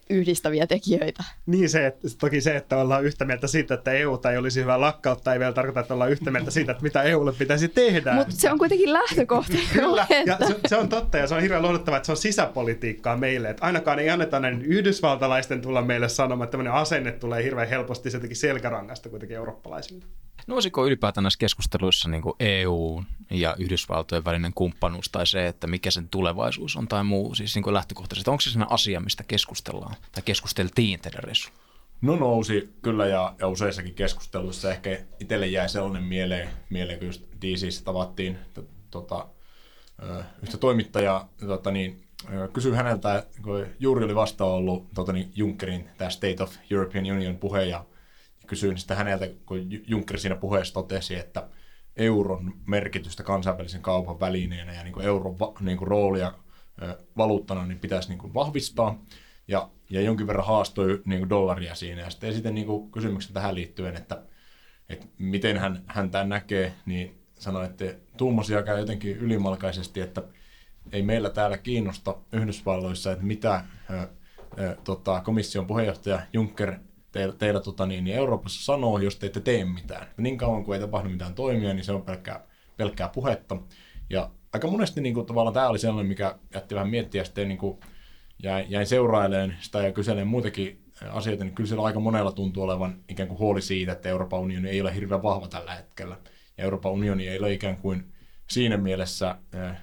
yhdistäviä 0.10 0.68
tekijöitä. 0.68 1.24
Niin 1.46 1.70
se, 1.70 1.88
että, 1.88 2.08
toki 2.20 2.42
se, 2.42 2.56
että 2.56 2.78
ollaan 2.78 3.06
yhtä 3.06 3.26
mieltä 3.26 3.48
siitä, 3.48 3.74
että 3.74 3.92
EU 3.92 4.20
ei 4.32 4.38
olisi 4.38 4.62
hyvä 4.62 4.82
lakkauttaa, 4.82 5.34
ei 5.34 5.40
vielä 5.40 5.54
tarkoita, 5.54 5.80
että 5.80 5.94
ollaan 5.94 6.12
yhtä 6.12 6.32
mieltä 6.32 6.52
siitä, 6.52 6.72
että 6.72 6.84
mitä 6.84 7.04
EUlle 7.04 7.34
pitäisi 7.34 7.68
tehdä. 7.68 8.14
Mutta 8.14 8.36
se 8.36 8.52
on 8.52 8.60
kuitenkin 8.60 8.94
lähtökohta. 8.94 9.58
Kyllä, 9.74 10.08
että... 10.10 10.38
ja 10.42 10.48
se, 10.48 10.56
se 10.68 10.76
on 10.76 10.90
totta 10.90 11.18
ja 11.18 11.28
se 11.28 11.36
on 11.36 11.42
hirveän 11.42 11.62
lohduttavaa, 11.62 11.98
että 11.98 12.06
se 12.06 12.12
on 12.12 12.18
sisäpolitiikkaa 12.18 13.18
meille. 13.18 13.50
Että 13.50 13.66
ainakaan 13.66 14.00
ei 14.00 14.10
anneta 14.10 14.40
näiden 14.40 14.62
yhdysvaltalaisten 14.62 15.62
tulla 15.62 15.82
meille 15.82 16.10
sanomaan, 16.10 16.46
että 16.46 16.52
tämmöinen 16.52 16.74
asenne 16.74 17.12
tulee 17.12 17.44
hirveän 17.44 17.70
helposti 17.70 18.12
se 18.12 18.18
jotenkin 18.18 18.38
selkärangasta 18.38 19.10
kuitenkin 19.10 19.38
eurooppalaisille. 19.38 20.06
Nousiko 20.48 20.88
ylipäätään 20.88 21.24
näissä 21.24 21.40
keskusteluissa 21.40 22.10
niin 22.10 22.24
EU 22.40 23.04
ja 23.32 23.56
Yhdysvaltojen 23.60 24.26
välinen 24.26 24.54
kumppanuus 24.54 25.10
tai 25.10 25.28
se, 25.28 25.48
että 25.48 25.68
mikä 25.68 25.92
sen 25.92 26.10
tulevaisuus 26.10 26.76
on 26.76 26.88
tai 26.88 27.04
muu, 27.04 27.36
siis 27.36 27.56
niin 27.56 27.74
lähtökohtaisesti, 27.74 28.30
onko 28.30 28.42
se 28.42 28.50
sellainen 28.50 28.74
asia, 28.74 29.00
mistä 29.00 29.24
keskustellaan 29.24 29.96
tai 30.12 30.24
keskusteltiin 30.26 31.00
teidän 31.00 31.24
reissu? 31.24 31.50
No 32.02 32.16
nousi 32.16 32.70
kyllä 32.82 33.06
ja, 33.06 33.36
ja 33.40 33.48
useissakin 33.48 33.94
keskusteluissa 33.94 34.72
ehkä 34.72 35.00
itselle 35.20 35.48
jäi 35.48 35.70
sellainen 35.70 36.04
mieleen, 36.04 36.50
mieleen 36.70 37.00
kun 37.00 37.10
DCissä 37.42 37.84
tavattiin 37.84 38.38
tota, 38.92 39.28
yhtä 40.44 40.58
toimittajaa, 40.58 41.30
tota, 41.48 41.72
niin, 41.72 42.04
ö, 42.34 42.48
kysyin 42.48 42.76
häneltä, 42.76 43.26
kun 43.42 43.66
juuri 43.80 44.06
oli 44.06 44.16
vasta 44.16 44.46
ollut 44.46 44.88
tota, 44.96 45.14
niin 45.14 45.32
Junckerin 45.36 45.90
tämä 45.98 46.10
State 46.10 46.44
of 46.44 46.56
European 46.72 47.06
Union 47.06 47.38
puhe 47.38 47.66
ja 47.66 47.86
kysyin 48.48 48.78
sitä 48.78 48.96
häneltä, 48.96 49.28
kun 49.46 49.60
Juncker 49.88 50.20
siinä 50.20 50.36
puheessa 50.36 50.74
totesi, 50.74 51.16
että 51.16 51.48
euron 51.96 52.54
merkitystä 52.66 53.24
kansainvälisen 53.24 53.82
kaupan 53.82 54.20
välineenä 54.20 54.74
ja 54.74 54.84
niin 54.84 54.94
kuin 54.94 55.06
euron 55.06 55.40
va, 55.40 55.54
niin 55.60 55.78
kuin 55.78 55.88
roolia 55.88 56.34
valuuttana 57.18 57.66
niin 57.66 57.80
pitäisi 57.80 58.10
niin 58.10 58.20
kuin 58.20 58.34
vahvistaa. 58.34 59.02
Ja, 59.48 59.70
ja 59.90 60.02
jonkin 60.02 60.28
verran 60.28 60.46
haastoi 60.46 61.02
niin 61.06 61.20
kuin 61.20 61.30
dollaria 61.30 61.76
siinä. 61.76 62.02
Ja 62.02 62.10
sitten 62.10 62.30
esitin 62.30 62.56
niin 62.56 62.68
kuin 62.68 62.92
kysymyksen 62.92 63.34
tähän 63.34 63.56
liittyen, 63.56 63.96
että, 63.96 64.24
että 64.90 65.06
miten 65.18 65.58
hän, 65.58 65.84
hän 65.88 66.12
tämän 66.12 66.30
näkee, 66.30 66.74
niin 66.86 67.22
sanoi, 67.40 67.66
että 67.66 67.86
tuummoisia 68.18 68.64
käy 68.64 68.80
jotenkin 68.80 69.18
ylimalkaisesti, 69.18 70.02
että 70.02 70.24
ei 70.92 71.02
meillä 71.02 71.30
täällä 71.30 71.58
kiinnosta 71.58 72.16
Yhdysvalloissa, 72.32 73.12
että 73.12 73.26
mitä 73.26 73.64
ö, 73.90 74.08
ö, 74.60 74.78
tota, 74.84 75.22
komission 75.22 75.68
puheenjohtaja 75.68 76.22
Juncker 76.34 76.80
teillä, 77.18 77.36
teillä 77.36 77.60
tota, 77.60 77.86
niin, 77.86 78.04
niin 78.04 78.16
Euroopassa 78.16 78.66
sanoo, 78.66 79.00
jos 79.00 79.16
te 79.16 79.26
ette 79.26 79.40
tee 79.40 79.66
mitään. 79.66 80.08
Niin 80.18 80.38
kauan 80.38 80.64
kuin 80.64 80.76
ei 80.76 80.82
tapahdu 80.82 81.10
mitään 81.10 81.34
toimia, 81.34 81.74
niin 81.74 81.84
se 81.84 81.92
on 81.92 82.02
pelkkää, 82.02 82.46
pelkkää 82.78 83.10
puhetta. 83.10 83.58
Ja 84.10 84.30
aika 84.54 84.68
monesti 84.68 85.02
niin 85.02 85.14
kuin, 85.14 85.26
tavallaan 85.26 85.54
tämä 85.54 85.70
oli 85.70 85.80
sellainen, 85.80 86.08
mikä 86.08 86.36
jätti 86.54 86.76
vähän 86.76 86.90
miettiä, 86.90 87.24
sitten 87.24 87.48
niin 87.48 87.58
kuin, 87.58 87.80
jäin, 88.44 88.66
jäin 88.70 88.88
seurailemaan 88.88 89.54
sitä 89.60 89.84
ja 89.84 89.92
kyselemään 89.92 90.28
muitakin 90.28 90.84
asioita, 91.10 91.44
niin 91.44 91.56
kyllä 91.56 91.68
siellä 91.68 91.86
aika 91.86 92.00
monella 92.00 92.32
tuntuu 92.32 92.64
olevan 92.64 93.00
ikään 93.10 93.30
kuin 93.30 93.40
huoli 93.40 93.62
siitä, 93.62 93.92
että 93.92 94.10
Euroopan 94.10 94.40
unioni 94.40 94.70
ei 94.70 94.82
ole 94.82 94.96
hirveän 94.96 95.24
vahva 95.24 95.48
tällä 95.48 95.76
hetkellä. 95.76 96.18
Ja 96.58 96.64
Euroopan 96.64 96.92
unioni 96.92 97.28
ei 97.28 97.40
ole 97.40 97.54
ikään 97.54 97.78
kuin 97.78 98.14
siinä 98.50 98.78
mielessä 98.78 99.36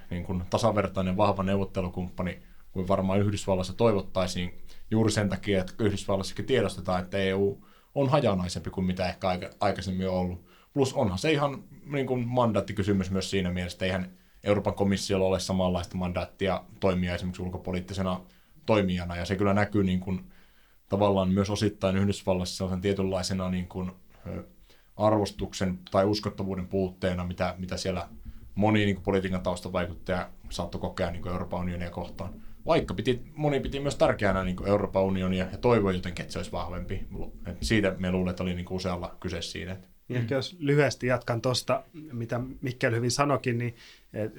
niin 0.09 0.23
kuin 0.23 0.43
tasavertainen 0.49 1.17
vahva 1.17 1.43
neuvottelukumppani 1.43 2.41
kuin 2.71 2.87
varmaan 2.87 3.19
Yhdysvallassa 3.19 3.73
toivottaisiin 3.73 4.64
juuri 4.91 5.11
sen 5.11 5.29
takia, 5.29 5.61
että 5.61 5.73
Yhdysvallassakin 5.79 6.45
tiedostetaan, 6.45 7.03
että 7.03 7.17
EU 7.17 7.65
on 7.95 8.09
hajanaisempi 8.09 8.69
kuin 8.69 8.85
mitä 8.85 9.09
ehkä 9.09 9.27
aikaisemmin 9.59 10.09
on 10.09 10.15
ollut. 10.15 10.45
Plus 10.73 10.93
onhan 10.93 11.17
se 11.17 11.31
ihan 11.31 11.63
niin 11.85 12.07
kuin 12.07 12.27
mandaattikysymys 12.27 13.11
myös 13.11 13.29
siinä 13.29 13.51
mielessä, 13.51 13.75
että 13.75 13.85
eihän 13.85 14.11
Euroopan 14.43 14.73
komissiolla 14.73 15.25
ole 15.25 15.39
samanlaista 15.39 15.97
mandaattia 15.97 16.63
toimia 16.79 17.15
esimerkiksi 17.15 17.41
ulkopoliittisena 17.41 18.21
toimijana, 18.65 19.15
ja 19.15 19.25
se 19.25 19.35
kyllä 19.35 19.53
näkyy 19.53 19.83
niin 19.83 19.99
kuin, 19.99 20.31
tavallaan 20.89 21.29
myös 21.29 21.49
osittain 21.49 21.97
Yhdysvallassa 21.97 22.57
sellaisen 22.57 22.81
tietynlaisena 22.81 23.49
niin 23.49 23.67
kuin, 23.67 23.91
arvostuksen 24.97 25.79
tai 25.91 26.05
uskottavuuden 26.05 26.67
puutteena, 26.67 27.23
mitä, 27.23 27.55
mitä 27.57 27.77
siellä 27.77 28.09
moni 28.55 28.85
niin 28.85 28.95
kuin 28.95 29.03
politiikan 29.03 29.41
taustavaikuttaja 29.41 30.29
saattoi 30.49 30.81
kokea 30.81 31.11
niin 31.11 31.21
kuin 31.21 31.31
Euroopan 31.31 31.59
unionia 31.59 31.89
kohtaan. 31.89 32.33
Vaikka 32.65 32.93
piti, 32.93 33.21
moni 33.35 33.59
piti 33.59 33.79
myös 33.79 33.95
tärkeänä 33.95 34.43
niin 34.43 34.55
kuin 34.55 34.69
Euroopan 34.69 35.03
unionia 35.03 35.47
ja 35.51 35.57
toivoi 35.57 35.95
jotenkin, 35.95 36.23
että 36.23 36.33
se 36.33 36.39
olisi 36.39 36.51
vahvempi. 36.51 37.07
Et 37.45 37.57
siitä 37.61 37.95
me 37.99 38.11
luulen, 38.11 38.29
että 38.29 38.43
oli 38.43 38.55
niin 38.55 38.65
kuin 38.65 38.75
usealla 38.75 39.15
kyse 39.19 39.41
siinä. 39.41 39.77
Niin 40.07 40.17
ehkä 40.17 40.35
jos 40.35 40.55
lyhyesti 40.59 41.07
jatkan 41.07 41.41
tuosta, 41.41 41.83
mitä 42.11 42.41
Mikkel 42.61 42.95
hyvin 42.95 43.11
sanokin, 43.11 43.57
niin 43.57 43.75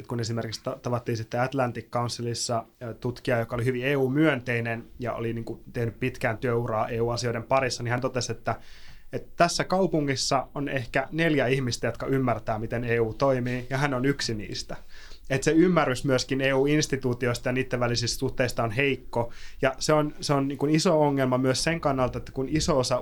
kun 0.09 0.21
esimerkiksi 0.21 0.61
tavattiin 0.83 1.17
sitten 1.17 1.41
Atlantic 1.41 1.91
Councilissa 1.91 2.65
tutkija, 3.01 3.39
joka 3.39 3.57
oli 3.57 3.65
hyvin 3.65 3.85
EU-myönteinen 3.85 4.85
ja 4.99 5.13
oli 5.13 5.33
niin 5.33 5.45
kuin 5.45 5.61
tehnyt 5.73 6.01
pitkään 6.01 6.39
työuraa 6.39 6.89
EU-asioiden 6.89 7.43
parissa, 7.43 7.83
niin 7.83 7.91
hän 7.91 8.01
totesi, 8.01 8.33
että, 8.33 8.61
että 9.13 9.33
tässä 9.37 9.65
kaupungissa 9.65 10.49
on 10.55 10.69
ehkä 10.69 11.09
neljä 11.13 11.47
ihmistä, 11.47 11.87
jotka 11.87 12.07
ymmärtää, 12.07 12.59
miten 12.59 12.85
EU 12.85 13.15
toimii, 13.15 13.67
ja 13.71 13.79
hän 13.79 13.95
on 13.95 14.05
yksi 14.05 14.35
niistä 14.35 14.77
että 15.31 15.45
se 15.45 15.51
ymmärrys 15.51 16.05
myöskin 16.05 16.41
EU-instituutioista 16.41 17.49
ja 17.49 17.53
niiden 17.53 17.81
välisistä 17.81 18.19
suhteista 18.19 18.65
on 18.65 18.71
heikko. 18.71 19.33
Ja 19.63 19.75
se 19.79 19.93
on, 19.93 20.15
se 20.21 20.33
on 20.33 20.49
niin 20.49 20.59
kuin 20.59 20.75
iso 20.75 21.01
ongelma 21.01 21.39
myös 21.39 21.65
sen 21.65 21.81
kannalta, 21.81 22.19
että 22.19 22.33
kun 22.33 22.49
iso 22.49 22.79
osa 22.79 22.99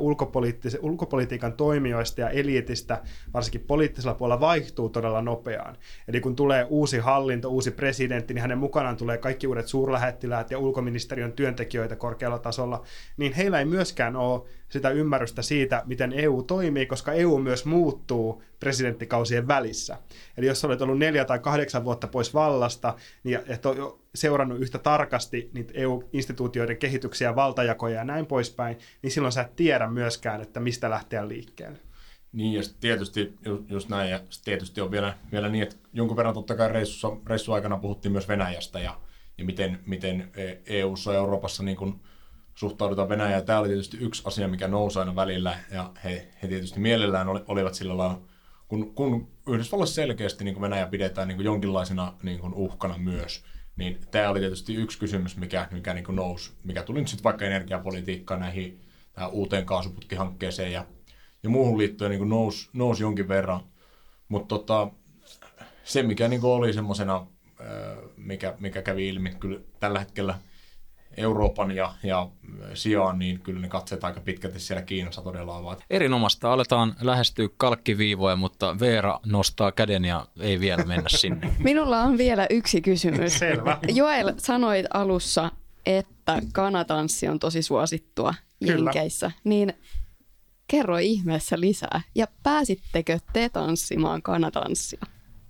ulkopolitiikan 0.80 1.52
toimijoista 1.52 2.20
ja 2.20 2.30
eliitistä, 2.30 3.02
varsinkin 3.34 3.60
poliittisella 3.60 4.14
puolella, 4.14 4.40
vaihtuu 4.40 4.88
todella 4.88 5.22
nopeaan. 5.22 5.76
Eli 6.08 6.20
kun 6.20 6.36
tulee 6.36 6.66
uusi 6.70 6.98
hallinto, 6.98 7.48
uusi 7.48 7.70
presidentti, 7.70 8.34
niin 8.34 8.42
hänen 8.42 8.58
mukanaan 8.58 8.96
tulee 8.96 9.18
kaikki 9.18 9.46
uudet 9.46 9.66
suurlähettiläät 9.66 10.50
ja 10.50 10.58
ulkoministeriön 10.58 11.32
työntekijöitä 11.32 11.96
korkealla 11.96 12.38
tasolla, 12.38 12.82
niin 13.16 13.32
heillä 13.32 13.58
ei 13.58 13.64
myöskään 13.64 14.16
ole 14.16 14.42
sitä 14.74 14.90
ymmärrystä 14.90 15.42
siitä, 15.42 15.82
miten 15.86 16.12
EU 16.12 16.42
toimii, 16.42 16.86
koska 16.86 17.12
EU 17.12 17.38
myös 17.38 17.64
muuttuu 17.64 18.42
presidenttikausien 18.60 19.48
välissä. 19.48 19.98
Eli 20.36 20.46
jos 20.46 20.64
olet 20.64 20.82
ollut 20.82 20.98
neljä 20.98 21.24
tai 21.24 21.38
kahdeksan 21.38 21.84
vuotta 21.84 22.06
pois 22.06 22.34
vallasta 22.34 22.94
niin 23.24 23.38
et 23.46 23.66
ole 23.66 23.94
seurannut 24.14 24.60
yhtä 24.60 24.78
tarkasti 24.78 25.50
niitä 25.52 25.72
EU-instituutioiden 25.76 26.76
kehityksiä, 26.76 27.36
valtajakoja 27.36 27.96
ja 27.96 28.04
näin 28.04 28.26
poispäin, 28.26 28.78
niin 29.02 29.10
silloin 29.10 29.32
sä 29.32 29.40
et 29.40 29.56
tiedä 29.56 29.88
myöskään, 29.88 30.40
että 30.40 30.60
mistä 30.60 30.90
lähteä 30.90 31.28
liikkeelle. 31.28 31.78
Niin, 32.32 32.52
ja 32.52 32.62
tietysti 32.80 33.34
just 33.68 33.88
näin, 33.88 34.10
ja 34.10 34.20
tietysti 34.44 34.80
on 34.80 34.90
vielä, 34.90 35.18
vielä 35.32 35.48
niin, 35.48 35.62
että 35.62 35.76
jonkun 35.92 36.16
verran 36.16 36.34
totta 36.34 36.56
kai 36.56 36.68
reissussa, 36.68 37.08
reissuaikana 37.26 37.76
puhuttiin 37.76 38.12
myös 38.12 38.28
Venäjästä, 38.28 38.80
ja, 38.80 39.00
ja 39.38 39.44
miten, 39.44 39.78
miten 39.86 40.30
EU-ssa 40.66 41.12
ja 41.12 41.18
Euroopassa 41.18 41.62
niin 41.62 41.76
kuin 41.76 42.00
suhtaudutaan 42.68 43.08
Venäjään. 43.08 43.44
Tämä 43.44 43.58
oli 43.58 43.68
tietysti 43.68 43.96
yksi 43.96 44.22
asia, 44.26 44.48
mikä 44.48 44.68
nousi 44.68 44.98
aina 44.98 45.16
välillä, 45.16 45.58
ja 45.70 45.90
he, 46.04 46.28
he 46.42 46.48
tietysti 46.48 46.80
mielellään 46.80 47.28
oli, 47.28 47.40
olivat 47.48 47.74
sillä 47.74 47.96
lailla, 47.96 48.20
kun, 48.68 48.94
kun 48.94 49.28
Yhdysvalloissa 49.48 49.94
selkeästi 49.94 50.44
niin 50.44 50.60
Venäjä 50.60 50.86
pidetään 50.86 51.28
niin 51.28 51.44
jonkinlaisena 51.44 52.14
niin 52.22 52.40
uhkana 52.54 52.98
myös, 52.98 53.44
niin 53.76 53.98
tämä 54.10 54.30
oli 54.30 54.40
tietysti 54.40 54.74
yksi 54.74 54.98
kysymys, 54.98 55.36
mikä, 55.36 55.68
mikä 55.70 55.94
niin 55.94 56.04
nousi, 56.08 56.52
mikä 56.64 56.82
tuli 56.82 56.98
nyt 56.98 57.08
sitten 57.08 57.24
vaikka 57.24 57.44
energiapolitiikkaan 57.44 58.40
näihin 58.40 58.80
tähän 59.12 59.30
uuteen 59.30 59.66
kaasuputkihankkeeseen 59.66 60.72
ja, 60.72 60.86
ja 61.42 61.50
muuhun 61.50 61.78
liittyen 61.78 62.10
niin 62.10 62.28
nousi, 62.28 62.68
nousi 62.72 63.02
jonkin 63.02 63.28
verran. 63.28 63.60
Mutta 64.28 64.48
tota, 64.48 64.88
se, 65.84 66.02
mikä 66.02 66.28
niin 66.28 66.44
oli 66.44 66.72
semmoisena, 66.72 67.26
mikä, 68.16 68.54
mikä 68.60 68.82
kävi 68.82 69.08
ilmi, 69.08 69.34
kyllä 69.40 69.60
tällä 69.80 69.98
hetkellä– 69.98 70.38
Euroopan 71.16 71.70
ja, 71.70 71.94
ja 72.02 72.28
sijaan, 72.74 73.18
niin 73.18 73.40
kyllä 73.40 73.60
ne 73.60 73.68
katseet 73.68 74.04
aika 74.04 74.20
pitkälti 74.20 74.60
siellä 74.60 74.82
Kiinassa 74.82 75.22
todella 75.22 75.56
ovat. 75.56 75.84
Erinomasta 75.90 76.52
aletaan 76.52 76.94
lähestyä 77.00 77.48
kalkkiviivoja, 77.56 78.36
mutta 78.36 78.80
Veera 78.80 79.20
nostaa 79.26 79.72
käden 79.72 80.04
ja 80.04 80.26
ei 80.40 80.60
vielä 80.60 80.84
mennä 80.84 81.08
sinne. 81.20 81.54
Minulla 81.58 82.00
on 82.00 82.18
vielä 82.18 82.46
yksi 82.50 82.80
kysymys. 82.80 83.38
Selvä. 83.38 83.78
Joel, 83.88 84.32
sanoit 84.38 84.86
alussa, 84.94 85.50
että 85.86 86.42
kanatanssi 86.52 87.28
on 87.28 87.38
tosi 87.38 87.62
suosittua 87.62 88.34
Kyllä. 88.64 88.90
Jenkeissä. 88.90 89.30
Niin 89.44 89.72
kerro 90.66 90.98
ihmeessä 90.98 91.60
lisää. 91.60 92.00
Ja 92.14 92.26
pääsittekö 92.42 93.18
te 93.32 93.48
tanssimaan 93.48 94.22
kanatanssia? 94.22 95.00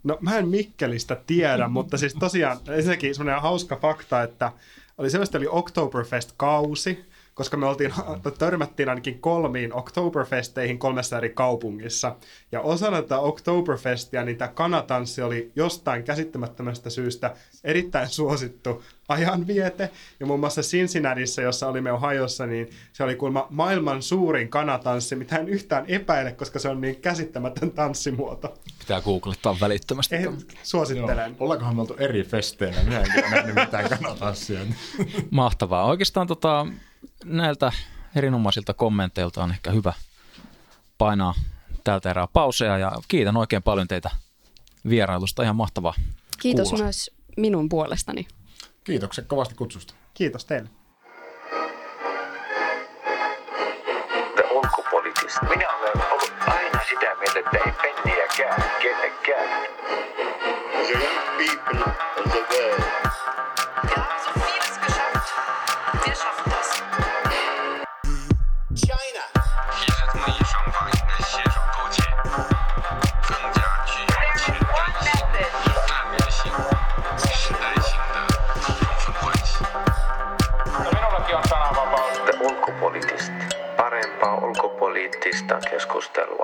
No 0.04 0.18
mä 0.20 0.38
en 0.38 0.48
Mikkelistä 0.48 1.16
tiedä, 1.26 1.68
mutta 1.68 1.98
siis 1.98 2.14
tosiaan 2.14 2.58
ensinnäkin 2.68 3.14
semmoinen 3.14 3.42
hauska 3.42 3.76
fakta, 3.76 4.22
että 4.22 4.52
oli 4.98 5.10
selvästi 5.10 5.36
oli 5.36 5.46
Oktoberfest-kausi, 5.50 7.04
koska 7.34 7.56
me 7.56 7.66
oltiin, 7.66 7.94
törmättiin 8.38 8.88
ainakin 8.88 9.20
kolmiin 9.20 9.74
Oktoberfesteihin 9.74 10.78
kolmessa 10.78 11.18
eri 11.18 11.30
kaupungissa. 11.30 12.16
Ja 12.52 12.60
osana 12.60 13.02
tätä 13.02 13.18
Oktoberfestia 13.18 14.24
niin 14.24 14.36
tämä 14.36 14.48
kanatanssi 14.48 15.22
oli 15.22 15.52
jostain 15.56 16.04
käsittämättömästä 16.04 16.90
syystä 16.90 17.36
erittäin 17.64 18.08
suosittu 18.08 18.82
ajanviete. 19.08 19.90
Ja 20.20 20.26
muun 20.26 20.40
muassa 20.40 20.62
Cincinnatiissa, 20.62 21.42
jossa 21.42 21.68
olimme 21.68 21.92
Ohiossa, 21.92 22.46
niin 22.46 22.70
se 22.92 23.04
oli 23.04 23.16
kuulemma 23.16 23.46
maailman 23.50 24.02
suurin 24.02 24.48
kanatanssi, 24.48 25.16
mitä 25.16 25.36
en 25.36 25.48
yhtään 25.48 25.84
epäile, 25.88 26.32
koska 26.32 26.58
se 26.58 26.68
on 26.68 26.80
niin 26.80 26.96
käsittämätön 26.96 27.70
tanssimuoto. 27.70 28.54
Pitää 28.78 29.00
googlettaa 29.00 29.56
välittömästi. 29.60 30.14
Ei, 30.16 30.26
suosittelen. 30.62 31.30
Joo. 31.30 31.36
Ollaankohan 31.40 31.74
me 31.76 31.80
oltu 31.80 31.96
eri 31.98 32.22
festeinä? 32.22 32.82
Minä 32.82 33.00
en 33.00 33.12
kyllä 33.12 33.30
nähnyt 33.30 33.54
mitään 33.54 33.88
kanatanssia. 33.88 34.60
Mahtavaa. 35.30 35.84
Oikeastaan 35.84 36.26
tota, 36.26 36.66
näiltä 37.24 37.72
erinomaisilta 38.16 38.74
kommenteilta 38.74 39.44
on 39.44 39.50
ehkä 39.50 39.70
hyvä 39.70 39.92
painaa 40.98 41.34
tältä 41.84 42.10
erää 42.10 42.26
pauseja 42.32 42.78
ja 42.78 42.92
kiitän 43.08 43.36
oikein 43.36 43.62
paljon 43.62 43.88
teitä 43.88 44.10
vierailusta. 44.88 45.42
Ihan 45.42 45.56
mahtavaa 45.56 45.94
Kiitos 46.40 46.68
kuulla. 46.68 46.84
myös 46.84 47.10
minun 47.36 47.68
puolestani. 47.68 48.26
Kiitokset 48.84 49.26
kovasti 49.26 49.54
kutsusta. 49.54 49.94
Kiitos 50.14 50.44
teille. 50.44 50.70
Minä 55.48 55.68
olen 55.76 56.06
ollut 56.12 56.32
aina 56.46 56.80
sitä 56.88 57.14
mieltä, 57.20 57.38
että 57.38 57.58
ei 57.66 57.72
penniäkään 57.82 58.64
kenellekään. 58.82 59.64
The 60.86 60.92
young 60.92 61.36
people 61.38 61.92
of 61.92 62.30
the 62.32 62.38
world 62.50 62.84
The 86.04 86.20
ulkopoliittista. 86.20 86.43